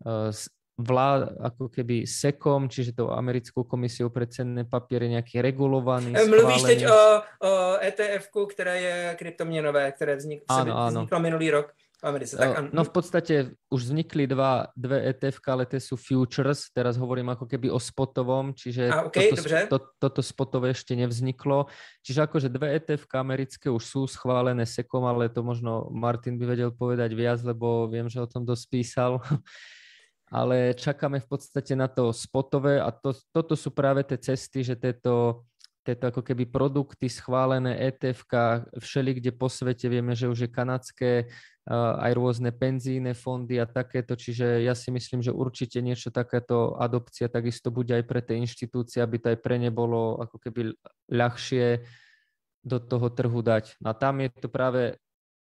Eh, 0.00 0.32
vlád, 0.80 1.36
ako 1.44 1.68
keby 1.68 2.08
SECOM, 2.08 2.72
čiže 2.72 2.96
tou 2.96 3.12
americkou 3.12 3.68
komisiou 3.68 4.08
pre 4.08 4.24
cenné 4.24 4.64
papiere 4.64 5.12
nejaký 5.12 5.44
regulovaný, 5.44 6.16
eh, 6.16 6.24
Mluvíš 6.24 6.64
teď 6.64 6.80
o, 6.88 7.00
o 7.44 7.50
etf 7.84 8.24
ktoré 8.32 8.74
je 8.80 8.96
kryptoměnové, 9.20 9.92
ktoré 9.92 10.16
vznik, 10.16 10.48
áno, 10.48 10.72
áno. 10.72 11.04
vzniklo 11.04 11.18
minulý 11.20 11.52
rok 11.52 11.76
v 12.00 12.04
Americe. 12.08 12.40
Tak, 12.40 12.48
eh, 12.48 12.72
no 12.72 12.80
v 12.80 12.92
podstate 12.96 13.34
už 13.68 13.92
vznikli 13.92 14.24
dva, 14.24 14.72
dve 14.72 15.04
etf 15.04 15.36
ale 15.44 15.68
tie 15.68 15.76
sú 15.76 16.00
futures, 16.00 16.72
teraz 16.72 16.96
hovorím 16.96 17.28
ako 17.36 17.44
keby 17.44 17.68
o 17.68 17.76
spotovom, 17.76 18.56
čiže 18.56 18.88
A, 18.88 19.04
okay, 19.04 19.36
toto, 19.36 19.44
to, 19.68 19.78
toto 20.00 20.20
spotové 20.24 20.72
ešte 20.72 20.96
nevzniklo. 20.96 21.68
Čiže 22.00 22.24
akože 22.24 22.48
dve 22.48 22.72
etf 22.72 23.04
americké 23.12 23.68
už 23.68 23.84
sú 23.84 24.00
schválené 24.08 24.64
SECOM, 24.64 25.04
ale 25.04 25.28
to 25.28 25.44
možno 25.44 25.92
Martin 25.92 26.40
by 26.40 26.56
vedel 26.56 26.72
povedať 26.72 27.12
viac, 27.12 27.44
lebo 27.44 27.84
viem, 27.84 28.08
že 28.08 28.24
o 28.24 28.30
tom 28.30 28.48
dosť 28.48 28.64
písal. 28.72 29.20
ale 30.30 30.78
čakáme 30.78 31.18
v 31.18 31.28
podstate 31.28 31.74
na 31.74 31.90
to 31.90 32.14
spotové 32.14 32.78
a 32.78 32.94
to, 32.94 33.10
toto 33.34 33.58
sú 33.58 33.74
práve 33.74 34.06
tie 34.06 34.16
cesty, 34.16 34.62
že 34.62 34.78
tieto, 34.78 35.44
tieto 35.82 36.06
ako 36.06 36.22
keby 36.22 36.46
produkty 36.46 37.10
schválené 37.10 37.74
etf 37.82 38.22
všeli 38.78 39.18
kde 39.18 39.34
po 39.34 39.50
svete 39.50 39.90
vieme, 39.90 40.14
že 40.14 40.30
už 40.30 40.46
je 40.46 40.50
kanadské, 40.50 41.12
aj 41.70 42.12
rôzne 42.16 42.50
penzíne 42.50 43.14
fondy 43.14 43.58
a 43.58 43.66
takéto, 43.66 44.18
čiže 44.18 44.64
ja 44.64 44.74
si 44.74 44.90
myslím, 44.90 45.22
že 45.22 45.34
určite 45.34 45.78
niečo 45.78 46.10
takéto 46.10 46.74
adopcia 46.74 47.30
takisto 47.30 47.70
bude 47.70 47.94
aj 47.94 48.04
pre 48.06 48.22
tie 48.22 48.38
inštitúcie, 48.42 48.98
aby 48.98 49.22
to 49.22 49.26
aj 49.34 49.38
pre 49.38 49.58
ne 49.58 49.70
bolo 49.70 50.18
ako 50.18 50.36
keby 50.40 50.74
ľahšie 51.10 51.84
do 52.60 52.78
toho 52.80 53.08
trhu 53.12 53.40
dať. 53.40 53.78
A 53.86 53.94
tam 53.96 54.20
je 54.20 54.28
to 54.34 54.48
práve 54.50 54.98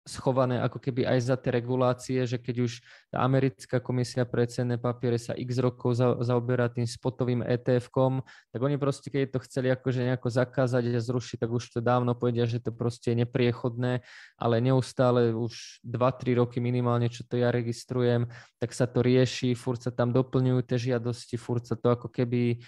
schované 0.07 0.63
ako 0.63 0.79
keby 0.79 1.03
aj 1.03 1.19
za 1.27 1.37
tie 1.37 1.51
regulácie, 1.51 2.23
že 2.25 2.39
keď 2.39 2.57
už 2.63 2.73
tá 3.11 3.27
americká 3.27 3.83
komisia 3.83 4.23
pre 4.23 4.47
cenné 4.47 4.79
papiere 4.79 5.19
sa 5.19 5.35
x 5.35 5.59
rokov 5.59 5.99
za, 5.99 6.15
zaoberá 6.23 6.71
tým 6.71 6.87
spotovým 6.87 7.43
ETF-kom, 7.43 8.23
tak 8.55 8.61
oni 8.63 8.79
proste, 8.79 9.11
keď 9.11 9.35
to 9.35 9.45
chceli 9.45 9.69
akože 9.75 10.07
nejako 10.07 10.31
zakázať 10.31 10.95
a 10.95 11.03
zrušiť, 11.03 11.43
tak 11.43 11.51
už 11.51 11.65
to 11.75 11.81
dávno 11.83 12.15
povedia, 12.15 12.47
že 12.47 12.63
to 12.63 12.71
proste 12.71 13.13
je 13.13 13.27
nepriechodné, 13.27 14.07
ale 14.39 14.55
neustále 14.63 15.35
už 15.35 15.83
2-3 15.83 16.39
roky 16.39 16.63
minimálne, 16.63 17.11
čo 17.11 17.27
to 17.27 17.35
ja 17.35 17.51
registrujem, 17.51 18.31
tak 18.63 18.71
sa 18.71 18.87
to 18.87 19.03
rieši, 19.03 19.59
furt 19.59 19.83
sa 19.83 19.91
tam 19.91 20.15
doplňujú 20.15 20.61
tie 20.63 20.79
žiadosti, 20.95 21.35
furt 21.35 21.67
sa 21.67 21.75
to 21.75 21.91
ako 21.91 22.09
keby 22.15 22.63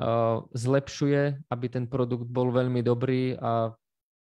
uh, 0.00 0.40
zlepšuje, 0.56 1.44
aby 1.52 1.66
ten 1.68 1.84
produkt 1.84 2.32
bol 2.32 2.48
veľmi 2.48 2.80
dobrý 2.80 3.36
a 3.36 3.76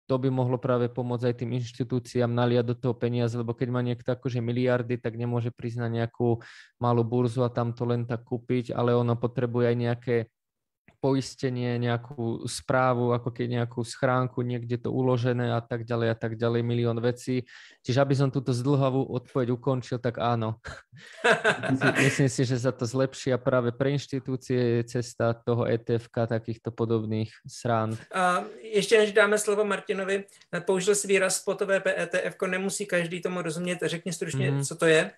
to 0.07 0.15
by 0.19 0.29
mohlo 0.29 0.59
práve 0.59 0.91
pomôcť 0.91 1.31
aj 1.31 1.37
tým 1.39 1.51
inštitúciám 1.57 2.31
naliať 2.31 2.65
do 2.65 2.77
toho 2.77 2.95
peniaze, 2.97 3.33
lebo 3.39 3.55
keď 3.55 3.69
má 3.71 3.81
niekto 3.81 4.13
akože 4.13 4.43
miliardy, 4.43 4.99
tak 4.99 5.15
nemôže 5.15 5.55
na 5.79 5.89
nejakú 5.89 6.43
malú 6.83 7.03
burzu 7.07 7.47
a 7.47 7.51
tam 7.51 7.71
to 7.71 7.87
len 7.87 8.05
tak 8.05 8.27
kúpiť, 8.27 8.75
ale 8.75 8.93
ono 8.93 9.15
potrebuje 9.15 9.67
aj 9.73 9.77
nejaké 9.79 10.17
poistenie, 11.03 11.83
nejakú 11.83 12.47
správu, 12.47 13.11
ako 13.11 13.35
keď 13.35 13.47
nejakú 13.59 13.83
schránku, 13.83 14.47
niekde 14.47 14.79
to 14.79 14.95
uložené 14.95 15.51
a 15.51 15.59
tak 15.59 15.83
ďalej 15.83 16.15
a 16.15 16.17
tak 16.17 16.39
ďalej, 16.39 16.63
milión 16.63 17.03
vecí. 17.03 17.43
Čiže 17.83 17.99
aby 17.99 18.15
som 18.15 18.31
túto 18.31 18.55
zdlhavú 18.55 19.11
odpoveď 19.11 19.51
ukončil, 19.51 19.99
tak 19.99 20.23
áno. 20.23 20.63
Myslím 22.07 22.31
si, 22.31 22.47
že 22.47 22.55
sa 22.63 22.71
to 22.71 22.87
zlepší 22.87 23.35
a 23.35 23.43
práve 23.43 23.75
pre 23.75 23.91
inštitúcie 23.99 24.79
je 24.79 24.83
cesta 25.03 25.35
toho 25.35 25.67
etf 25.67 26.07
takýchto 26.07 26.71
podobných 26.71 27.35
srán. 27.43 27.99
A 28.15 28.47
ještě 28.63 28.99
než 28.99 29.13
dáme 29.13 29.39
slovo 29.39 29.65
Martinovi, 29.65 30.25
použil 30.67 30.95
si 30.95 31.09
výraz 31.09 31.37
spotové 31.37 31.83
ETF, 31.87 32.37
nemusí 32.47 32.87
každý 32.87 33.23
tomu 33.23 33.43
rozumět. 33.43 33.79
Řekni 33.83 34.13
stručně, 34.13 34.51
mm. 34.51 34.63
co 34.63 34.77
to 34.77 34.87
je. 34.87 35.11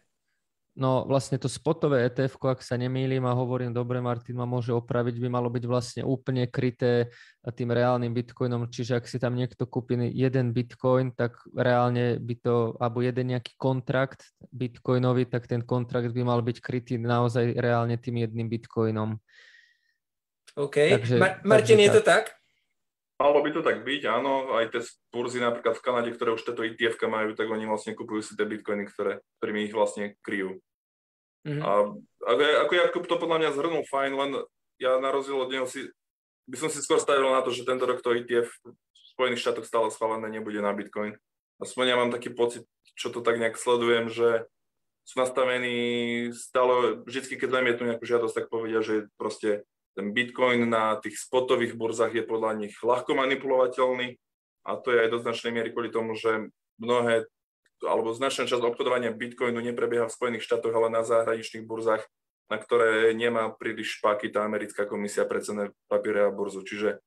No 0.75 1.07
vlastne 1.07 1.39
to 1.39 1.47
spotové 1.47 2.03
ETF, 2.11 2.35
ak 2.51 2.59
sa 2.59 2.75
nemýlim 2.75 3.23
a 3.23 3.39
hovorím 3.39 3.71
dobre, 3.71 4.03
Martin 4.03 4.35
ma 4.35 4.43
môže 4.43 4.75
opraviť, 4.75 5.23
by 5.23 5.29
malo 5.31 5.47
byť 5.47 5.65
vlastne 5.71 6.03
úplne 6.03 6.51
kryté 6.51 7.15
tým 7.55 7.71
reálnym 7.71 8.11
bitcoinom, 8.11 8.67
čiže 8.67 8.99
ak 8.99 9.07
si 9.07 9.23
tam 9.23 9.39
niekto 9.39 9.71
kúpi 9.71 9.95
jeden 10.11 10.51
bitcoin, 10.51 11.15
tak 11.15 11.39
reálne 11.55 12.19
by 12.19 12.35
to, 12.43 12.75
alebo 12.83 13.07
jeden 13.07 13.39
nejaký 13.39 13.55
kontrakt 13.55 14.27
bitcoinový, 14.51 15.31
tak 15.31 15.47
ten 15.47 15.63
kontrakt 15.63 16.11
by 16.11 16.23
mal 16.27 16.43
byť 16.43 16.59
krytý 16.59 16.99
naozaj 16.99 17.55
reálne 17.55 17.95
tým 17.95 18.27
jedným 18.27 18.51
bitcoinom. 18.51 19.15
OK. 20.59 20.77
Takže, 20.91 21.23
Mar- 21.23 21.39
Martin, 21.47 21.79
takže 21.79 21.87
je 21.87 21.91
tak. 21.91 21.95
to 21.95 22.03
tak? 22.03 22.25
Malo 23.15 23.47
by 23.47 23.51
to 23.55 23.63
tak 23.63 23.87
byť, 23.87 24.03
áno. 24.11 24.59
Aj 24.59 24.67
tie 24.67 24.83
burzy 25.15 25.39
napríklad 25.39 25.79
v 25.79 25.85
Kanade, 25.87 26.11
ktoré 26.11 26.35
už 26.35 26.43
tieto 26.43 26.67
etf 26.67 26.99
majú, 27.07 27.39
tak 27.39 27.47
oni 27.47 27.63
vlastne 27.65 27.95
kupujú 27.95 28.27
si 28.27 28.35
tie 28.35 28.43
bitcoiny, 28.43 28.91
ktoré, 28.91 29.23
ktorými 29.39 29.71
ich 29.71 29.75
vlastne 29.75 30.19
kryjú. 30.19 30.59
Mm-hmm. 31.47 31.63
A 31.63 31.71
ako, 32.27 32.43
ako 32.67 32.73
Jakub 32.75 33.05
to 33.07 33.17
podľa 33.21 33.39
mňa 33.39 33.51
zhrnul 33.55 33.85
fajn, 33.87 34.13
len 34.19 34.31
ja 34.83 34.99
na 34.99 35.15
rozdiel 35.15 35.39
od 35.39 35.53
neho 35.53 35.67
si, 35.69 35.87
by 36.51 36.57
som 36.59 36.69
si 36.73 36.83
skôr 36.83 36.99
stavil 36.99 37.31
na 37.31 37.45
to, 37.45 37.55
že 37.55 37.69
tento 37.69 37.87
rok 37.87 38.03
to 38.03 38.17
ETF 38.17 38.51
v 38.67 38.75
Spojených 39.15 39.47
štátoch 39.47 39.69
stále 39.69 39.95
schválené 39.95 40.27
nebude 40.27 40.59
na 40.59 40.75
Bitcoin. 40.75 41.15
Aspoň 41.63 41.85
ja 41.87 41.97
mám 42.01 42.11
taký 42.11 42.35
pocit, 42.35 42.67
čo 42.99 43.15
to 43.15 43.23
tak 43.23 43.39
nejak 43.39 43.55
sledujem, 43.55 44.11
že 44.11 44.49
sú 45.05 45.21
nastavení 45.21 46.33
stále, 46.33 47.05
vždycky 47.05 47.37
keď 47.37 47.61
zamietnú 47.61 47.85
nejakú 47.93 48.05
žiadosť, 48.09 48.35
tak 48.35 48.47
povedia, 48.51 48.81
že 48.81 49.07
proste 49.21 49.69
ten 49.95 50.11
Bitcoin 50.11 50.67
na 50.67 50.99
tých 50.99 51.23
spotových 51.23 51.79
burzách 51.79 52.13
je 52.19 52.25
podľa 52.27 52.59
nich 52.59 52.75
ľahko 52.83 53.15
manipulovateľný 53.15 54.19
a 54.67 54.71
to 54.79 54.91
je 54.91 54.99
aj 55.07 55.09
do 55.15 55.19
značnej 55.23 55.55
miery 55.55 55.71
kvôli 55.71 55.95
tomu, 55.95 56.19
že 56.19 56.51
mnohé 56.83 57.31
alebo 57.85 58.17
značná 58.17 58.49
časť 58.49 58.65
obchodovania 58.65 59.13
Bitcoinu 59.13 59.61
neprebieha 59.61 60.09
v 60.09 60.17
Spojených 60.17 60.47
štátoch, 60.47 60.73
ale 60.73 60.89
na 60.89 61.05
zahraničných 61.05 61.69
burzách, 61.69 62.03
na 62.49 62.57
ktoré 62.57 63.13
nemá 63.13 63.53
príliš 63.53 64.01
špáky 64.01 64.33
tá 64.33 64.47
americká 64.47 64.89
komisia 64.89 65.29
pre 65.29 65.45
cené 65.45 65.75
papiere 65.89 66.25
a 66.25 66.33
burzu. 66.33 66.65
Čiže 66.65 66.97
e, 66.97 66.99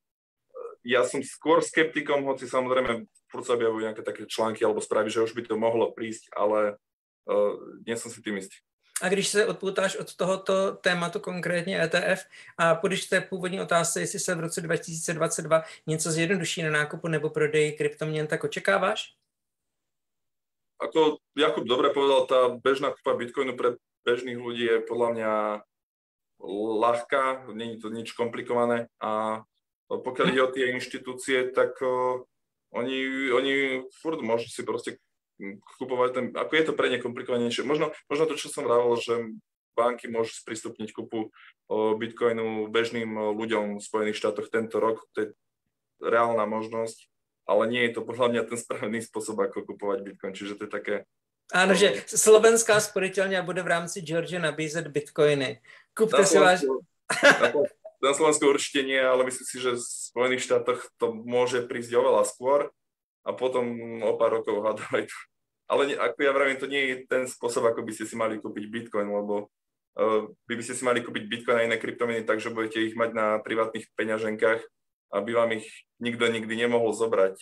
ja 0.85 1.01
som 1.01 1.25
skôr 1.25 1.65
skeptikom, 1.65 2.29
hoci 2.29 2.45
samozrejme 2.45 3.09
furt 3.31 3.45
sa 3.47 3.57
objavujú 3.57 3.89
nejaké 3.89 4.03
také 4.05 4.23
články 4.29 4.61
alebo 4.63 4.83
správy, 4.83 5.09
že 5.09 5.23
už 5.25 5.33
by 5.33 5.43
to 5.49 5.55
mohlo 5.59 5.91
prísť, 5.91 6.31
ale 6.31 6.79
uh, 7.27 7.53
nie 7.83 7.95
som 7.99 8.07
si 8.07 8.23
tým 8.23 8.39
istý. 8.39 8.55
A 9.01 9.09
když 9.09 9.27
se 9.27 9.45
odpoutáš 9.45 9.95
od 9.95 10.15
tohoto 10.15 10.71
tématu, 10.71 11.19
konkrétně 11.19 11.81
ETF, 11.81 12.25
a 12.57 12.75
půjdeš 12.75 13.05
té 13.05 13.21
původní 13.21 13.61
otázce, 13.61 13.99
jestli 13.99 14.19
se 14.19 14.35
v 14.35 14.39
roce 14.39 14.61
2022 14.61 15.63
něco 15.87 16.11
zjednoduší 16.11 16.63
na 16.63 16.69
nákupu 16.69 17.07
nebo 17.07 17.29
prodeji 17.29 17.71
kryptoměn, 17.71 18.27
tak 18.27 18.43
očekáváš? 18.43 19.13
Ako 20.77 21.17
Jakub 21.33 21.65
dobre 21.65 21.89
povedal, 21.89 22.29
tá 22.29 22.53
bežná 22.53 22.93
kúpa 22.93 23.17
Bitcoinu 23.17 23.57
pre 23.57 23.81
bežných 24.05 24.37
ľudí 24.37 24.61
je 24.69 24.77
podľa 24.85 25.09
mňa 25.09 25.31
ľahká, 26.85 27.49
není 27.49 27.81
to 27.81 27.89
nič 27.89 28.13
komplikované 28.13 28.85
a 29.01 29.41
pokiaľ 29.89 30.27
ide 30.29 30.41
o 30.45 30.53
tie 30.53 30.69
inštitúcie, 30.77 31.49
tak 31.49 31.81
oni, 32.69 32.97
oni 33.33 33.53
furt 33.89 34.21
môžu 34.21 34.53
si 34.53 34.61
proste 34.61 35.01
kupovať 35.77 36.09
ten, 36.13 36.25
ako 36.33 36.53
je 36.57 36.63
to 36.65 36.73
pre 36.73 36.89
ne 36.89 36.97
komplikovanejšie. 36.97 37.61
Možno, 37.61 37.93
možno 38.09 38.25
to, 38.25 38.35
čo 38.35 38.49
som 38.49 38.65
vravel, 38.65 38.97
že 38.97 39.37
banky 39.77 40.09
môžu 40.09 40.33
sprístupniť 40.33 40.89
kupu 40.89 41.29
Bitcoinu 41.69 42.65
bežným 42.73 43.13
ľuďom 43.37 43.77
v 43.77 43.85
Spojených 43.85 44.17
štátoch 44.17 44.49
tento 44.49 44.81
rok. 44.81 45.05
To 45.13 45.17
je 45.21 45.27
reálna 46.01 46.49
možnosť, 46.49 47.05
ale 47.45 47.69
nie 47.69 47.85
je 47.85 47.97
to 47.97 48.01
podľa 48.01 48.27
mňa 48.33 48.41
ten 48.49 48.57
správny 48.57 48.99
spôsob, 49.05 49.37
ako 49.37 49.69
kupovať 49.69 50.01
Bitcoin. 50.01 50.33
Čiže 50.33 50.57
to 50.57 50.65
je 50.65 50.71
také... 50.73 50.95
Áno, 51.53 51.77
že 51.77 52.03
slovenská 52.09 52.75
sporiteľňa 52.81 53.45
bude 53.45 53.63
v 53.63 53.71
rámci 53.71 54.03
Georgia 54.03 54.41
nabízet 54.41 54.89
bitcoiny. 54.91 55.63
Kúpte 55.95 56.25
si 56.27 56.35
váš... 56.41 56.67
Na 57.97 58.13
Slovensku 58.13 58.45
určite 58.45 58.85
nie, 58.85 58.99
ale 58.99 59.25
myslím 59.25 59.47
si, 59.47 59.57
že 59.57 59.73
v 59.73 59.81
Spojených 59.81 60.45
štátoch 60.45 60.85
to 61.01 61.17
môže 61.17 61.65
prísť 61.65 61.97
oveľa 61.97 62.29
skôr 62.29 62.69
a 63.27 63.35
potom 63.35 63.67
o 64.07 64.15
pár 64.15 64.39
rokov 64.39 64.63
hádať. 64.63 65.11
Ale 65.67 65.91
ne, 65.91 65.95
ako 65.99 66.19
ja 66.23 66.31
vravím, 66.31 66.57
to 66.63 66.71
nie 66.71 66.79
je 66.79 66.95
ten 67.11 67.27
spôsob, 67.27 67.67
ako 67.67 67.83
by 67.83 67.91
ste 67.91 68.07
si 68.07 68.15
mali 68.15 68.39
kúpiť 68.39 68.71
Bitcoin, 68.71 69.11
lebo 69.11 69.51
uh, 69.99 70.31
by, 70.47 70.53
by 70.55 70.63
ste 70.63 70.79
si 70.79 70.83
mali 70.87 71.03
kúpiť 71.03 71.27
Bitcoin 71.27 71.59
a 71.59 71.67
iné 71.67 71.75
kryptomeny 71.75 72.23
tak, 72.23 72.39
že 72.39 72.55
budete 72.55 72.79
ich 72.79 72.95
mať 72.95 73.11
na 73.11 73.43
privátnych 73.43 73.91
peňaženkách, 73.99 74.63
aby 75.11 75.29
vám 75.35 75.59
ich 75.59 75.67
nikto 75.99 76.23
nikdy 76.31 76.55
nemohol 76.55 76.95
zobrať. 76.95 77.35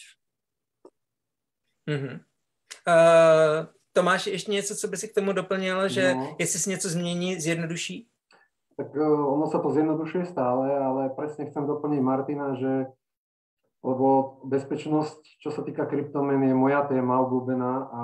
Mm-hmm. 1.86 2.16
Uh, 2.86 3.70
Tomáš, 3.94 4.28
ještě 4.28 4.52
něco, 4.52 4.76
co 4.76 4.88
by 4.88 4.98
si 4.98 5.08
k 5.08 5.14
tomu 5.14 5.34
doplnil, 5.34 5.90
že 5.90 6.16
no. 6.16 6.36
jestli 6.40 6.60
si 6.60 6.70
něco 6.70 6.90
změní, 6.90 7.40
zjednoduší? 7.40 8.10
Tak 8.76 8.92
uh, 8.96 9.34
ono 9.34 9.48
sa 9.48 9.64
to 9.64 9.72
zjednodušuje 9.72 10.26
stále, 10.26 10.68
ale 10.68 11.08
presne 11.16 11.48
chcem 11.48 11.64
doplniť 11.64 12.02
Martina, 12.04 12.60
že 12.60 12.92
lebo 13.86 14.42
bezpečnosť, 14.50 15.46
čo 15.46 15.54
sa 15.54 15.62
týka 15.62 15.86
kryptomien, 15.86 16.42
je 16.42 16.58
moja 16.58 16.90
téma 16.90 17.22
obľúbená 17.22 17.72
a 17.86 18.02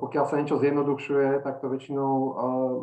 pokiaľ 0.00 0.24
sa 0.32 0.40
niečo 0.40 0.56
zjednodušuje, 0.56 1.44
tak 1.44 1.60
to 1.60 1.68
väčšinou 1.68 2.12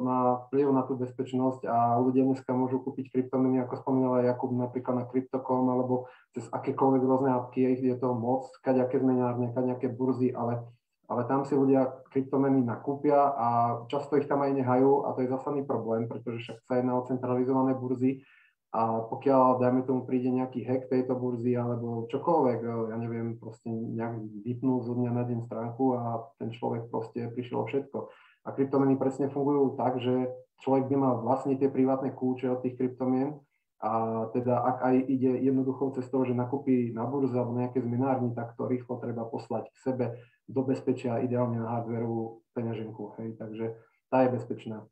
má 0.05 0.45
vplyv 0.45 0.69
na 0.69 0.86
tú 0.86 1.01
bezpečnosť 1.01 1.65
a 1.65 1.97
ľudia 1.97 2.21
dneska 2.30 2.53
môžu 2.53 2.77
kúpiť 2.86 3.09
kryptomeny, 3.09 3.57
ako 3.65 3.82
spomínal 3.82 4.21
aj 4.21 4.38
Jakub, 4.38 4.53
napríklad 4.53 5.01
na 5.01 5.05
Crypto.com 5.09 5.65
alebo 5.65 6.05
cez 6.38 6.45
akékoľvek 6.45 7.01
rôzne 7.01 7.34
apky, 7.34 7.73
je 7.73 7.97
to 7.97 8.13
moc, 8.13 8.53
kaďaké 8.61 9.01
zmenárne, 9.01 9.49
kaďaké 9.49 9.89
burzy, 9.89 10.30
ale, 10.30 10.61
ale 11.09 11.25
tam 11.25 11.41
si 11.41 11.57
ľudia 11.57 12.05
kryptomeny 12.13 12.61
nakúpia 12.61 13.17
a 13.17 13.47
často 13.89 14.21
ich 14.21 14.30
tam 14.30 14.45
aj 14.45 14.53
nehajú 14.53 15.09
a 15.09 15.17
to 15.17 15.25
je 15.25 15.34
zásadný 15.34 15.65
problém, 15.65 16.05
pretože 16.05 16.45
však 16.45 16.69
sa 16.69 16.73
jedná 16.77 17.01
o 17.01 17.05
centralizované 17.09 17.73
burzy 17.73 18.21
a 18.70 19.01
pokiaľ, 19.01 19.57
dajme 19.57 19.82
tomu, 19.82 20.05
príde 20.05 20.30
nejaký 20.30 20.61
hack 20.61 20.93
tejto 20.93 21.17
burzy 21.17 21.57
alebo 21.57 22.05
čokoľvek, 22.13 22.59
e, 22.61 22.67
ja 22.93 22.97
neviem, 23.01 23.41
proste 23.41 23.65
nejak 23.65 24.45
vypnú 24.45 24.86
zo 24.86 24.93
dňa 24.93 25.09
na 25.09 25.24
deň 25.26 25.39
stránku 25.49 25.97
a 25.97 26.30
ten 26.38 26.53
človek 26.53 26.86
proste 26.93 27.34
prišiel 27.34 27.65
o 27.65 27.65
všetko. 27.65 27.97
A 28.45 28.53
kryptomeny 28.53 28.93
presne 28.93 29.34
fungujú 29.34 29.74
tak, 29.74 29.97
že 29.97 30.30
človek 30.61 30.86
by 30.86 30.95
mal 31.01 31.13
vlastniť 31.26 31.57
tie 31.65 31.70
privátne 31.74 32.13
kľúče 32.13 32.45
od 32.45 32.61
tých 32.61 32.78
kryptomien 32.78 33.41
a 33.80 34.28
teda 34.36 34.59
ak 34.59 34.78
aj 34.86 34.95
ide 35.07 35.39
jednoduchou 35.39 35.95
cestou, 35.95 36.28
že 36.28 36.36
nakúpi 36.36 36.91
na 36.91 37.07
burze 37.07 37.34
alebo 37.34 37.55
nejaké 37.55 37.80
zmenárni, 37.80 38.36
tak 38.36 38.53
to 38.59 38.67
rýchlo 38.67 38.99
treba 38.99 39.24
poslať 39.24 39.72
k 39.72 39.78
sebe 39.82 40.05
do 40.45 40.61
bezpečia, 40.67 41.24
ideálne 41.24 41.63
na 41.63 41.80
hardverovú 41.80 42.43
peňaženku. 42.53 43.17
Hej, 43.17 43.39
takže 43.39 43.65
tá 44.11 44.28
je 44.28 44.36
bezpečná. 44.36 44.84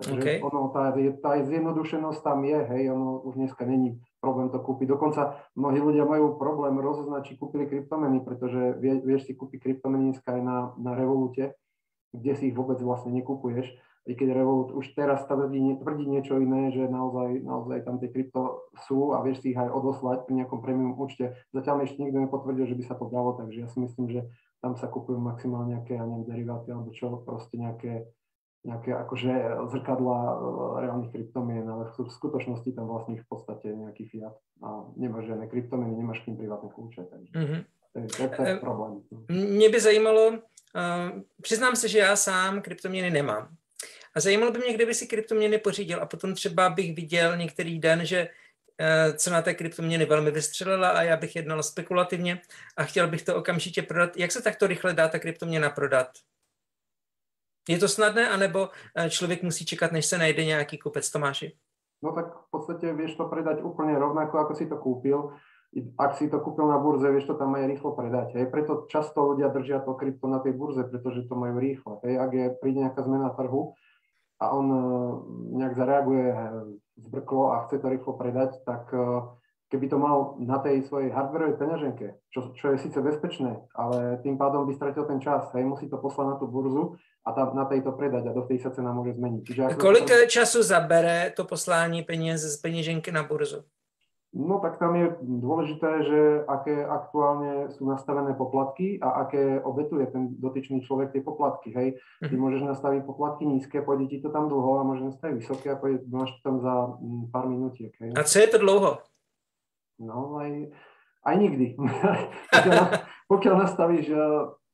Takže 0.00 0.20
okay. 0.24 0.38
ono, 0.40 0.72
tá, 0.72 0.96
tá 1.20 1.36
zjednodušenosť 1.44 2.20
tam 2.24 2.40
je, 2.48 2.56
hej, 2.56 2.82
ono 2.88 3.20
už 3.20 3.36
dneska 3.36 3.68
není 3.68 4.00
problém 4.24 4.48
to 4.48 4.56
kúpiť. 4.56 4.88
Dokonca 4.88 5.36
mnohí 5.52 5.76
ľudia 5.76 6.08
majú 6.08 6.40
problém 6.40 6.80
rozoznať, 6.80 7.28
či 7.28 7.32
kúpili 7.36 7.68
kryptomeny, 7.68 8.24
pretože 8.24 8.80
vie, 8.80 8.96
vieš 9.04 9.28
si 9.28 9.36
kúpiť 9.36 9.60
kryptomeny 9.60 10.16
dneska 10.16 10.40
aj 10.40 10.42
na, 10.42 10.58
na 10.80 10.96
Revolute, 10.96 11.52
kde 12.16 12.32
si 12.32 12.48
ich 12.48 12.56
vôbec 12.56 12.80
vlastne 12.80 13.12
nekupuješ. 13.12 13.68
I 14.08 14.16
keď 14.16 14.32
Revolut 14.32 14.72
už 14.72 14.96
teraz 14.96 15.28
tvrdí, 15.28 15.60
tvrdí 15.76 16.08
niečo 16.08 16.40
iné, 16.40 16.72
že 16.72 16.88
naozaj, 16.88 17.44
naozaj 17.44 17.84
tam 17.84 18.00
tie 18.00 18.08
krypto 18.08 18.72
sú 18.88 19.12
a 19.12 19.20
vieš 19.20 19.44
si 19.44 19.52
ich 19.52 19.60
aj 19.60 19.68
odoslať 19.68 20.24
pri 20.24 20.40
nejakom 20.40 20.64
premium 20.64 20.96
účte. 20.96 21.36
Zatiaľ 21.52 21.84
ešte 21.84 22.00
nikto 22.00 22.24
nepotvrdil, 22.24 22.64
že 22.64 22.78
by 22.80 22.84
sa 22.88 22.96
to 22.96 23.12
dalo, 23.12 23.36
takže 23.36 23.58
ja 23.60 23.68
si 23.68 23.84
myslím, 23.84 24.08
že 24.08 24.24
tam 24.64 24.80
sa 24.80 24.88
kupujú 24.88 25.20
maximálne 25.20 25.76
nejaké, 25.76 26.00
ja 26.00 26.08
neviem, 26.08 26.24
deriváty 26.24 26.72
alebo 26.72 26.88
čo, 26.96 27.20
proste 27.20 27.60
nejaké 27.60 28.08
nejaké 28.60 28.92
akože 28.92 29.32
zrkadla 29.72 30.18
e, 30.20 30.36
reálnych 30.84 31.12
kryptomien, 31.12 31.64
ale 31.64 31.88
v 31.88 32.12
skutočnosti 32.12 32.70
tam 32.76 32.92
vlastne 32.92 33.16
v 33.16 33.26
podstate 33.28 33.72
nejaký 33.72 34.04
fiat 34.12 34.36
a 34.60 34.84
nemáš 35.00 35.32
žiadne 35.32 35.48
kryptomeny, 35.48 35.96
nemáš 35.96 36.20
kým 36.28 36.36
privátne 36.36 36.68
kľúče, 36.68 37.08
takže 37.08 37.32
mm-hmm. 37.32 37.60
to, 37.92 37.96
je, 37.98 38.06
to, 38.06 38.22
je, 38.22 38.28
to 38.28 38.42
je 38.42 38.56
problém. 38.56 39.00
Mě 39.30 39.68
by 39.68 39.80
zajímalo, 39.80 40.28
uh, 40.28 40.36
přiznám 41.42 41.76
se, 41.76 41.88
že 41.88 41.98
já 41.98 42.16
sám 42.16 42.60
kryptoměny 42.60 43.10
nemám. 43.10 43.48
A 44.14 44.20
zajímalo 44.20 44.52
by 44.52 44.58
mě, 44.58 44.72
kdyby 44.72 44.94
si 44.94 45.06
kryptoměny 45.06 45.58
pořídil 45.58 46.02
a 46.02 46.06
potom 46.06 46.34
třeba 46.34 46.70
bych 46.70 46.94
viděl 46.94 47.36
některý 47.36 47.78
den, 47.78 48.04
že 48.04 48.28
uh, 48.28 49.16
cena 49.16 49.42
té 49.42 49.54
kryptoměny 49.54 50.04
velmi 50.04 50.30
vystřelila 50.30 50.88
a 50.88 51.02
já 51.02 51.16
bych 51.16 51.36
jednal 51.36 51.62
spekulativně 51.62 52.40
a 52.76 52.84
chtěl 52.84 53.08
bych 53.08 53.22
to 53.22 53.36
okamžitě 53.36 53.82
prodat. 53.82 54.16
Jak 54.16 54.32
se 54.32 54.42
takto 54.42 54.66
rychle 54.66 54.94
dá 54.94 55.08
ta 55.08 55.18
kryptoměna 55.18 55.70
prodat? 55.70 56.08
Je 57.68 57.78
to 57.78 57.88
snadné, 57.88 58.28
anebo 58.28 58.68
eh, 58.96 59.10
člověk 59.10 59.42
musí 59.42 59.64
čekat, 59.64 59.92
než 59.92 60.06
se 60.06 60.18
najde 60.18 60.44
nějaký 60.44 60.78
kupec 60.78 61.10
Tomáši? 61.10 61.56
No 62.02 62.12
tak 62.12 62.32
v 62.32 62.48
podstate 62.50 62.92
vieš 62.96 63.20
to 63.20 63.28
predať 63.28 63.60
úplne 63.60 63.92
rovnako, 64.00 64.40
ako 64.40 64.52
si 64.56 64.64
to 64.64 64.80
kúpil. 64.80 65.36
Ak 66.00 66.16
si 66.16 66.32
to 66.32 66.40
kúpil 66.40 66.64
na 66.66 66.80
burze, 66.80 67.04
vieš 67.12 67.28
to 67.28 67.34
tam 67.36 67.54
aj 67.54 67.68
rýchlo 67.68 67.92
predať. 67.92 68.40
Hej. 68.40 68.48
Preto 68.48 68.88
často 68.88 69.22
ľudia 69.22 69.52
držia 69.52 69.84
to 69.84 69.94
krypto 69.94 70.26
na 70.26 70.40
tej 70.40 70.56
burze, 70.56 70.82
pretože 70.88 71.28
to 71.28 71.36
majú 71.36 71.60
rýchlo. 71.60 72.00
Hej. 72.02 72.14
Ak 72.16 72.30
je, 72.32 72.44
príde 72.56 72.80
nejaká 72.80 73.04
zmena 73.04 73.30
trhu 73.36 73.76
a 74.40 74.44
on 74.56 74.66
eh, 74.72 74.82
nejak 75.60 75.76
zareaguje 75.76 76.26
eh, 76.32 76.40
zbrklo 77.04 77.52
a 77.52 77.68
chce 77.68 77.84
to 77.84 77.86
rýchlo 77.92 78.12
predať, 78.16 78.64
tak 78.64 78.88
keby 79.70 79.86
to 79.88 79.96
mal 79.96 80.36
na 80.42 80.58
tej 80.58 80.82
svojej 80.84 81.14
hardwareovej 81.14 81.56
peňaženke, 81.56 82.06
čo, 82.28 82.52
čo 82.52 82.74
je 82.74 82.82
síce 82.82 82.98
bezpečné, 83.00 83.56
ale 83.72 84.18
tým 84.20 84.36
pádom 84.36 84.66
by 84.66 84.74
stratil 84.74 85.06
ten 85.06 85.22
čas, 85.22 85.48
hej, 85.54 85.64
musí 85.64 85.86
to 85.88 85.96
poslať 85.96 86.26
na 86.26 86.36
tú 86.36 86.50
burzu 86.50 86.98
a 87.20 87.32
tam, 87.32 87.52
na 87.52 87.64
tej 87.64 87.84
to 87.84 87.92
predať 87.92 88.26
a 88.26 88.32
do 88.32 88.48
tej 88.48 88.64
sa 88.64 88.72
cena 88.72 88.96
môže 88.96 89.12
zmeniť. 89.12 89.42
Čiže 89.44 89.60
ako 89.62 89.80
Kolik 89.80 90.08
to... 90.08 90.26
času 90.28 90.62
zabere 90.62 91.32
to 91.36 91.44
poslání 91.44 92.02
peněz 92.02 92.40
z 92.40 92.56
peněženky 92.56 93.12
na 93.12 93.22
burzu? 93.22 93.64
No 94.30 94.62
tak 94.62 94.78
tam 94.78 94.94
je 94.94 95.10
dôležité, 95.26 96.06
že 96.06 96.20
aké 96.46 96.86
aktuálne 96.86 97.66
sú 97.74 97.82
nastavené 97.82 98.30
poplatky 98.38 99.02
a 99.02 99.26
aké 99.26 99.58
obetuje 99.58 100.06
ten 100.06 100.38
dotyčný 100.38 100.86
človek 100.86 101.10
tie 101.10 101.18
poplatky. 101.18 101.74
Hej. 101.74 101.98
Ty 102.22 102.30
mhm. 102.30 102.38
môžeš 102.38 102.62
nastaviť 102.62 103.02
poplatky 103.10 103.42
nízke, 103.42 103.82
pôjde 103.82 104.06
ti 104.06 104.22
to 104.22 104.30
tam 104.30 104.46
dlho 104.46 104.78
a 104.78 104.86
môžeš 104.86 105.18
nastaviť 105.18 105.34
vysoké 105.34 105.74
a 105.74 105.80
pôjde, 105.82 106.06
máš 106.14 106.30
to 106.38 106.40
tam 106.46 106.62
za 106.62 106.94
mm, 107.02 107.34
pár 107.34 107.50
minútiek. 107.50 107.90
Hej. 107.98 108.14
A 108.14 108.22
co 108.22 108.36
je 108.38 108.48
to 108.54 108.58
dlouho? 108.62 109.02
No 109.98 110.38
aj, 110.38 110.70
aj 111.26 111.34
nikdy. 111.34 111.74
pokiaľ, 112.54 112.84
pokiaľ 113.26 113.54
nastavíš 113.66 114.14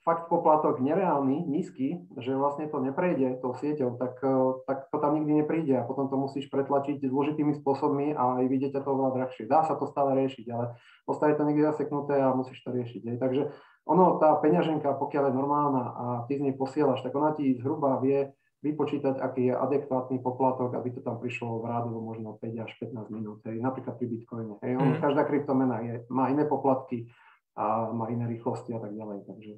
fakt 0.07 0.31
poplatok 0.31 0.79
nereálny, 0.79 1.51
nízky, 1.51 2.07
že 2.15 2.39
vlastne 2.39 2.71
to 2.71 2.79
neprejde 2.79 3.43
tou 3.43 3.59
sieťou, 3.59 3.99
tak, 3.99 4.23
e, 4.23 4.63
tak 4.63 4.87
to 4.95 5.03
tam 5.03 5.19
nikdy 5.19 5.43
nepríde 5.43 5.75
a 5.75 5.83
potom 5.83 6.07
to 6.07 6.15
musíš 6.15 6.47
pretlačiť 6.47 7.03
zložitými 7.03 7.59
spôsobmi 7.59 8.15
a 8.15 8.39
aj 8.39 8.45
vidieť 8.47 8.79
to 8.79 8.87
oveľa 8.87 9.19
drahšie. 9.19 9.51
Dá 9.51 9.67
sa 9.67 9.75
to 9.75 9.91
stále 9.91 10.15
riešiť, 10.15 10.47
ale 10.55 10.79
ostane 11.11 11.35
to 11.35 11.43
niekde 11.43 11.67
zaseknuté 11.75 12.23
a 12.23 12.31
musíš 12.39 12.63
to 12.63 12.71
riešiť. 12.71 13.03
Aj. 13.03 13.17
Takže 13.19 13.51
ono, 13.91 14.23
tá 14.23 14.39
peňaženka, 14.39 14.95
pokiaľ 14.95 15.25
je 15.27 15.35
normálna 15.35 15.85
a 15.91 16.05
ty 16.31 16.39
z 16.39 16.47
nej 16.47 16.55
posielaš, 16.55 17.03
tak 17.03 17.11
ona 17.11 17.35
ti 17.35 17.59
zhruba 17.59 17.99
vie 17.99 18.31
vypočítať, 18.63 19.19
aký 19.19 19.51
je 19.51 19.55
adekvátny 19.59 20.23
poplatok, 20.23 20.75
aby 20.79 20.95
to 20.95 21.01
tam 21.03 21.19
prišlo 21.19 21.63
v 21.63 21.71
rádovo 21.71 21.99
možno 21.99 22.39
5 22.39 22.67
až 22.67 22.71
15 22.79 23.11
minút. 23.11 23.43
Hej. 23.43 23.59
Napríklad 23.59 23.99
pri 23.99 24.07
Bitcoine. 24.07 24.55
Hej. 24.63 24.79
On, 24.79 24.89
mm. 24.95 25.03
Každá 25.03 25.27
kryptomena 25.27 25.83
je, 25.83 26.07
má 26.15 26.31
iné 26.31 26.47
poplatky 26.47 27.11
a 27.59 27.91
má 27.91 28.07
iné 28.11 28.27
rýchlosti 28.31 28.71
a 28.75 28.81
tak 28.83 28.95
ďalej. 28.95 29.27
Takže 29.27 29.53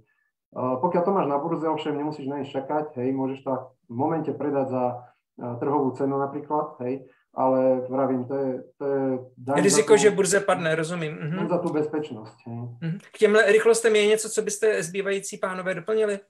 pokiaľ 0.54 1.02
to 1.04 1.12
máš 1.12 1.26
na 1.28 1.38
burze, 1.38 1.68
ovšem 1.68 1.96
nemusíš 1.96 2.26
na 2.26 2.40
ne 2.40 2.46
čakať, 2.48 2.96
hej, 3.00 3.12
môžeš 3.12 3.44
to 3.44 3.52
v 3.88 3.94
momente 3.94 4.32
predať 4.32 4.66
za 4.68 4.84
trhovú 5.60 5.94
cenu 5.94 6.18
napríklad, 6.18 6.80
hej, 6.80 7.06
ale 7.34 7.86
vravím, 7.86 8.24
to 8.24 8.34
je... 8.34 8.50
To 8.78 8.84
je 8.84 9.62
Riziko, 9.62 9.94
tú, 9.94 10.02
že 10.02 10.10
burze 10.10 10.40
padne, 10.40 10.74
rozumím. 10.74 11.14
Uh-huh. 11.14 11.46
Za 11.46 11.58
tú 11.62 11.70
bezpečnosť. 11.70 12.36
Hej. 12.46 12.58
Uh-huh. 12.58 12.98
K 13.12 13.18
těmhle 13.18 13.52
rychlostem 13.52 13.96
je 13.96 14.06
něco, 14.06 14.30
co 14.30 14.42
byste 14.42 14.82
zbývající 14.82 15.38
pánové 15.38 15.74
doplnili? 15.74 16.20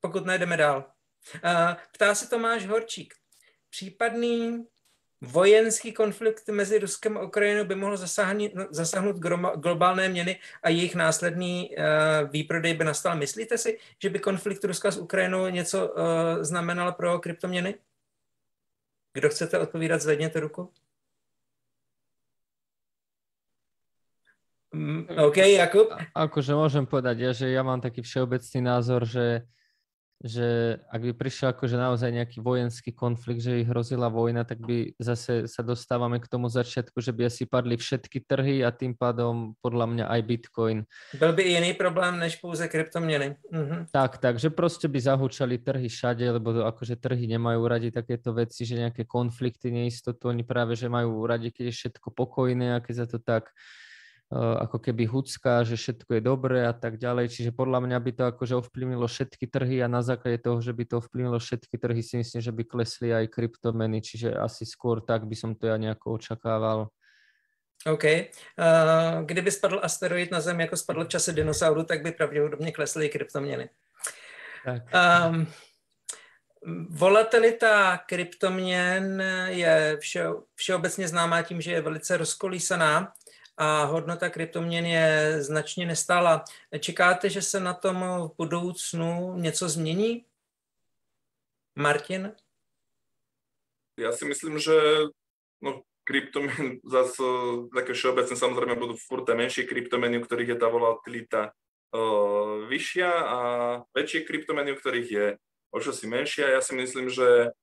Pokud 0.00 0.26
nejdeme 0.26 0.56
dál. 0.56 0.84
Ptá 1.92 2.14
se 2.14 2.28
Tomáš 2.30 2.66
Horčík. 2.66 3.14
Případný 3.70 4.66
vojenský 5.20 5.92
konflikt 5.92 6.48
mezi 6.48 6.78
Ruskem 6.78 7.16
a 7.16 7.22
Ukrajinou 7.22 7.64
by 7.64 7.74
mohl 7.74 7.96
zasáhnout, 7.96 8.50
zasáhnout 8.70 9.16
globální 9.56 10.08
měny 10.08 10.38
a 10.62 10.68
jejich 10.68 10.94
následný 10.94 11.70
uh, 11.70 12.30
výprodej 12.30 12.74
by 12.74 12.84
nastal. 12.84 13.16
Myslíte 13.16 13.58
si, 13.58 13.78
že 14.02 14.10
by 14.10 14.18
konflikt 14.18 14.64
Ruska 14.64 14.90
s 14.90 14.98
Ukrajinou 14.98 15.48
něco 15.48 15.88
uh, 15.88 15.94
znamenal 16.40 16.92
pro 16.92 17.18
kryptoměny? 17.18 17.74
Kdo 19.12 19.28
chcete 19.28 19.58
odpovídat, 19.58 20.02
zvedněte 20.02 20.40
ruku. 20.40 20.72
Mm, 24.74 25.06
OK, 25.22 25.36
Jakub? 25.36 25.94
Akože 26.18 26.50
môžem 26.50 26.82
povedať, 26.82 27.16
ja, 27.22 27.30
že 27.30 27.46
ja 27.46 27.62
mám 27.62 27.78
taký 27.78 28.02
všeobecný 28.02 28.58
názor, 28.58 29.06
že 29.06 29.46
že 30.24 30.78
ak 30.88 31.00
by 31.00 31.12
prišiel 31.12 31.52
akože 31.52 31.76
naozaj 31.76 32.10
nejaký 32.14 32.38
vojenský 32.40 32.94
konflikt, 32.94 33.42
že 33.42 33.60
ich 33.60 33.68
hrozila 33.68 34.08
vojna, 34.08 34.46
tak 34.46 34.62
by 34.62 34.94
zase 34.96 35.50
sa 35.50 35.60
dostávame 35.66 36.22
k 36.22 36.30
tomu 36.30 36.46
začiatku, 36.48 36.96
že 37.02 37.10
by 37.10 37.28
asi 37.28 37.44
padli 37.44 37.74
všetky 37.76 38.22
trhy 38.24 38.62
a 38.62 38.70
tým 38.70 38.94
pádom 38.94 39.58
podľa 39.60 39.86
mňa 39.90 40.04
aj 40.08 40.20
Bitcoin. 40.22 40.78
Byl 41.18 41.32
by 41.32 41.42
iný 41.42 41.74
problém 41.74 42.18
než 42.18 42.36
pouze 42.36 42.68
kryptoměny. 42.68 43.36
Mhm. 43.50 43.86
Tak, 43.92 44.18
tak, 44.18 44.38
že 44.38 44.50
proste 44.50 44.88
by 44.88 45.00
zahúčali 45.00 45.58
trhy 45.58 45.88
všade, 45.88 46.30
lebo 46.30 46.52
to, 46.52 46.66
akože 46.66 46.96
trhy 46.96 47.26
nemajú 47.26 47.68
radi 47.68 47.90
takéto 47.90 48.32
veci, 48.32 48.64
že 48.64 48.76
nejaké 48.76 49.04
konflikty, 49.04 49.70
neistotu, 49.70 50.28
oni 50.28 50.42
práve, 50.42 50.76
že 50.76 50.88
majú 50.88 51.26
radi, 51.26 51.50
keď 51.50 51.70
je 51.70 51.74
všetko 51.74 52.08
pokojné 52.10 52.74
a 52.74 52.82
keď 52.82 52.94
sa 52.94 53.06
to 53.06 53.18
tak 53.18 53.50
ako 54.34 54.82
keby 54.82 55.06
hucká, 55.06 55.62
že 55.62 55.78
všetko 55.78 56.18
je 56.18 56.22
dobré 56.22 56.66
a 56.66 56.74
tak 56.74 56.98
ďalej. 56.98 57.30
Čiže 57.30 57.50
podľa 57.54 57.86
mňa 57.86 57.98
by 58.02 58.10
to 58.18 58.22
akože 58.34 58.54
ovplyvnilo 58.66 59.06
všetky 59.06 59.46
trhy 59.46 59.78
a 59.78 59.86
na 59.86 60.02
základe 60.02 60.42
toho, 60.42 60.58
že 60.58 60.74
by 60.74 60.84
to 60.90 60.98
ovplyvnilo 60.98 61.38
všetky 61.38 61.78
trhy, 61.78 62.02
si 62.02 62.18
myslím, 62.18 62.40
že 62.42 62.50
by 62.50 62.62
klesli 62.66 63.14
aj 63.14 63.30
kryptomeny, 63.30 64.02
čiže 64.02 64.34
asi 64.34 64.66
skôr 64.66 65.06
tak 65.06 65.30
by 65.30 65.36
som 65.38 65.54
to 65.54 65.70
ja 65.70 65.78
nejako 65.78 66.18
očakával. 66.18 66.90
OK. 67.86 68.04
Uh, 68.04 69.22
kdyby 69.22 69.50
spadl 69.50 69.78
asteroid 69.82 70.30
na 70.30 70.40
Zem, 70.40 70.60
jako 70.60 70.76
spadl 70.76 71.04
v 71.04 71.08
čase 71.08 71.32
dinosauru, 71.32 71.84
tak 71.84 72.02
by 72.02 72.12
pravděpodobně 72.12 72.72
klesly 72.72 73.06
i 73.06 73.08
kryptoměny. 73.08 73.68
Tak. 74.64 74.82
Um, 75.30 75.46
volatilita 76.88 77.96
kryptoměn 77.96 79.22
je 79.46 79.96
vše, 80.00 80.26
všeobecně 80.54 81.08
známá 81.08 81.42
tím, 81.42 81.60
že 81.60 81.72
je 81.72 81.80
velice 81.80 82.16
rozkolísaná 82.16 83.12
a 83.56 83.84
hodnota 83.84 84.30
kryptoměn 84.30 84.86
je 84.86 85.36
značně 85.42 85.86
nestála. 85.86 86.44
Čekáte, 86.80 87.30
že 87.30 87.42
se 87.42 87.60
na 87.60 87.74
tom 87.74 88.04
v 88.28 88.30
budoucnu 88.38 89.34
něco 89.36 89.68
změní? 89.68 90.24
Martin? 91.78 92.32
Ja 93.98 94.10
si 94.10 94.24
myslím, 94.26 94.58
že 94.58 94.74
no, 95.62 95.82
kryptomien 96.06 96.82
zase 96.82 97.22
také 97.74 97.94
všeobecne 97.94 98.36
samozrejme 98.36 98.74
budú 98.74 98.94
furt 98.98 99.26
menšie 99.26 99.66
kryptomeny, 99.66 100.18
u 100.18 100.24
ktorých 100.26 100.54
je 100.54 100.58
tá 100.58 100.68
volatilita 100.70 101.42
uh, 101.50 102.66
vyššia 102.66 103.10
a 103.10 103.38
väčšie 103.94 104.26
kryptomeny, 104.26 104.74
u 104.74 104.78
ktorých 104.78 105.08
je 105.10 105.26
o 105.70 105.78
čosi 105.78 106.06
menšia. 106.06 106.54
Ja 106.54 106.60
si 106.62 106.74
myslím, 106.74 107.10
že 107.10 107.54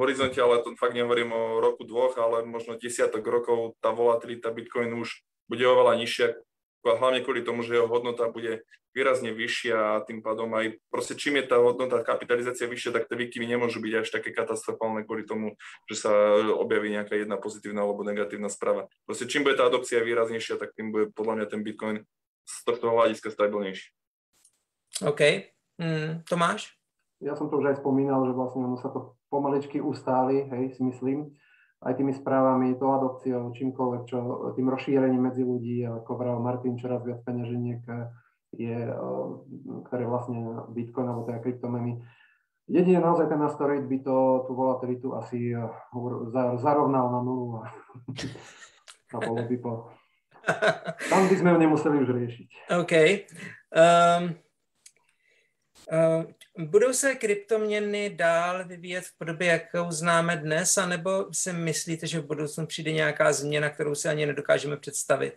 horizonte, 0.00 0.40
ale 0.40 0.64
to 0.64 0.72
fakt 0.80 0.96
nehovorím 0.96 1.36
o 1.36 1.60
roku, 1.60 1.84
dvoch, 1.84 2.16
ale 2.16 2.48
možno 2.48 2.80
desiatok 2.80 3.20
rokov 3.28 3.76
tá 3.84 3.92
volatilita 3.92 4.48
Bitcoinu 4.48 5.04
už 5.04 5.20
bude 5.46 5.62
oveľa 5.68 6.00
nižšia, 6.00 6.40
hlavne 6.80 7.20
kvôli 7.20 7.44
tomu, 7.44 7.60
že 7.60 7.76
jeho 7.76 7.90
hodnota 7.90 8.32
bude 8.32 8.64
výrazne 8.90 9.30
vyššia 9.30 9.76
a 9.76 10.02
tým 10.02 10.18
pádom 10.18 10.50
aj 10.50 10.82
proste 10.90 11.14
čím 11.14 11.38
je 11.38 11.46
tá 11.46 11.62
hodnota 11.62 12.02
kapitalizácia 12.02 12.66
vyššia, 12.66 12.90
tak 12.90 13.06
tie 13.06 13.14
výkyvy 13.14 13.46
nemôžu 13.46 13.78
byť 13.78 13.94
až 14.02 14.08
také 14.10 14.34
katastrofálne 14.34 15.06
kvôli 15.06 15.22
tomu, 15.22 15.54
že 15.86 16.02
sa 16.06 16.10
objaví 16.58 16.90
nejaká 16.90 17.14
jedna 17.14 17.38
pozitívna 17.38 17.86
alebo 17.86 18.02
negatívna 18.02 18.50
správa. 18.50 18.90
Proste 19.06 19.30
čím 19.30 19.46
bude 19.46 19.54
tá 19.54 19.70
adopcia 19.70 20.02
výraznejšia, 20.02 20.58
tak 20.58 20.74
tým 20.74 20.90
bude 20.90 21.14
podľa 21.14 21.38
mňa 21.38 21.46
ten 21.46 21.60
Bitcoin 21.62 22.02
z 22.42 22.54
tohto 22.66 22.90
hľadiska 22.90 23.30
stabilnejší. 23.30 23.94
OK. 25.06 25.22
Mm, 25.78 26.26
Tomáš? 26.26 26.74
Ja 27.22 27.38
som 27.38 27.46
to 27.46 27.62
už 27.62 27.70
aj 27.70 27.76
spomínal, 27.78 28.26
že 28.26 28.34
vlastne 28.34 28.66
ono 28.66 28.74
sa 28.80 28.90
to 28.90 29.14
pomaličky 29.30 29.78
ustáli, 29.78 30.44
hej, 30.50 30.74
si 30.74 30.82
myslím, 30.82 31.30
aj 31.80 31.96
tými 31.96 32.12
správami, 32.12 32.76
to 32.76 32.84
adopciou, 32.92 33.56
čímkoľvek, 33.56 34.02
čo, 34.04 34.18
tým 34.52 34.68
rozšírením 34.68 35.32
medzi 35.32 35.46
ľudí, 35.46 35.86
ako 35.88 36.12
vral 36.18 36.36
Martin, 36.42 36.76
čoraz 36.76 37.00
viac 37.00 37.24
peňaženiek 37.24 37.80
je, 38.52 38.76
eh, 38.76 38.94
ktoré 39.86 40.04
vlastne 40.06 40.66
Bitcoin 40.74 41.08
alebo 41.08 41.24
teda 41.26 41.38
kryptomeny. 41.38 42.02
Jedine 42.70 43.02
naozaj 43.02 43.26
ten 43.26 43.42
asteroid 43.42 43.82
by 43.86 43.98
to, 44.02 44.46
tú 44.46 44.52
volatilitu 44.54 45.14
asi 45.16 45.54
eh, 45.54 45.62
zarovnal 46.58 47.06
na 47.14 47.20
nulu 47.22 47.62
a, 47.62 47.72
a 49.14 49.18
bolo 49.22 49.42
by 49.46 49.56
po... 49.58 49.72
Tam 51.10 51.28
by 51.28 51.36
sme 51.36 51.52
ho 51.54 51.58
nemuseli 51.60 51.96
už 52.00 52.10
riešiť. 52.10 52.48
OK. 52.82 52.94
Um, 53.70 54.22
uh, 55.92 56.26
Budou 56.66 56.92
se 56.92 57.14
kryptoměny 57.14 58.10
dál 58.10 58.64
vyvíjet 58.64 59.04
v 59.04 59.18
podobě, 59.18 59.46
jakou 59.48 59.90
známe 59.90 60.36
dnes, 60.36 60.78
anebo 60.78 61.26
si 61.32 61.52
myslíte, 61.52 62.06
že 62.06 62.20
v 62.20 62.26
budoucnu 62.26 62.66
přijde 62.66 62.92
nějaká 62.92 63.32
změna, 63.32 63.70
kterou 63.70 63.94
si 63.94 64.08
ani 64.08 64.26
nedokážeme 64.26 64.76
představit? 64.76 65.34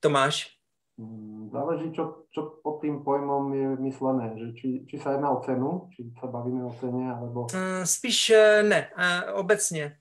Tomáš? 0.00 0.58
Mm, 0.96 1.50
záleží, 1.52 1.92
čo, 1.92 2.26
čo 2.30 2.58
pod 2.62 2.82
tým 2.82 3.04
pojmom 3.04 3.54
je 3.54 3.68
myslené. 3.76 4.34
Že 4.34 4.46
či, 4.58 4.68
či 4.90 4.98
sa 4.98 5.14
jedná 5.14 5.30
o 5.30 5.42
cenu, 5.46 5.86
či 5.94 6.10
sa 6.18 6.26
bavíme 6.26 6.66
o 6.66 6.74
cene, 6.74 7.06
alebo... 7.14 7.46
Mm, 7.54 7.86
spíš 7.86 8.30
eh, 8.30 8.62
ne, 8.62 8.90
obecně. 9.34 9.98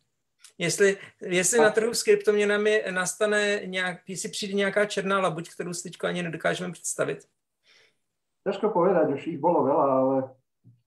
Jestli, 0.58 0.98
jestli 1.22 1.60
na 1.60 1.70
trhu 1.70 1.94
s 1.94 2.04
kryptoměnami 2.04 2.84
nastane 2.90 3.62
nějak, 3.66 4.10
jestli 4.10 4.30
přijde 4.30 4.54
nějaká 4.54 4.86
černá 4.86 5.20
labuť, 5.20 5.50
kterou 5.50 5.74
si 5.74 5.84
teď 5.84 5.98
ani 6.04 6.24
nedokážeme 6.24 6.74
představit. 6.74 7.28
Ťažko 8.48 8.72
povedať, 8.72 9.12
už 9.12 9.28
ich 9.28 9.44
bolo 9.44 9.68
veľa, 9.68 9.88
ale 9.92 10.16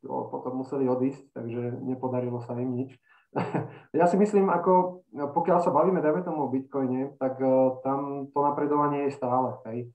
potom 0.09 0.65
museli 0.65 0.89
odísť, 0.89 1.37
takže 1.37 1.77
nepodarilo 1.85 2.41
sa 2.41 2.57
im 2.57 2.73
nič. 2.73 2.97
ja 4.01 4.09
si 4.09 4.17
myslím, 4.17 4.49
ako 4.49 5.05
pokiaľ 5.13 5.59
sa 5.63 5.71
bavíme, 5.71 6.03
dajme 6.03 6.25
tomu 6.25 6.49
o 6.49 6.53
Bitcoine, 6.53 7.15
tak 7.21 7.39
uh, 7.39 7.79
tam 7.85 8.33
to 8.33 8.39
napredovanie 8.41 9.07
je 9.07 9.17
stále. 9.17 9.61
Hej. 9.69 9.93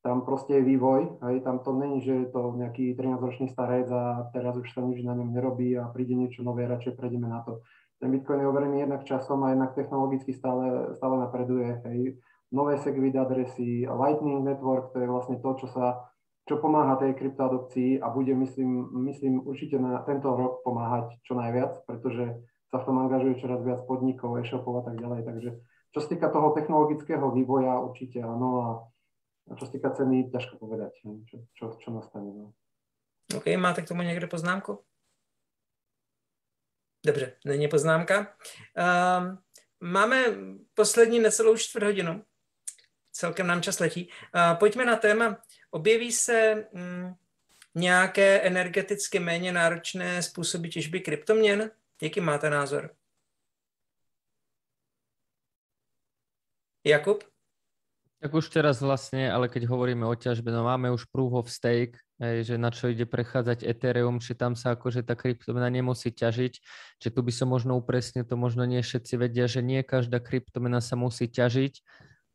Tam 0.00 0.24
proste 0.24 0.56
je 0.56 0.64
vývoj, 0.64 1.20
hej. 1.28 1.44
tam 1.44 1.60
to 1.60 1.76
není, 1.76 2.00
že 2.00 2.24
je 2.24 2.28
to 2.32 2.56
nejaký 2.56 2.96
13-ročný 2.96 3.52
starec 3.52 3.84
a 3.92 4.32
teraz 4.32 4.56
už 4.56 4.72
sa 4.72 4.80
nič 4.80 5.04
na 5.04 5.12
ňom 5.12 5.28
nerobí 5.28 5.76
a 5.76 5.92
príde 5.92 6.16
niečo 6.16 6.40
nové, 6.40 6.64
radšej 6.64 6.96
prejdeme 6.96 7.28
na 7.28 7.44
to. 7.44 7.60
ten 8.00 8.08
Bitcoin 8.08 8.40
je 8.40 8.48
overený 8.48 8.88
jednak 8.88 9.04
časom 9.04 9.44
a 9.44 9.52
jednak 9.52 9.76
technologicky 9.76 10.32
stále, 10.32 10.96
stále 10.96 11.20
napreduje. 11.20 11.84
Hej. 11.84 12.16
Nové 12.48 12.80
Segwit 12.80 13.12
adresy, 13.12 13.84
Lightning 13.84 14.40
Network, 14.40 14.96
to 14.96 15.04
je 15.04 15.06
vlastne 15.06 15.36
to, 15.36 15.52
čo 15.60 15.68
sa 15.68 16.08
čo 16.48 16.58
pomáha 16.58 16.96
tej 16.96 17.14
kryptoadopcii 17.14 18.00
a 18.00 18.10
bude, 18.10 18.34
myslím, 18.34 18.88
myslím 19.06 19.46
určite 19.46 19.78
na 19.78 20.02
tento 20.02 20.32
rok 20.34 20.64
pomáhať 20.64 21.20
čo 21.22 21.34
najviac, 21.34 21.86
pretože 21.86 22.40
sa 22.70 22.78
v 22.78 22.86
tom 22.86 22.96
angažuje 23.02 23.42
čoraz 23.42 23.60
viac 23.66 23.82
podnikov, 23.86 24.38
e-shopov 24.38 24.80
a 24.80 24.82
tak 24.86 24.96
ďalej. 24.98 25.20
Takže 25.26 25.50
čo 25.90 25.98
sa 25.98 26.08
týka 26.08 26.30
toho 26.30 26.54
technologického 26.54 27.30
vývoja, 27.34 27.82
určite 27.82 28.22
áno 28.22 28.48
a 28.62 28.66
čo 29.58 29.66
sa 29.66 29.72
týka 29.74 29.90
ceny, 29.90 30.30
ťažko 30.30 30.62
povedať, 30.62 30.94
čo, 31.02 31.42
čo, 31.58 31.64
čo 31.82 31.88
nastane. 31.90 32.30
No. 32.30 32.54
OK, 33.36 33.46
máte 33.58 33.82
k 33.82 33.88
tomu 33.88 34.02
někdo 34.02 34.28
poznámku? 34.28 34.78
Dobře, 37.06 37.36
není 37.44 37.68
poznámka. 37.68 38.18
Um, 38.18 39.38
máme 39.80 40.24
poslední 40.74 41.18
necelou 41.18 41.56
čtvrt 41.56 41.82
hodinu. 41.82 42.22
Celkem 43.12 43.46
nám 43.46 43.62
čas 43.62 43.78
letí. 43.80 44.08
Pojďme 44.58 44.84
na 44.84 44.96
téma. 44.96 45.42
Objeví 45.70 46.12
se 46.12 46.66
um, 46.72 47.16
nějaké 47.74 48.40
energeticky 48.40 49.18
méně 49.18 49.52
náročné 49.52 50.22
způsoby 50.22 50.68
těžby 50.68 51.00
kryptoměn? 51.00 51.70
Jaký 52.02 52.20
máte 52.20 52.50
názor? 52.50 52.90
Jakub? 56.84 57.24
Tak 58.20 58.36
už 58.36 58.52
teraz 58.52 58.84
vlastne, 58.84 59.32
ale 59.32 59.48
keď 59.48 59.64
hovoríme 59.64 60.04
o 60.04 60.12
ťažbe, 60.12 60.52
no 60.52 60.60
máme 60.60 60.92
už 60.92 61.08
proof 61.08 61.32
of 61.40 61.48
stake, 61.48 61.96
že 62.20 62.60
na 62.60 62.68
čo 62.68 62.92
ide 62.92 63.08
prechádzať 63.08 63.64
Ethereum, 63.64 64.20
či 64.20 64.36
tam 64.36 64.52
sa 64.52 64.76
akože 64.76 65.00
tá 65.08 65.16
kryptomena 65.16 65.72
nemusí 65.72 66.12
ťažiť, 66.12 66.52
že 67.00 67.08
tu 67.08 67.20
by 67.24 67.32
som 67.32 67.48
možno 67.48 67.80
upresnil, 67.80 68.28
to 68.28 68.36
možno 68.36 68.68
nie 68.68 68.84
všetci 68.84 69.16
vedia, 69.16 69.48
že 69.48 69.64
nie 69.64 69.80
každá 69.80 70.20
kryptomena 70.20 70.84
sa 70.84 71.00
musí 71.00 71.32
ťažiť 71.32 71.80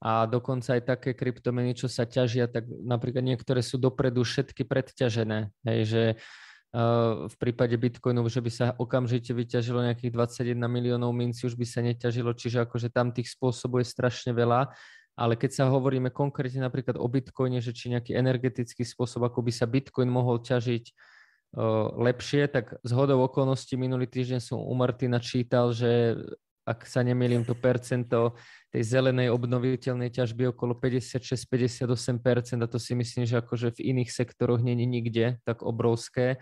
a 0.06 0.30
dokonca 0.30 0.78
aj 0.78 0.86
také 0.86 1.18
kryptomeny, 1.18 1.74
čo 1.74 1.90
sa 1.90 2.06
ťažia, 2.06 2.46
tak 2.46 2.70
napríklad 2.70 3.26
niektoré 3.26 3.66
sú 3.66 3.82
dopredu 3.82 4.22
všetky 4.22 4.62
predťažené, 4.62 5.50
hej, 5.66 5.80
že 5.90 6.04
uh, 6.14 7.26
v 7.26 7.36
prípade 7.42 7.74
Bitcoinu, 7.74 8.22
že 8.30 8.38
by 8.38 8.52
sa 8.54 8.66
okamžite 8.78 9.34
vyťažilo 9.34 9.82
nejakých 9.82 10.14
21 10.14 10.62
miliónov 10.70 11.10
minci, 11.10 11.50
už 11.50 11.58
by 11.58 11.66
sa 11.66 11.82
neťažilo, 11.82 12.38
čiže 12.38 12.70
akože 12.70 12.94
tam 12.94 13.10
tých 13.18 13.34
spôsobov 13.34 13.82
je 13.82 13.90
strašne 13.90 14.30
veľa. 14.38 14.78
Ale 15.18 15.40
keď 15.40 15.52
sa 15.58 15.74
hovoríme 15.74 16.14
konkrétne 16.14 16.62
napríklad 16.62 17.02
o 17.02 17.08
Bitcoine, 17.10 17.64
že 17.64 17.74
či 17.74 17.90
nejaký 17.90 18.14
energetický 18.14 18.86
spôsob, 18.86 19.26
ako 19.26 19.42
by 19.42 19.52
sa 19.58 19.66
Bitcoin 19.66 20.12
mohol 20.12 20.38
ťažiť 20.38 20.86
uh, 20.86 21.98
lepšie, 21.98 22.46
tak 22.46 22.78
z 22.86 22.92
hodou 22.94 23.26
okolností 23.26 23.74
minulý 23.74 24.06
týždeň 24.06 24.38
som 24.38 24.62
u 24.62 24.76
Martina 24.78 25.18
čítal, 25.18 25.74
že 25.74 26.14
ak 26.66 26.90
sa 26.90 27.06
nemýlim, 27.06 27.46
to 27.46 27.54
percento 27.54 28.34
tej 28.74 28.82
zelenej 28.82 29.30
obnoviteľnej 29.30 30.10
ťažby 30.10 30.50
okolo 30.50 30.74
56-58% 30.76 32.60
a 32.60 32.68
to 32.68 32.82
si 32.82 32.98
myslím, 32.98 33.24
že 33.30 33.40
akože 33.40 33.78
v 33.78 33.96
iných 33.96 34.10
sektoroch 34.10 34.66
není 34.66 34.90
nikde 34.90 35.38
tak 35.46 35.62
obrovské. 35.62 36.42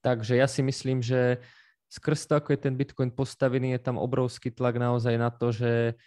Takže 0.00 0.38
ja 0.38 0.46
si 0.46 0.62
myslím, 0.62 1.02
že 1.02 1.42
skrz 1.90 2.30
to, 2.30 2.38
ako 2.38 2.54
je 2.54 2.60
ten 2.62 2.74
Bitcoin 2.78 3.10
postavený, 3.10 3.74
je 3.74 3.82
tam 3.82 3.98
obrovský 3.98 4.54
tlak 4.54 4.78
naozaj 4.78 5.14
na 5.18 5.28
to, 5.34 5.50
že 5.50 5.98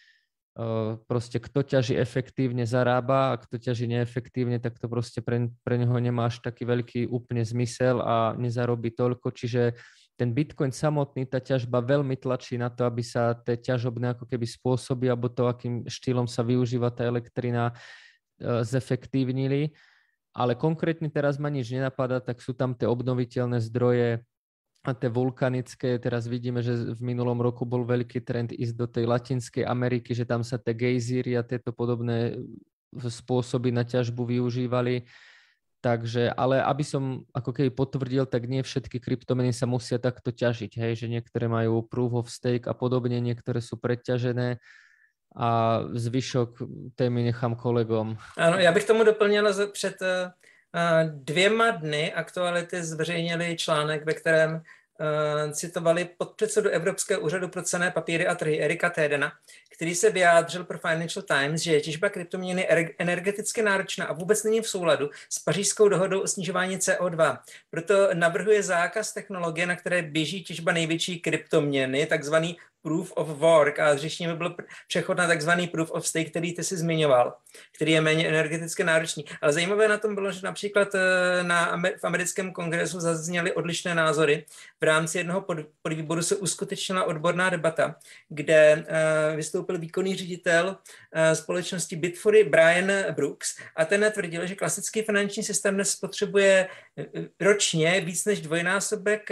proste 1.09 1.41
kto 1.41 1.65
ťaží 1.65 1.97
efektívne 1.97 2.69
zarába 2.69 3.33
a 3.33 3.39
kto 3.41 3.57
ťaží 3.57 3.89
neefektívne, 3.89 4.61
tak 4.61 4.77
to 4.77 4.85
proste 4.85 5.25
pre, 5.25 5.49
pre 5.65 5.81
neho 5.81 5.97
nemá 5.97 6.29
až 6.29 6.45
taký 6.45 6.69
veľký 6.69 7.09
úplne 7.09 7.41
zmysel 7.41 7.97
a 7.97 8.37
nezarobí 8.37 8.93
toľko, 8.93 9.33
čiže 9.33 9.73
ten 10.13 10.29
Bitcoin 10.29 10.69
samotný, 10.69 11.25
tá 11.25 11.41
ťažba 11.41 11.81
veľmi 11.81 12.13
tlačí 12.21 12.55
na 12.55 12.69
to, 12.69 12.85
aby 12.85 13.01
sa 13.01 13.33
tie 13.33 13.57
ťažobné 13.57 14.13
ako 14.13 14.29
keby 14.29 14.45
spôsoby 14.45 15.09
alebo 15.09 15.29
to, 15.29 15.49
akým 15.49 15.89
štýlom 15.89 16.29
sa 16.29 16.45
využíva 16.45 16.93
tá 16.93 17.05
elektrina, 17.05 17.73
zefektívnili. 18.41 19.73
Ale 20.33 20.57
konkrétne 20.57 21.09
teraz 21.13 21.37
ma 21.37 21.49
nič 21.49 21.69
nenapadá, 21.69 22.17
tak 22.21 22.41
sú 22.41 22.57
tam 22.57 22.73
tie 22.73 22.89
obnoviteľné 22.89 23.61
zdroje, 23.61 24.25
a 24.83 24.91
tie 24.91 25.07
vulkanické, 25.07 25.95
teraz 25.95 26.27
vidíme, 26.27 26.59
že 26.59 26.75
v 26.75 26.99
minulom 26.99 27.39
roku 27.39 27.63
bol 27.63 27.87
veľký 27.87 28.19
trend 28.19 28.51
ísť 28.51 28.75
do 28.75 28.83
tej 28.83 29.07
Latinskej 29.07 29.63
Ameriky, 29.63 30.11
že 30.11 30.27
tam 30.27 30.43
sa 30.43 30.59
tie 30.59 30.75
gejzíry 30.75 31.39
a 31.39 31.47
tieto 31.47 31.71
podobné 31.71 32.35
spôsoby 32.91 33.71
na 33.71 33.87
ťažbu 33.87 34.27
využívali. 34.27 35.07
Takže, 35.83 36.31
ale 36.31 36.63
aby 36.63 36.79
som 36.87 37.27
ako 37.35 37.51
keby 37.51 37.75
potvrdil, 37.75 38.23
tak 38.23 38.47
nie 38.47 38.63
všetky 38.63 39.03
kryptomeny 39.03 39.51
sa 39.51 39.67
musia 39.67 39.99
takto 39.99 40.31
ťažiť, 40.31 40.79
hej, 40.79 40.93
že 40.95 41.11
niektoré 41.11 41.51
majú 41.51 41.83
proof 41.83 42.23
of 42.23 42.31
stake 42.31 42.71
a 42.71 42.73
podobne, 42.73 43.19
niektoré 43.19 43.59
sú 43.59 43.75
preťažené 43.75 44.63
a 45.35 45.81
zvyšok 45.91 46.63
témy 46.95 47.23
nechám 47.23 47.59
kolegom. 47.59 48.15
Ano, 48.37 48.57
já 48.57 48.71
bych 48.71 48.85
tomu 48.85 49.03
doplnil 49.03 49.71
před 49.71 50.01
eh, 50.01 50.31
dvěma 51.13 51.71
dny 51.71 52.13
aktuality 52.13 52.83
zveřejnili 52.83 53.55
článek, 53.57 54.05
ve 54.05 54.13
kterém 54.13 54.61
citovali 55.51 56.09
podpředsedu 56.17 56.69
Evropského 56.69 57.21
úřadu 57.21 57.47
pro 57.47 57.63
cené 57.63 57.91
papíry 57.91 58.27
a 58.27 58.35
trhy 58.35 58.61
Erika 58.61 58.89
Tédena, 58.89 59.31
který 59.75 59.95
se 59.95 60.09
vyjádřil 60.09 60.63
pro 60.63 60.77
Financial 60.77 61.23
Times, 61.23 61.61
že 61.61 61.81
těžba 61.81 62.09
kryptoměny 62.09 62.67
energeticky 62.97 63.61
náročná 63.61 64.05
a 64.05 64.13
vůbec 64.13 64.43
není 64.43 64.61
v 64.61 64.69
souladu 64.69 65.09
s 65.29 65.39
pařížskou 65.39 65.87
dohodou 65.87 66.21
o 66.21 66.27
snižování 66.27 66.77
CO2. 66.77 67.39
Proto 67.69 68.09
navrhuje 68.13 68.63
zákaz 68.63 69.13
technologie, 69.13 69.67
na 69.67 69.75
které 69.75 70.01
běží 70.01 70.43
těžba 70.43 70.71
největší 70.71 71.19
kryptoměny, 71.19 72.05
takzvaný 72.05 72.57
proof 72.83 73.11
of 73.15 73.27
work 73.27 73.79
a 73.79 73.97
řešením 73.97 74.31
by 74.31 74.37
byl 74.37 74.55
přechod 74.87 75.17
na 75.17 75.27
takzvaný 75.27 75.67
proof 75.67 75.91
of 75.91 76.07
stake, 76.07 76.29
který 76.29 76.53
ty 76.53 76.63
si 76.63 76.77
zmiňoval, 76.77 77.33
který 77.75 77.91
je 77.91 78.01
méně 78.01 78.27
energeticky 78.27 78.83
náročný. 78.83 79.25
Ale 79.41 79.53
zajímavé 79.53 79.87
na 79.87 79.97
tom 79.97 80.15
bylo, 80.15 80.31
že 80.31 80.39
například 80.43 80.95
eh, 80.95 81.43
na, 81.43 81.81
v 81.99 82.03
americkém 82.03 82.51
kongresu 82.51 82.99
zazněly 82.99 83.53
odlišné 83.53 83.95
názory. 83.95 84.45
V 84.81 84.83
rámci 84.83 85.17
jednoho 85.17 85.41
pod, 85.41 85.57
podvýboru 85.81 86.21
se 86.21 86.35
uskutečnila 86.35 87.03
odborná 87.03 87.49
debata, 87.49 87.95
kde 88.29 88.75
uh, 88.75 89.35
vystoupil 89.35 89.77
výkonný 89.77 90.15
ředitel 90.15 90.67
uh, 90.67 91.33
společnosti 91.33 91.95
Bitfury 91.95 92.43
Brian 92.43 92.91
Brooks 93.15 93.57
a 93.75 93.85
ten 93.85 94.11
tvrdil, 94.11 94.45
že 94.47 94.55
klasický 94.55 95.01
finanční 95.01 95.43
systém 95.43 95.75
dnes 95.75 95.91
spotřebuje 95.91 96.67
ročně 97.39 98.01
víc 98.01 98.25
než 98.25 98.41
dvojnásobek 98.41 99.29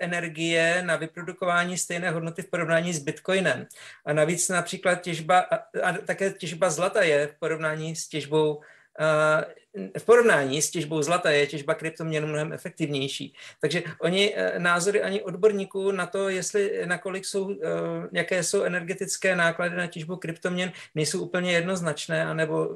energie 0.00 0.82
na 0.86 0.96
vyprodukování 0.96 1.78
stejné 1.78 2.10
hodnoty 2.10 2.42
v 2.42 2.50
porovnání 2.50 2.87
porovnání 2.88 2.94
s 2.94 2.98
Bitcoinem. 2.98 3.66
A 4.06 4.12
navíc 4.12 4.48
například 4.48 5.02
těžba, 5.02 5.46
a 5.82 5.92
také 6.06 6.32
těžba 6.32 6.70
zlata 6.70 7.02
je 7.02 7.26
v 7.26 7.34
porovnání 7.38 7.96
s 7.96 8.08
těžbou 8.08 8.60
v 9.98 10.04
porovnání 10.04 10.62
s 10.62 10.70
těžbou 10.70 11.02
zlata 11.02 11.30
je 11.30 11.46
těžba 11.46 11.74
kryptoměn 11.74 12.26
mnohem 12.26 12.52
efektivnější. 12.52 13.34
Takže 13.60 13.82
oni 14.02 14.34
e, 14.34 14.58
názory 14.58 15.02
ani 15.02 15.22
odborníků 15.22 15.92
na 15.92 16.06
to, 16.06 16.28
jestli 16.28 16.86
nakolik 16.86 17.24
jsou, 17.24 17.50
e, 17.50 17.56
jaké 18.12 18.42
jsou 18.42 18.62
energetické 18.62 19.36
náklady 19.36 19.76
na 19.76 19.86
těžbu 19.86 20.16
kryptoměn, 20.16 20.72
nejsou 20.94 21.22
úplně 21.22 21.52
jednoznačné 21.52 22.26
anebo 22.26 22.74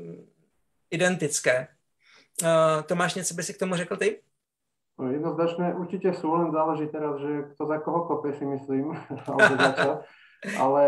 identické. 0.90 1.68
Tomáš, 2.86 3.14
něco 3.14 3.34
by 3.34 3.42
si 3.42 3.54
k 3.54 3.58
tomu 3.58 3.76
řekl 3.76 3.96
ty? 3.96 4.22
No, 5.00 5.08
jednoznačné 5.08 5.72
určite 5.72 6.12
sú, 6.12 6.28
len 6.36 6.52
záleží 6.52 6.86
teraz, 6.92 7.16
že 7.18 7.52
kto 7.56 7.62
za 7.64 7.78
koho 7.80 8.04
kope 8.06 8.36
si 8.36 8.44
myslím, 8.44 8.92
alebo 9.30 9.54
za 9.56 9.72
čo. 9.72 9.90
Ale 10.58 10.82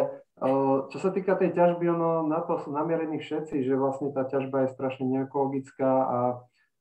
čo 0.90 0.98
sa 0.98 1.14
týka 1.14 1.38
tej 1.38 1.54
ťažby, 1.54 1.86
ono 1.94 2.26
na 2.26 2.42
to 2.42 2.58
sú 2.58 2.74
namierení 2.74 3.22
všetci, 3.22 3.62
že 3.62 3.78
vlastne 3.78 4.10
tá 4.10 4.26
ťažba 4.26 4.66
je 4.66 4.74
strašne 4.74 5.06
neekologická 5.06 5.86
a 5.86 6.18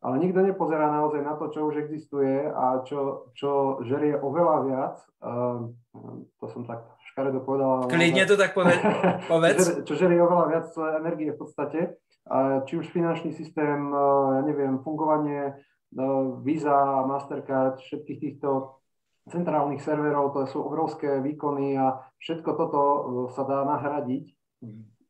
ale 0.04 0.20
nikto 0.20 0.44
nepozerá 0.44 0.92
naozaj 0.92 1.24
na 1.24 1.40
to, 1.40 1.48
čo 1.48 1.64
už 1.64 1.80
existuje 1.80 2.44
a 2.44 2.84
čo, 2.84 3.32
čo 3.40 3.80
žerie 3.88 4.20
oveľa 4.20 4.58
viac. 4.68 4.96
Uh, 5.24 5.72
to 6.44 6.46
som 6.52 6.68
tak 6.68 6.84
škaredo 7.08 7.40
povedal. 7.40 7.88
Klidne 7.88 8.28
to 8.28 8.36
tak 8.36 8.52
povedz. 9.32 9.88
čo 9.88 9.94
žerie 9.96 10.20
oveľa 10.20 10.46
viac 10.52 10.68
energie 11.00 11.32
v 11.32 11.40
podstate. 11.40 11.80
Uh, 12.28 12.68
či 12.68 12.84
už 12.84 12.92
finančný 12.92 13.32
systém, 13.32 13.96
uh, 13.96 14.40
ja 14.40 14.42
neviem, 14.44 14.84
fungovanie 14.84 15.56
Visa, 16.42 17.06
Mastercard, 17.06 17.78
všetkých 17.78 18.20
týchto 18.20 18.82
centrálnych 19.30 19.80
serverov, 19.80 20.36
to 20.36 20.50
sú 20.50 20.60
obrovské 20.60 21.24
výkony 21.24 21.80
a 21.80 22.04
všetko 22.20 22.50
toto 22.60 22.82
e, 22.82 23.00
sa 23.32 23.48
dá 23.48 23.64
nahradiť 23.64 24.36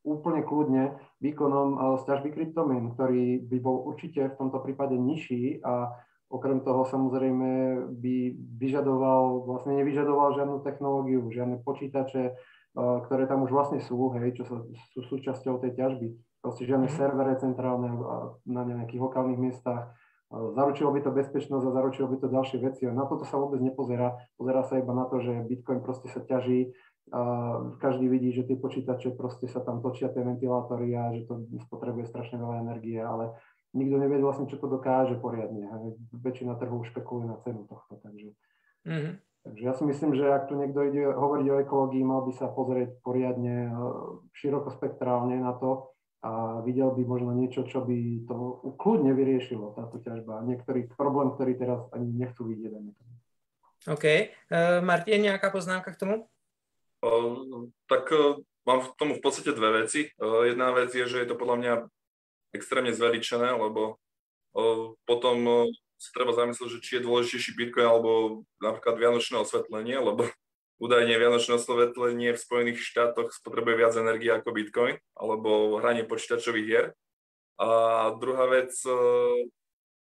úplne 0.06 0.46
kľudne 0.46 1.02
výkonom 1.18 1.68
e, 1.74 1.78
z 1.98 2.02
ťažby 2.06 2.30
kryptomien, 2.30 2.94
ktorý 2.94 3.42
by 3.42 3.58
bol 3.58 3.90
určite 3.90 4.30
v 4.30 4.38
tomto 4.38 4.62
prípade 4.62 4.94
nižší 4.94 5.66
a 5.66 5.98
okrem 6.30 6.62
toho 6.62 6.86
samozrejme 6.86 7.50
by 7.98 8.16
vyžadoval, 8.62 9.50
vlastne 9.50 9.82
nevyžadoval 9.82 10.38
žiadnu 10.38 10.62
technológiu, 10.62 11.26
žiadne 11.34 11.66
počítače, 11.66 12.24
e, 12.30 12.34
ktoré 12.78 13.26
tam 13.26 13.42
už 13.50 13.50
vlastne 13.50 13.82
sú, 13.82 14.14
hej, 14.14 14.38
čo 14.38 14.46
sa, 14.46 14.62
sú 14.94 15.00
súčasťou 15.10 15.58
tej 15.58 15.74
ťažby. 15.74 16.08
Proste 16.38 16.70
žiadne 16.70 16.86
mhm. 16.86 16.96
servere 17.02 17.34
centrálne 17.42 17.90
na 18.46 18.62
nejakých 18.62 19.02
lokálnych 19.02 19.42
miestach, 19.42 19.90
Zaručilo 20.34 20.90
by 20.90 21.06
to 21.06 21.14
bezpečnosť 21.14 21.66
a 21.70 21.76
zaručilo 21.78 22.10
by 22.10 22.18
to 22.18 22.28
ďalšie 22.34 22.58
veci. 22.58 22.90
Na 22.90 23.06
toto 23.06 23.22
sa 23.22 23.38
vôbec 23.38 23.62
nepozerá. 23.62 24.18
Pozerá 24.34 24.66
sa 24.66 24.82
iba 24.82 24.90
na 24.98 25.06
to, 25.06 25.22
že 25.22 25.46
Bitcoin 25.46 25.86
proste 25.86 26.10
sa 26.10 26.26
ťaží 26.26 26.74
každý 27.78 28.10
vidí, 28.10 28.34
že 28.34 28.48
tie 28.48 28.58
počítače 28.58 29.14
proste 29.14 29.46
sa 29.46 29.62
tam 29.62 29.84
točia 29.84 30.10
tie 30.10 30.24
ventilátory 30.24 30.96
a 30.96 31.14
že 31.14 31.28
to 31.30 31.46
spotrebuje 31.68 32.10
strašne 32.10 32.40
veľa 32.42 32.64
energie, 32.64 32.98
ale 32.98 33.38
nikto 33.76 34.02
nevie 34.02 34.18
vlastne, 34.24 34.50
čo 34.50 34.58
to 34.58 34.66
dokáže 34.66 35.20
poriadne. 35.20 35.68
Väčšina 36.16 36.58
trhu 36.58 36.82
špekuluje 36.88 37.28
na 37.30 37.38
cenu 37.44 37.68
tohto, 37.70 38.00
takže... 38.02 38.34
Mm-hmm. 38.88 39.14
Takže 39.44 39.64
ja 39.68 39.74
si 39.76 39.84
myslím, 39.84 40.16
že 40.16 40.24
ak 40.32 40.48
tu 40.48 40.56
niekto 40.56 40.80
ide 40.88 41.04
hovoriť 41.04 41.46
o 41.52 41.60
ekológii, 41.68 42.04
mal 42.08 42.24
by 42.24 42.32
sa 42.32 42.48
pozrieť 42.48 42.96
poriadne, 43.04 43.68
e, 43.68 43.72
širokospektrálne 44.40 45.36
na 45.36 45.52
to 45.60 45.92
a 46.24 46.64
videl 46.64 46.96
by 46.96 47.04
možno 47.04 47.36
niečo, 47.36 47.68
čo 47.68 47.84
by 47.84 48.24
to 48.24 48.36
kľudne 48.80 49.12
vyriešilo, 49.12 49.76
táto 49.76 50.00
ťažba. 50.00 50.48
Niektorý 50.48 50.88
problém, 50.96 51.36
ktorý 51.36 51.60
teraz 51.60 51.84
ani 51.92 52.08
nechcú 52.16 52.48
vidieť. 52.48 52.74
OK. 53.92 54.06
Uh, 54.48 54.80
Martin, 54.80 55.28
nejaká 55.28 55.52
poznámka 55.52 55.92
k 55.92 56.00
tomu? 56.00 56.16
Uh, 57.04 57.68
tak 57.92 58.08
uh, 58.16 58.40
mám 58.64 58.88
v 58.88 58.88
tomu 58.96 59.14
v 59.20 59.24
podstate 59.24 59.52
dve 59.52 59.84
veci. 59.84 60.08
Uh, 60.16 60.48
jedna 60.48 60.72
vec 60.72 60.96
je, 60.96 61.04
že 61.04 61.20
je 61.20 61.28
to 61.28 61.36
podľa 61.36 61.58
mňa 61.60 61.74
extrémne 62.56 62.96
zveličené, 62.96 63.52
lebo 63.60 64.00
uh, 64.56 64.96
potom 65.04 65.38
uh, 65.44 65.68
sa 66.00 66.10
treba 66.16 66.32
zamyslieť, 66.32 66.70
že 66.72 66.80
či 66.80 66.92
je 67.00 67.06
dôležitejší 67.08 67.52
Bitcoin 67.60 67.88
alebo 67.88 68.12
napríklad 68.64 68.96
Vianočné 68.96 69.44
osvetlenie, 69.44 70.00
lebo 70.00 70.32
údajne 70.82 71.16
Vianočné 71.16 71.60
osvetlenie 71.60 72.34
v 72.34 72.42
Spojených 72.42 72.80
štátoch 72.82 73.34
spotrebuje 73.34 73.76
viac 73.78 73.94
energie 73.98 74.32
ako 74.34 74.50
Bitcoin 74.56 74.96
alebo 75.14 75.78
hranie 75.78 76.06
počítačových 76.08 76.68
hier. 76.68 76.86
A 77.62 78.10
druhá 78.18 78.50
vec, 78.50 78.74
e, 78.84 78.98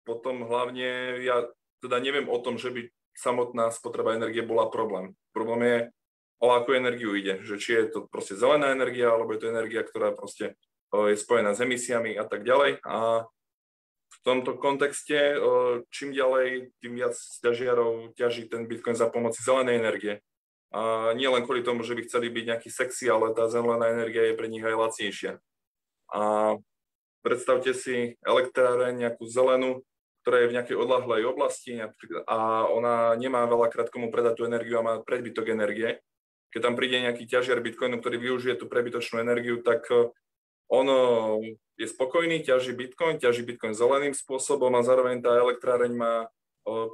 potom 0.04 0.44
hlavne 0.44 1.20
ja 1.24 1.48
teda 1.80 1.96
neviem 1.98 2.28
o 2.28 2.36
tom, 2.36 2.60
že 2.60 2.68
by 2.68 2.92
samotná 3.16 3.72
spotreba 3.72 4.12
energie 4.16 4.44
bola 4.44 4.68
problém. 4.68 5.16
Problém 5.32 5.62
je, 5.64 5.78
o 6.40 6.56
akú 6.56 6.72
energiu 6.72 7.12
ide, 7.16 7.40
že 7.44 7.60
či 7.60 7.76
je 7.76 7.84
to 7.92 7.98
proste 8.08 8.32
zelená 8.32 8.72
energia, 8.72 9.12
alebo 9.12 9.36
je 9.36 9.44
to 9.44 9.52
energia, 9.52 9.84
ktorá 9.84 10.12
proste 10.12 10.56
e, 10.92 11.12
je 11.12 11.16
spojená 11.16 11.56
s 11.56 11.64
emisiami 11.64 12.16
a 12.16 12.24
tak 12.28 12.44
ďalej. 12.44 12.84
A 12.84 13.24
v 14.10 14.18
tomto 14.26 14.58
kontexte 14.58 15.38
čím 15.88 16.12
ďalej, 16.12 16.74
tým 16.82 16.92
viac 16.98 17.16
ťažiarov 17.16 18.12
ťaží 18.18 18.50
ten 18.50 18.66
Bitcoin 18.66 18.98
za 18.98 19.08
pomoci 19.08 19.40
zelenej 19.40 19.80
energie. 19.80 20.14
A 20.70 21.10
nie 21.18 21.26
len 21.26 21.42
kvôli 21.42 21.66
tomu, 21.66 21.82
že 21.82 21.98
by 21.98 22.06
chceli 22.06 22.30
byť 22.30 22.44
nejaký 22.46 22.70
sexy, 22.70 23.10
ale 23.10 23.34
tá 23.34 23.50
zelená 23.50 23.90
energia 23.90 24.30
je 24.30 24.38
pre 24.38 24.46
nich 24.46 24.62
aj 24.62 24.78
lacnejšia. 24.78 25.32
A 26.14 26.22
predstavte 27.26 27.74
si 27.74 28.14
elektráreň, 28.22 28.94
nejakú 28.94 29.26
zelenú, 29.26 29.82
ktorá 30.22 30.44
je 30.44 30.48
v 30.52 30.56
nejakej 30.60 30.76
odlahlej 30.76 31.22
oblasti 31.32 31.80
a 32.28 32.38
ona 32.68 33.16
nemá 33.16 33.48
veľakrát 33.48 33.88
komu 33.88 34.12
predať 34.12 34.38
tú 34.38 34.42
energiu 34.44 34.78
a 34.78 34.86
má 34.86 34.94
predbytok 35.00 35.48
energie. 35.48 35.98
Keď 36.52 36.60
tam 36.60 36.74
príde 36.76 37.02
nejaký 37.02 37.24
ťažiar 37.24 37.62
Bitcoinu, 37.62 37.98
ktorý 37.98 38.20
využije 38.20 38.60
tú 38.60 38.68
prebytočnú 38.68 39.22
energiu, 39.22 39.64
tak 39.64 39.88
on 40.70 40.86
je 41.80 41.86
spokojný, 41.88 42.46
ťaží 42.46 42.76
Bitcoin, 42.78 43.18
ťaží 43.18 43.42
Bitcoin 43.42 43.74
zeleným 43.74 44.14
spôsobom 44.14 44.70
a 44.78 44.86
zároveň 44.86 45.18
tá 45.24 45.34
elektráreň 45.34 45.92
má 45.94 46.30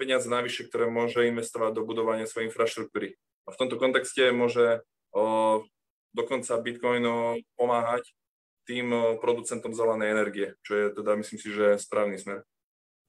peniaze 0.01 0.31
navyše, 0.31 0.65
ktoré 0.71 0.89
môže 0.89 1.29
investovať 1.29 1.77
do 1.77 1.83
budovania 1.85 2.25
svojej 2.25 2.49
infraštruktúry. 2.49 3.19
A 3.47 3.55
v 3.55 3.59
tomto 3.63 3.79
kontexte 3.79 4.35
môže 4.35 4.83
dokonca 6.11 6.53
Bitcoin 6.61 7.07
pomáhať 7.55 8.11
tým 8.67 8.91
producentom 9.23 9.71
zelenej 9.71 10.11
energie, 10.11 10.49
čo 10.67 10.75
je 10.75 10.85
teda, 10.91 11.15
myslím 11.15 11.39
si, 11.39 11.55
že 11.55 11.79
správny 11.79 12.19
smer. 12.19 12.43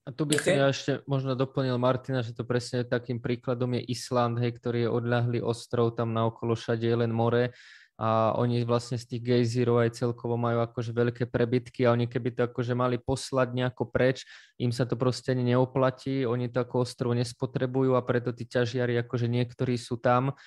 A 0.06 0.14
tu 0.14 0.24
by 0.24 0.40
som 0.40 0.56
ja 0.56 0.72
ešte 0.72 1.04
možno 1.04 1.36
doplnil 1.36 1.76
Martina, 1.76 2.24
že 2.24 2.32
to 2.32 2.46
presne 2.46 2.80
takým 2.86 3.20
príkladom 3.20 3.76
je 3.76 3.92
Island, 3.92 4.40
hej, 4.40 4.56
ktorý 4.56 4.88
je 4.88 4.94
odľahlý 4.94 5.40
ostrov, 5.44 5.92
tam 5.98 6.16
na 6.16 6.24
okolo 6.30 6.56
všade 6.56 6.86
je 6.86 6.96
len 6.96 7.12
more 7.12 7.52
a 7.98 8.38
oni 8.38 8.62
vlastne 8.62 8.94
z 8.94 9.10
tých 9.10 9.22
gejzírov 9.26 9.82
aj 9.82 9.98
celkovo 9.98 10.38
majú 10.38 10.62
akože 10.62 10.94
veľké 10.94 11.26
prebytky 11.26 11.82
a 11.82 11.98
oni 11.98 12.06
keby 12.06 12.30
to 12.30 12.46
akože 12.46 12.78
mali 12.78 12.94
poslať 12.94 13.50
nejako 13.50 13.90
preč, 13.90 14.22
im 14.62 14.70
sa 14.70 14.86
to 14.86 14.94
proste 14.94 15.34
ani 15.34 15.50
neoplatí, 15.50 16.22
oni 16.22 16.46
to 16.46 16.62
ako 16.62 16.86
ostrov 16.86 17.10
nespotrebujú 17.18 17.98
a 17.98 18.06
preto 18.06 18.30
tí 18.30 18.46
ťažiari 18.46 18.94
akože 19.02 19.26
niektorí 19.26 19.74
sú 19.74 19.98
tam 19.98 20.38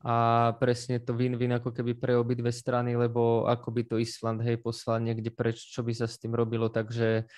a 0.00 0.14
presne 0.56 1.02
to 1.02 1.12
win-win 1.12 1.60
ako 1.60 1.74
keby 1.76 1.92
pre 1.98 2.16
obidve 2.16 2.48
strany, 2.54 2.96
lebo 2.96 3.44
ako 3.44 3.68
by 3.74 3.82
to 3.84 4.00
Island 4.00 4.40
hej 4.46 4.56
poslal 4.56 5.02
niekde 5.02 5.28
preč, 5.34 5.60
čo 5.60 5.84
by 5.84 5.92
sa 5.92 6.06
s 6.08 6.16
tým 6.16 6.32
robilo, 6.32 6.72
takže 6.72 7.28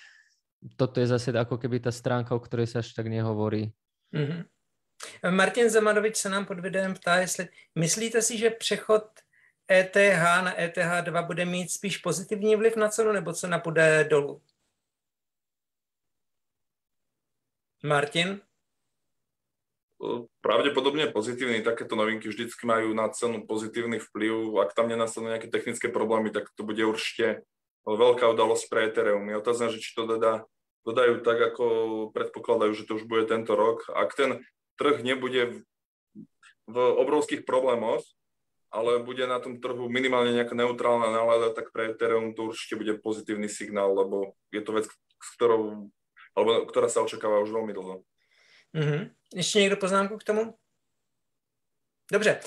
toto 0.76 1.02
je 1.02 1.10
zase 1.10 1.34
ako 1.34 1.58
keby 1.58 1.82
tá 1.82 1.90
stránka, 1.90 2.36
o 2.36 2.44
ktorej 2.44 2.70
sa 2.70 2.84
až 2.84 2.94
tak 2.94 3.10
nehovorí. 3.10 3.74
Mm-hmm. 4.14 4.42
Martin 5.34 5.70
Zamanovič 5.70 6.16
se 6.16 6.28
nám 6.28 6.46
pod 6.46 6.60
videem 6.60 6.94
ptá, 6.94 7.16
jestli 7.16 7.48
myslíte 7.74 8.22
si, 8.22 8.38
že 8.38 8.50
přechod 8.50 9.04
ETH 9.70 9.96
na 10.42 10.56
ETH2 10.56 11.26
bude 11.26 11.44
mít 11.44 11.70
spíš 11.70 11.98
pozitivní 11.98 12.56
vliv 12.56 12.76
na 12.76 12.88
cenu, 12.88 13.12
nebo 13.12 13.32
cena 13.32 13.58
půjde 13.58 14.04
dolů? 14.04 14.42
Martin? 17.82 18.40
Pravdepodobne 20.40 21.06
pozitívny. 21.14 21.62
Takéto 21.62 21.94
novinky 21.94 22.28
vždycky 22.28 22.66
majú 22.66 22.94
na 22.94 23.08
cenu 23.08 23.46
pozitívny 23.46 23.98
vplyv. 23.98 24.58
Ak 24.58 24.74
tam 24.74 24.90
nenastanú 24.90 25.30
nejaké 25.30 25.46
technické 25.46 25.86
problémy, 25.90 26.34
tak 26.34 26.50
to 26.58 26.66
bude 26.66 26.82
určite 26.82 27.46
veľká 27.86 28.26
udalosť 28.34 28.66
pre 28.66 28.90
Ethereum. 28.90 29.26
Je 29.30 29.38
otázne, 29.38 29.70
že 29.70 29.78
či 29.78 29.94
to 29.94 30.06
dodá, 30.06 30.42
dodajú 30.82 31.22
tak, 31.22 31.54
ako 31.54 31.64
predpokladajú, 32.14 32.72
že 32.74 32.86
to 32.86 32.98
už 32.98 33.06
bude 33.06 33.30
tento 33.30 33.54
rok. 33.54 33.86
Ak 33.94 34.14
ten 34.18 34.42
trh 34.74 35.06
nebude 35.06 35.62
v 36.66 36.76
obrovských 36.78 37.46
problémoch, 37.46 38.02
ale 38.72 39.04
bude 39.04 39.26
na 39.28 39.38
tom 39.38 39.60
trhu 39.60 39.88
minimálne 39.92 40.32
nejaká 40.32 40.56
neutrálna 40.56 41.12
nálada, 41.12 41.52
tak 41.52 41.68
pre 41.76 41.92
Ethereum 41.92 42.32
to 42.32 42.48
určite 42.48 42.80
bude 42.80 42.96
pozitívny 42.98 43.48
signál, 43.48 43.92
lebo 43.92 44.32
je 44.48 44.64
to 44.64 44.72
vec, 44.72 44.88
s 45.22 45.28
ktorou, 45.36 45.92
alebo, 46.32 46.64
ktorá 46.66 46.88
sa 46.88 47.04
očakáva 47.04 47.44
už 47.44 47.52
veľmi 47.52 47.72
dlho. 47.76 48.02
Mm-hmm. 48.74 49.10
Ještě 49.34 49.60
někdo 49.60 49.76
poznámku 49.76 50.18
k 50.18 50.24
tomu? 50.24 50.54
Dobře, 52.12 52.40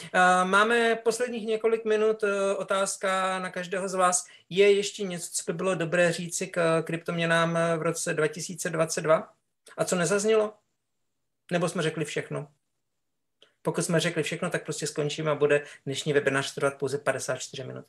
máme 0.44 0.96
posledních 0.96 1.48
několik 1.48 1.86
minut 1.86 2.24
e, 2.24 2.56
otázka 2.56 3.40
na 3.40 3.50
každého 3.50 3.90
z 3.90 3.94
vás. 3.94 4.26
Je 4.50 4.72
ještě 4.72 5.04
něco, 5.04 5.30
co 5.34 5.52
by 5.52 5.58
bylo 5.58 5.76
dobré 5.76 6.12
říci 6.12 6.48
k 6.48 6.82
kryptoměnám 6.82 7.58
v 7.78 7.82
roce 7.82 8.14
2022? 8.14 9.34
A 9.78 9.86
co 9.86 9.96
nezaznělo? 9.96 10.54
Nebo 11.52 11.70
jsme 11.70 11.84
řekli 11.84 12.06
všechno? 12.06 12.48
Pokud 13.66 13.82
jsme 13.82 14.00
řekli 14.00 14.24
všechno, 14.24 14.50
tak 14.50 14.64
prostě 14.64 14.88
skončíme 14.88 15.32
a 15.32 15.36
bude 15.36 15.64
dnešní 15.86 16.14
webinář 16.14 16.54
trvat 16.54 16.78
pouze 16.78 16.98
54 16.98 17.64
minut. 17.64 17.86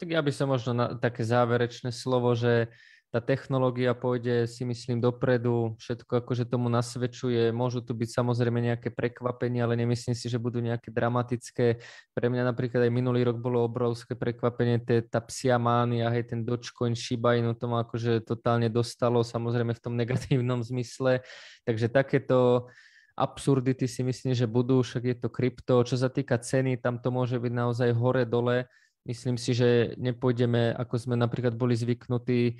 Tak 0.00 0.10
ja 0.10 0.22
by 0.22 0.32
som 0.34 0.50
možno 0.50 0.74
na 0.74 0.86
také 0.98 1.22
záverečné 1.22 1.94
slovo, 1.94 2.34
že 2.34 2.66
tá 3.14 3.22
technológia 3.22 3.94
pôjde 3.94 4.50
si 4.50 4.66
myslím 4.66 4.98
dopredu, 4.98 5.78
všetko 5.78 6.18
akože 6.18 6.50
tomu 6.50 6.66
nasvedčuje, 6.66 7.54
môžu 7.54 7.78
tu 7.78 7.94
byť 7.94 8.10
samozrejme 8.10 8.58
nejaké 8.58 8.90
prekvapenia, 8.90 9.62
ale 9.66 9.78
nemyslím 9.78 10.18
si, 10.18 10.26
že 10.26 10.42
budú 10.42 10.58
nejaké 10.58 10.90
dramatické. 10.90 11.78
Pre 12.10 12.26
mňa 12.26 12.42
napríklad 12.50 12.82
aj 12.82 12.90
minulý 12.90 13.22
rok 13.22 13.38
bolo 13.38 13.62
obrovské 13.62 14.18
prekvapenie, 14.18 14.82
tá 15.06 15.22
psia 15.30 15.62
mánia, 15.62 16.10
hej, 16.10 16.26
ten 16.26 16.42
Dogecoin, 16.42 16.98
Shiba 16.98 17.38
Inu, 17.38 17.54
to 17.54 17.70
ma 17.70 17.86
akože 17.86 18.26
totálne 18.26 18.66
dostalo, 18.66 19.22
samozrejme 19.22 19.78
v 19.78 19.82
tom 19.82 19.94
negatívnom 19.94 20.58
zmysle, 20.74 21.22
takže 21.62 21.86
takéto 21.86 22.66
absurdity 23.14 23.86
si 23.86 24.02
myslím, 24.02 24.34
že 24.34 24.50
budú, 24.50 24.82
však 24.82 25.02
je 25.06 25.16
to 25.16 25.28
krypto. 25.30 25.86
Čo 25.86 25.96
sa 25.98 26.10
týka 26.10 26.38
ceny, 26.38 26.78
tam 26.82 26.98
to 26.98 27.14
môže 27.14 27.38
byť 27.38 27.52
naozaj 27.54 27.90
hore-dole. 27.94 28.66
Myslím 29.06 29.38
si, 29.38 29.54
že 29.54 29.94
nepôjdeme, 30.00 30.74
ako 30.74 30.94
sme 30.98 31.14
napríklad 31.14 31.54
boli 31.54 31.78
zvyknutí 31.78 32.58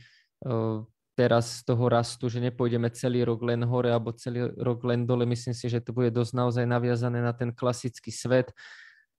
teraz 1.15 1.63
z 1.63 1.71
toho 1.71 1.87
rastu, 1.87 2.27
že 2.27 2.43
nepôjdeme 2.43 2.91
celý 2.91 3.23
rok 3.23 3.41
len 3.47 3.63
hore 3.63 3.91
alebo 3.91 4.11
celý 4.15 4.51
rok 4.59 4.83
len 4.83 5.07
dole. 5.07 5.23
Myslím 5.25 5.55
si, 5.55 5.71
že 5.71 5.79
to 5.79 5.95
bude 5.95 6.11
dosť 6.11 6.33
naozaj 6.35 6.65
naviazané 6.67 7.23
na 7.23 7.31
ten 7.31 7.55
klasický 7.55 8.11
svet, 8.11 8.51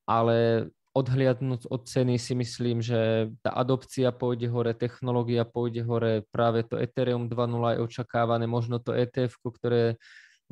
ale 0.04 0.70
odhliadnúť 0.96 1.68
od 1.68 1.82
ceny 1.88 2.16
si 2.16 2.36
myslím, 2.40 2.80
že 2.80 3.32
tá 3.44 3.52
adopcia 3.52 4.16
pôjde 4.16 4.48
hore, 4.48 4.72
technológia 4.72 5.44
pôjde 5.44 5.84
hore, 5.84 6.24
práve 6.32 6.64
to 6.64 6.80
Ethereum 6.80 7.28
2.0 7.28 7.76
je 7.76 7.84
očakávané, 7.84 8.48
možno 8.48 8.80
to 8.80 8.96
ETF, 8.96 9.36
ktoré 9.44 10.00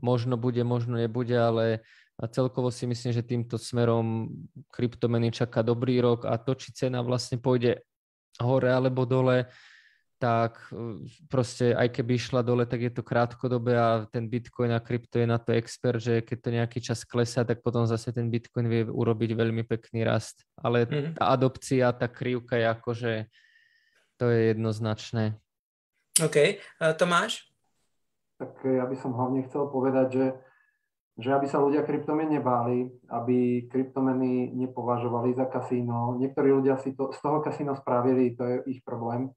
možno 0.02 0.40
bude, 0.40 0.64
možno 0.64 0.98
nebude, 0.98 1.36
ale 1.36 1.86
a 2.22 2.30
celkovo 2.30 2.70
si 2.70 2.86
myslím, 2.86 3.12
že 3.14 3.26
týmto 3.26 3.58
smerom 3.58 4.30
kryptomeny 4.70 5.34
čaká 5.34 5.66
dobrý 5.66 5.98
rok 5.98 6.30
a 6.30 6.38
to, 6.38 6.54
či 6.54 6.70
cena 6.70 7.02
vlastne 7.02 7.42
pôjde 7.42 7.82
hore 8.38 8.70
alebo 8.70 9.06
dole, 9.10 9.50
tak 10.22 10.72
e, 10.72 11.04
proste 11.28 11.74
aj 11.74 11.90
keby 11.90 12.16
išla 12.16 12.46
dole, 12.46 12.64
tak 12.70 12.86
je 12.86 12.94
to 12.94 13.04
krátkodobé 13.04 13.74
a 13.76 13.90
ten 14.08 14.30
Bitcoin 14.30 14.72
a 14.72 14.80
krypto 14.80 15.20
je 15.20 15.28
na 15.28 15.42
to 15.42 15.52
expert, 15.58 16.00
že 16.00 16.22
keď 16.22 16.38
to 16.40 16.50
nejaký 16.54 16.80
čas 16.80 17.02
klesá, 17.04 17.44
tak 17.44 17.66
potom 17.66 17.84
zase 17.90 18.14
ten 18.14 18.30
Bitcoin 18.30 18.70
vie 18.70 18.86
urobiť 18.88 19.36
veľmi 19.36 19.66
pekný 19.66 20.06
rast. 20.06 20.46
Ale 20.56 20.86
mm. 20.86 21.20
tá 21.20 21.34
adopcia, 21.34 21.92
tá 21.92 22.08
krivka 22.08 22.56
je 22.56 22.66
akože, 22.72 23.14
to 24.22 24.26
je 24.32 24.40
jednoznačné. 24.56 25.36
OK. 26.22 26.62
Uh, 26.78 26.94
Tomáš? 26.94 27.53
Tak 28.44 28.60
ja 28.68 28.84
by 28.84 28.96
som 29.00 29.16
hlavne 29.16 29.48
chcel 29.48 29.72
povedať, 29.72 30.08
že 30.12 30.26
že 31.14 31.30
aby 31.30 31.46
sa 31.46 31.62
ľudia 31.62 31.86
kryptomien 31.86 32.26
nebáli, 32.26 32.90
aby 33.14 33.70
kryptomeny 33.70 34.50
nepovažovali 34.58 35.38
za 35.38 35.46
kasíno. 35.46 36.18
Niektorí 36.18 36.50
ľudia 36.50 36.82
si 36.82 36.98
to, 36.98 37.14
z 37.14 37.22
toho 37.22 37.38
kasíno 37.46 37.78
spravili, 37.78 38.34
to 38.34 38.42
je 38.42 38.56
ich 38.66 38.82
problém. 38.82 39.30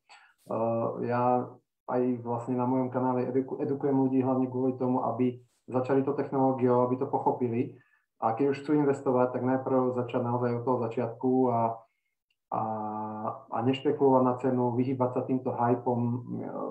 Uh, 0.49 1.05
ja 1.05 1.45
aj 1.87 2.03
vlastne 2.25 2.57
na 2.57 2.65
mojom 2.65 2.89
kanále 2.89 3.29
eduku, 3.29 3.61
edukujem 3.61 3.93
ľudí 3.93 4.25
hlavne 4.25 4.49
kvôli 4.49 4.73
tomu, 4.81 5.05
aby 5.05 5.37
začali 5.69 6.01
to 6.01 6.17
technológiou, 6.17 6.81
aby 6.89 6.97
to 6.97 7.07
pochopili. 7.13 7.77
A 8.25 8.33
keď 8.33 8.57
už 8.57 8.65
chcú 8.65 8.81
investovať, 8.81 9.37
tak 9.37 9.43
najprv 9.45 10.01
začať 10.01 10.21
naozaj 10.25 10.51
od 10.57 10.63
toho 10.65 10.79
začiatku 10.89 11.33
a, 11.53 11.61
a, 12.57 12.63
a 13.27 13.59
nešpekulovať 13.67 14.23
na 14.23 14.35
cenu, 14.39 14.75
vyhýbať 14.77 15.11
sa 15.17 15.23
týmto 15.27 15.51
hypom. 15.55 16.01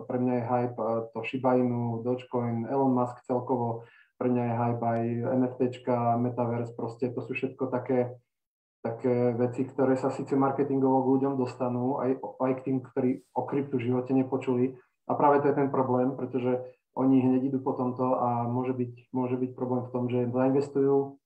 Pre 0.08 0.18
mňa 0.18 0.34
je 0.40 0.44
hype 0.48 0.82
to 1.12 1.20
Shiba 1.26 1.60
Inu, 1.60 2.02
Dogecoin, 2.06 2.66
Elon 2.70 2.94
Musk 2.96 3.24
celkovo 3.28 3.84
pre 4.16 4.32
mňa 4.32 4.44
je 4.48 4.54
hype 4.56 4.84
aj 4.84 5.02
NFTčka, 5.36 5.96
Metaverse, 6.16 6.72
proste 6.76 7.12
to 7.12 7.20
sú 7.20 7.36
všetko 7.36 7.68
také, 7.68 8.16
také 8.80 9.36
veci, 9.36 9.68
ktoré 9.68 10.00
sa 10.00 10.08
síce 10.08 10.40
marketingovo 10.40 11.04
k 11.04 11.12
ľuďom 11.20 11.34
dostanú, 11.36 12.00
aj, 12.00 12.24
aj 12.40 12.52
k 12.60 12.64
tým, 12.64 12.78
ktorí 12.80 13.10
o 13.36 13.44
kryptu 13.44 13.76
v 13.76 13.92
živote 13.92 14.16
nepočuli. 14.16 14.80
A 15.06 15.14
práve 15.20 15.44
to 15.44 15.52
je 15.52 15.60
ten 15.60 15.68
problém, 15.68 16.16
pretože 16.16 16.64
oni 16.96 17.20
hneď 17.20 17.52
idú 17.52 17.60
po 17.60 17.76
tomto 17.76 18.16
a 18.16 18.48
môže 18.48 18.72
byť, 18.72 19.12
môže 19.12 19.36
byť 19.36 19.52
problém 19.52 19.84
v 19.84 19.92
tom, 19.92 20.04
že 20.08 20.32
zainvestujú, 20.32 21.20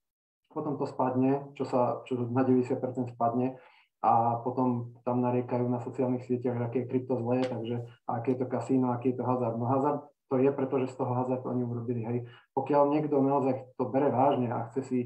potom 0.50 0.82
to 0.82 0.90
spadne, 0.90 1.46
čo, 1.54 1.70
sa, 1.70 2.02
čo 2.10 2.18
na 2.18 2.42
90% 2.42 2.74
spadne 3.14 3.62
a 4.00 4.40
potom 4.40 4.96
tam 5.04 5.20
nariekajú 5.20 5.68
na 5.68 5.84
sociálnych 5.84 6.24
sieťach, 6.24 6.56
aké 6.56 6.88
je 6.88 6.90
krypto 6.90 7.20
zlé, 7.20 7.44
takže 7.44 7.84
aké 8.08 8.32
je 8.36 8.40
to 8.40 8.48
kasíno, 8.48 8.96
aký 8.96 9.12
je 9.12 9.20
to 9.20 9.28
hazard. 9.28 9.60
No 9.60 9.68
hazard 9.68 10.08
to 10.32 10.40
je, 10.40 10.50
pretože 10.56 10.94
z 10.94 10.96
toho 10.96 11.12
hazard 11.20 11.44
oni 11.44 11.68
urobili. 11.68 12.02
Hej. 12.06 12.20
Pokiaľ 12.56 12.96
niekto 12.96 13.20
naozaj 13.20 13.76
to 13.76 13.84
bere 13.92 14.08
vážne 14.08 14.48
a 14.48 14.72
chce 14.72 14.82
si 14.88 15.00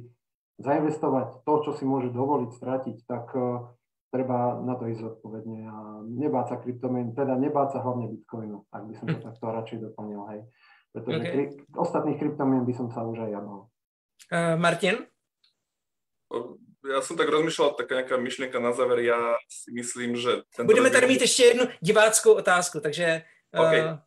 zainvestovať 0.61 1.41
to, 1.41 1.53
čo 1.65 1.71
si 1.73 1.87
môže 1.89 2.13
dovoliť 2.13 2.51
stratiť, 2.53 2.97
tak 3.09 3.33
uh, 3.33 3.73
treba 4.13 4.61
na 4.61 4.77
to 4.77 4.85
ísť 4.85 5.01
zodpovedne 5.01 5.59
a 5.65 5.77
nebáť 6.05 6.45
sa 6.53 6.55
kryptomien, 6.61 7.17
teda 7.17 7.33
nebáť 7.33 7.73
sa 7.73 7.79
hlavne 7.81 8.13
bitcoinu, 8.13 8.69
ak 8.69 8.83
by 8.85 8.93
som 8.93 9.05
to 9.09 9.17
takto 9.31 9.45
radšej 9.49 9.77
doplnil, 9.89 10.21
hej. 10.29 10.41
Pretože 10.93 11.19
okay. 11.25 11.33
kri- 11.33 11.53
ostatných 11.73 12.21
kryptomien 12.21 12.61
by 12.61 12.73
som 12.77 12.93
sa 12.93 13.01
už 13.01 13.25
aj 13.25 13.29
ja 13.33 13.41
bol. 13.41 13.73
Uh, 14.29 14.53
Martin? 14.61 15.09
Ja 16.83 16.99
som 16.99 17.15
tak 17.15 17.31
rozmýšľal, 17.31 17.79
taká 17.79 18.03
nejaká 18.03 18.19
myšlienka 18.19 18.59
na 18.59 18.75
záver, 18.75 19.07
ja 19.07 19.39
si 19.47 19.71
myslím, 19.71 20.19
že... 20.19 20.43
Budeme 20.63 20.89
tady 20.89 21.07
mít 21.07 21.21
ještě 21.21 21.43
jednu 21.43 21.65
diváckou 21.81 22.33
otázku, 22.33 22.79
takže... 22.79 23.23
Okay. 23.55 23.81
Uh, 23.81 23.97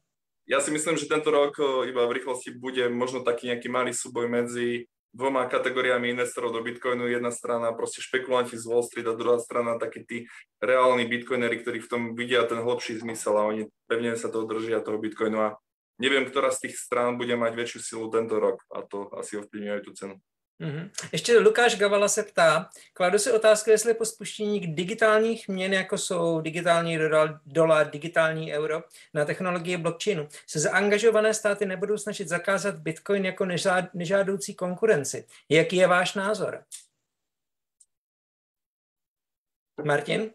ja 0.46 0.60
si 0.60 0.70
myslím, 0.70 0.98
že 0.98 1.10
tento 1.10 1.30
rok 1.30 1.58
iba 1.86 2.06
v 2.06 2.22
rýchlosti 2.22 2.54
bude 2.54 2.86
možno 2.88 3.26
taký 3.26 3.46
nejaký 3.50 3.66
malý 3.66 3.94
súboj 3.94 4.30
medzi 4.30 4.86
dvoma 5.16 5.48
kategóriami 5.48 6.12
investorov 6.12 6.52
do 6.52 6.62
Bitcoinu. 6.62 7.08
Jedna 7.08 7.32
strana 7.32 7.72
proste 7.72 8.04
špekulanti 8.04 8.54
z 8.54 8.68
Wall 8.68 8.84
Street 8.84 9.08
a 9.08 9.16
druhá 9.16 9.40
strana 9.40 9.80
takí 9.80 10.04
tí 10.04 10.18
reálni 10.60 11.08
bitcoineri, 11.08 11.64
ktorí 11.64 11.80
v 11.80 11.90
tom 11.90 12.02
vidia 12.12 12.44
ten 12.44 12.60
hlbší 12.60 13.00
zmysel 13.00 13.34
a 13.38 13.48
oni 13.48 13.66
pevne 13.88 14.12
sa 14.14 14.28
toho 14.28 14.44
držia, 14.44 14.84
toho 14.84 15.00
Bitcoinu 15.00 15.40
a 15.40 15.48
neviem, 15.96 16.28
ktorá 16.28 16.52
z 16.52 16.68
tých 16.68 16.76
strán 16.76 17.16
bude 17.16 17.32
mať 17.32 17.56
väčšiu 17.56 17.80
silu 17.80 18.06
tento 18.12 18.36
rok 18.36 18.60
a 18.68 18.84
to 18.84 19.08
asi 19.16 19.40
ovplyvňuje 19.40 19.80
tú 19.82 19.96
cenu. 19.96 20.14
Mm-hmm. 20.60 20.90
Ještě 21.12 21.38
Lukáš 21.38 21.76
Gavala 21.76 22.08
se 22.08 22.22
ptá, 22.22 22.68
kladu 22.92 23.18
si 23.18 23.32
otázku, 23.32 23.70
jestli 23.70 23.94
po 23.94 24.04
spuštění 24.04 24.60
digitálních 24.60 25.48
měn, 25.48 25.72
jako 25.72 25.98
jsou 25.98 26.40
digitální 26.40 26.98
dolar, 27.46 27.90
digitální 27.90 28.52
euro 28.52 28.82
na 29.14 29.24
technologii 29.24 29.76
blockchainu, 29.76 30.28
se 30.46 30.58
zaangažované 30.58 31.34
státy 31.34 31.66
nebudou 31.66 31.98
snažit 31.98 32.28
zakázat 32.28 32.78
bitcoin 32.78 33.24
jako 33.24 33.46
nežádoucí 33.94 34.54
konkurenci. 34.54 35.26
Jaký 35.48 35.76
je 35.76 35.86
váš 35.86 36.14
názor? 36.14 36.64
Martin? 39.84 40.30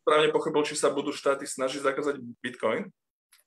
Správně 0.00 0.28
pochopil, 0.32 0.62
či 0.62 0.76
se 0.76 0.90
budou 0.90 1.12
štáty 1.12 1.46
snažit 1.46 1.82
zakázat 1.82 2.16
bitcoin? 2.42 2.84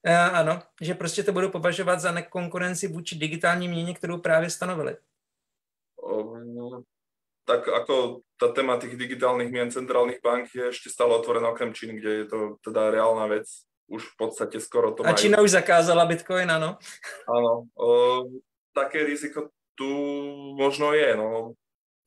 Uh, 0.07 0.13
ano, 0.13 0.63
že 0.81 0.93
prostě 0.93 1.23
to 1.23 1.31
budou 1.31 1.49
považovat 1.49 1.99
za 1.99 2.11
nekonkurenci 2.11 2.87
vůči 2.87 3.15
digitální 3.15 3.67
měně, 3.67 3.93
kterou 3.93 4.17
právě 4.17 4.49
stanovili 4.49 4.97
tak 7.47 7.63
ako 7.63 8.27
tá 8.35 8.51
téma 8.51 8.75
tých 8.75 8.99
digitálnych 8.99 9.47
mien 9.47 9.71
centrálnych 9.71 10.19
bank 10.19 10.51
je 10.51 10.67
ešte 10.67 10.91
stále 10.91 11.15
otvorená 11.15 11.55
okrem 11.55 11.71
Číny, 11.71 11.95
kde 11.95 12.11
je 12.11 12.25
to 12.27 12.39
teda 12.59 12.91
reálna 12.91 13.31
vec. 13.31 13.47
Už 13.87 14.03
v 14.03 14.15
podstate 14.19 14.59
skoro 14.59 14.91
to 14.91 15.07
A 15.07 15.15
majú. 15.15 15.15
Čína 15.15 15.39
už 15.39 15.55
zakázala 15.55 16.03
Bitcoin, 16.03 16.51
áno? 16.51 16.75
Áno. 17.23 17.71
O, 17.79 17.87
také 18.75 19.07
riziko 19.07 19.47
tu 19.79 19.87
možno 20.59 20.91
je. 20.91 21.15
No. 21.15 21.55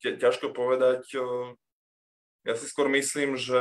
Ťažko 0.05 0.53
povedať. 0.53 1.09
O, 1.17 1.57
ja 2.45 2.53
si 2.53 2.69
skôr 2.69 2.85
myslím, 2.93 3.33
že 3.33 3.57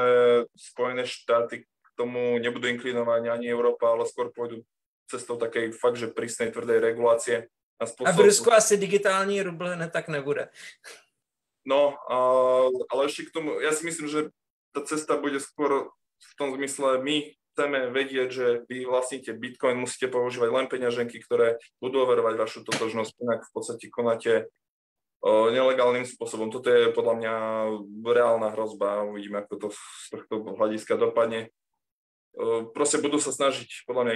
Spojené 0.53 1.09
štáty 1.09 1.65
k 1.65 1.89
tomu 1.97 2.37
nebudú 2.37 2.69
inklinovať 2.69 3.33
ani 3.33 3.49
Európa, 3.49 3.97
ale 3.97 4.05
skôr 4.05 4.29
pôjdu 4.29 4.69
cestou 5.09 5.41
takej 5.41 5.73
fakt, 5.73 5.97
že 5.97 6.13
prísnej, 6.13 6.53
tvrdej 6.53 6.77
regulácie 6.77 7.49
a, 7.81 8.12
v 8.12 8.20
Rusku 8.20 8.53
asi 8.53 8.76
digitální 8.76 9.43
rubl 9.43 9.76
ne, 9.76 9.91
tak 9.91 10.09
nebude. 10.12 10.53
No, 11.64 11.97
ale 12.93 13.09
ešte 13.09 13.28
k 13.28 13.35
tomu, 13.35 13.61
ja 13.61 13.72
si 13.72 13.89
myslím, 13.89 14.09
že 14.09 14.20
tá 14.76 14.85
cesta 14.85 15.16
bude 15.16 15.41
skôr 15.41 15.89
v 16.20 16.33
tom 16.37 16.53
zmysle, 16.53 17.01
my 17.01 17.33
chceme 17.53 17.91
vedieť, 17.93 18.28
že 18.28 18.47
vy 18.68 18.85
vlastníte 18.85 19.33
Bitcoin, 19.33 19.81
musíte 19.81 20.09
používať 20.09 20.51
len 20.53 20.66
peňaženky, 20.68 21.20
ktoré 21.20 21.61
budú 21.81 22.05
overovať 22.05 22.35
vašu 22.37 22.61
totožnosť, 22.64 23.12
inak 23.20 23.41
v 23.45 23.53
podstate 23.53 23.89
konáte 23.93 24.49
nelegálnym 25.24 26.09
spôsobom. 26.09 26.49
Toto 26.49 26.72
je 26.72 26.97
podľa 26.97 27.14
mňa 27.20 27.35
reálna 28.09 28.57
hrozba, 28.57 29.05
uvidíme, 29.05 29.45
ako 29.45 29.55
to 29.57 29.68
z 29.76 30.07
tohto 30.16 30.57
hľadiska 30.57 30.97
dopadne. 30.97 31.53
Proste 32.72 33.05
budú 33.05 33.20
sa 33.20 33.35
snažiť 33.35 33.85
podľa 33.85 34.09
mňa 34.09 34.14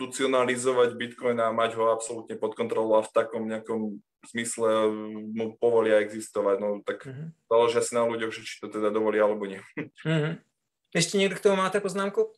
inštitucionalizovať 0.00 0.96
Bitcoin 0.96 1.36
a 1.44 1.52
mať 1.52 1.76
ho 1.76 1.92
absolútne 1.92 2.32
pod 2.40 2.56
kontrolou 2.56 2.96
a 2.96 3.04
v 3.04 3.12
takom 3.12 3.44
nejakom 3.44 4.00
zmysle 4.32 4.88
mu 5.36 5.52
povolia 5.60 6.00
existovať. 6.00 6.56
No 6.56 6.80
tak 6.80 7.04
mm-hmm. 7.04 7.28
záleží 7.52 7.76
asi 7.76 7.92
na 7.92 8.08
ľuďoch, 8.08 8.32
že 8.32 8.40
či 8.40 8.64
to 8.64 8.72
teda 8.72 8.88
dovolí 8.88 9.20
alebo 9.20 9.44
nie. 9.44 9.60
Mm-hmm. 9.76 10.34
Ešte 11.00 11.20
niekto 11.20 11.36
k 11.36 11.44
tomu 11.44 11.60
máte 11.60 11.78
poznámku? 11.84 12.32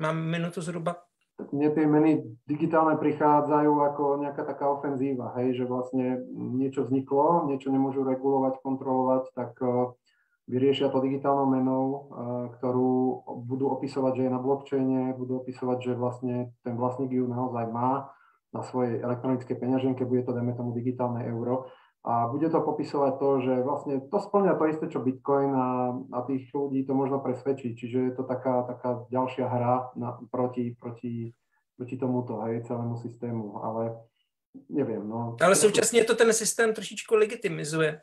Mám 0.00 0.16
minútu 0.16 0.64
zhruba. 0.64 1.04
Mne 1.52 1.72
tie 1.72 1.84
meny 1.88 2.20
digitálne 2.44 3.00
prichádzajú 3.00 3.72
ako 3.72 4.02
nejaká 4.20 4.44
taká 4.44 4.68
ofenzíva, 4.68 5.32
hej, 5.40 5.56
že 5.56 5.64
vlastne 5.64 6.20
niečo 6.36 6.84
vzniklo, 6.84 7.48
niečo 7.48 7.72
nemôžu 7.72 8.04
regulovať, 8.04 8.60
kontrolovať, 8.60 9.24
tak 9.32 9.56
vyriešia 10.50 10.90
to 10.90 10.98
digitálnou 10.98 11.46
menou, 11.46 11.84
eh, 11.86 12.02
ktorú 12.58 13.22
budú 13.46 13.70
opisovať, 13.78 14.12
že 14.18 14.22
je 14.26 14.34
na 14.34 14.42
blockchaine, 14.42 15.14
budú 15.14 15.46
opisovať, 15.46 15.78
že 15.78 15.92
vlastne 15.94 16.34
ten 16.66 16.74
vlastník 16.74 17.14
ju 17.14 17.30
naozaj 17.30 17.70
má 17.70 18.10
na 18.50 18.66
svojej 18.66 18.98
elektronickej 18.98 19.56
peňaženke, 19.56 20.02
bude 20.02 20.26
to, 20.26 20.34
dajme 20.34 20.50
tomu, 20.58 20.74
digitálne 20.74 21.22
euro. 21.22 21.70
A 22.00 22.26
bude 22.32 22.48
to 22.48 22.64
popisovať 22.64 23.12
to, 23.20 23.28
že 23.44 23.54
vlastne 23.62 23.94
to 24.00 24.18
splňa 24.18 24.56
to 24.56 24.64
isté, 24.72 24.84
čo 24.88 25.04
Bitcoin 25.04 25.52
a, 25.52 25.92
a 26.16 26.18
tých 26.24 26.48
ľudí 26.50 26.82
to 26.88 26.96
možno 26.96 27.20
presvedčí. 27.20 27.76
Čiže 27.76 27.98
je 28.00 28.12
to 28.16 28.24
taká, 28.24 28.64
taká 28.64 29.04
ďalšia 29.12 29.44
hra 29.44 29.92
na, 30.00 30.16
proti, 30.32 30.72
proti, 30.80 31.36
proti 31.76 31.94
tomuto 32.00 32.40
aj 32.40 32.64
celému 32.72 32.96
systému. 32.96 33.60
Ale 33.60 34.00
neviem. 34.72 35.08
No. 35.08 35.36
Ale 35.40 35.54
současně 35.54 36.04
to 36.04 36.14
ten 36.14 36.32
systém 36.32 36.74
trošičku 36.74 37.14
legitimizuje. 37.14 38.00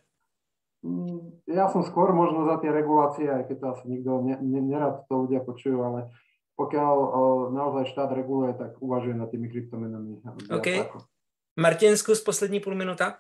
Mm, 0.86 1.42
ja 1.50 1.70
som 1.74 1.82
skôr 1.82 2.14
možno 2.14 2.46
za 2.46 2.62
tie 2.62 2.70
regulácie, 2.70 3.26
aj 3.26 3.50
keď 3.50 3.58
to 3.58 3.66
asi 3.74 3.84
nikto 3.90 4.22
ne, 4.22 4.36
ne, 4.38 4.62
nerad 4.62 5.06
to 5.10 5.26
ľudia 5.26 5.42
počujú, 5.42 5.78
ale 5.82 6.14
pokiaľ 6.58 6.96
o, 6.98 7.24
naozaj 7.54 7.94
štát 7.94 8.10
reguluje, 8.14 8.54
tak 8.58 8.82
uvažuje 8.82 9.14
nad 9.14 9.30
tými 9.30 9.50
kryptomenami. 9.50 10.22
OK. 10.50 10.68
Martin, 11.58 11.98
skús 11.98 12.22
poslední 12.22 12.60
půl 12.60 12.76
minuta. 12.76 13.18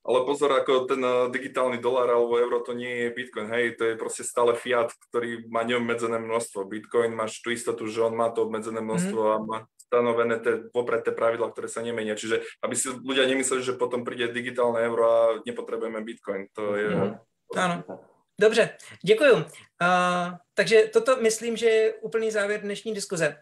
Ale 0.00 0.24
pozor, 0.24 0.48
ako 0.56 0.88
ten 0.88 1.04
eh, 1.04 1.28
digitálny 1.28 1.76
dolar 1.76 2.08
alebo 2.08 2.40
euro, 2.40 2.64
to 2.64 2.72
nie 2.72 3.04
je 3.04 3.08
Bitcoin, 3.12 3.52
hej, 3.52 3.76
to 3.76 3.84
je 3.84 4.00
proste 4.00 4.24
stále 4.24 4.56
fiat, 4.56 4.88
ktorý 5.10 5.44
má 5.52 5.60
neobmedzené 5.60 6.16
množstvo. 6.16 6.64
Bitcoin 6.64 7.12
máš 7.12 7.44
tú 7.44 7.52
istotu, 7.52 7.84
že 7.84 8.00
on 8.00 8.16
má 8.16 8.32
to 8.32 8.48
obmedzené 8.48 8.80
množstvo 8.80 9.20
mm-hmm. 9.20 9.36
a 9.36 9.44
má 9.44 9.58
stanovené 9.90 10.38
tie 10.38 10.70
popredté 10.70 11.10
pravidla, 11.10 11.50
ktoré 11.50 11.66
sa 11.66 11.82
nemenia. 11.82 12.14
Čiže 12.14 12.46
aby 12.62 12.78
si 12.78 12.94
ľudia 12.94 13.26
nemysleli, 13.26 13.66
že 13.66 13.74
potom 13.74 14.06
príde 14.06 14.30
digitálne 14.30 14.78
euro 14.86 15.02
a 15.02 15.20
nepotrebujeme 15.42 15.98
Bitcoin. 16.06 16.46
To 16.54 16.78
je... 16.78 16.94
Mm-hmm. 16.94 17.58
Áno. 17.58 17.82
Dobře, 18.40 18.78
děkuju. 19.04 19.34
Uh, 19.34 20.38
takže 20.54 20.88
toto 20.92 21.16
myslím, 21.20 21.56
že 21.56 21.66
je 21.66 21.94
úplný 21.94 22.30
závěr 22.30 22.60
dnešní 22.60 22.94
diskuze. 22.94 23.36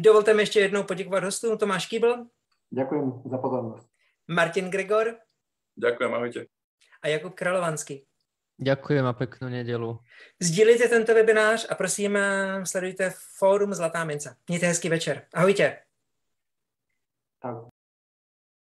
Dovolte 0.00 0.34
mi 0.34 0.42
ještě 0.42 0.60
jednou 0.60 0.82
poděkovat 0.82 1.24
hostům. 1.24 1.58
Tomáš 1.58 1.86
Kýbl. 1.86 2.26
Ďakujem 2.72 3.22
za 3.30 3.38
pozornosť. 3.38 3.86
Martin 4.28 4.70
Gregor. 4.70 5.14
Ďakujem, 5.76 6.14
ahojte. 6.14 6.40
A 7.02 7.08
Jakub 7.08 7.34
Kralovanský. 7.34 8.06
Ďakujem 8.56 9.04
a 9.04 9.12
peknú 9.12 9.52
nedelu. 9.52 10.00
Sdílejte 10.40 10.88
tento 10.88 11.14
webinář 11.14 11.66
a 11.70 11.74
prosím, 11.74 12.18
sledujte 12.64 13.12
fórum 13.38 13.74
Zlatá 13.74 14.04
mince. 14.04 14.36
Mějte 14.48 14.66
hezký 14.66 14.88
večer. 14.88 15.26
Ahojte. 15.34 15.78
Tak. 17.42 17.75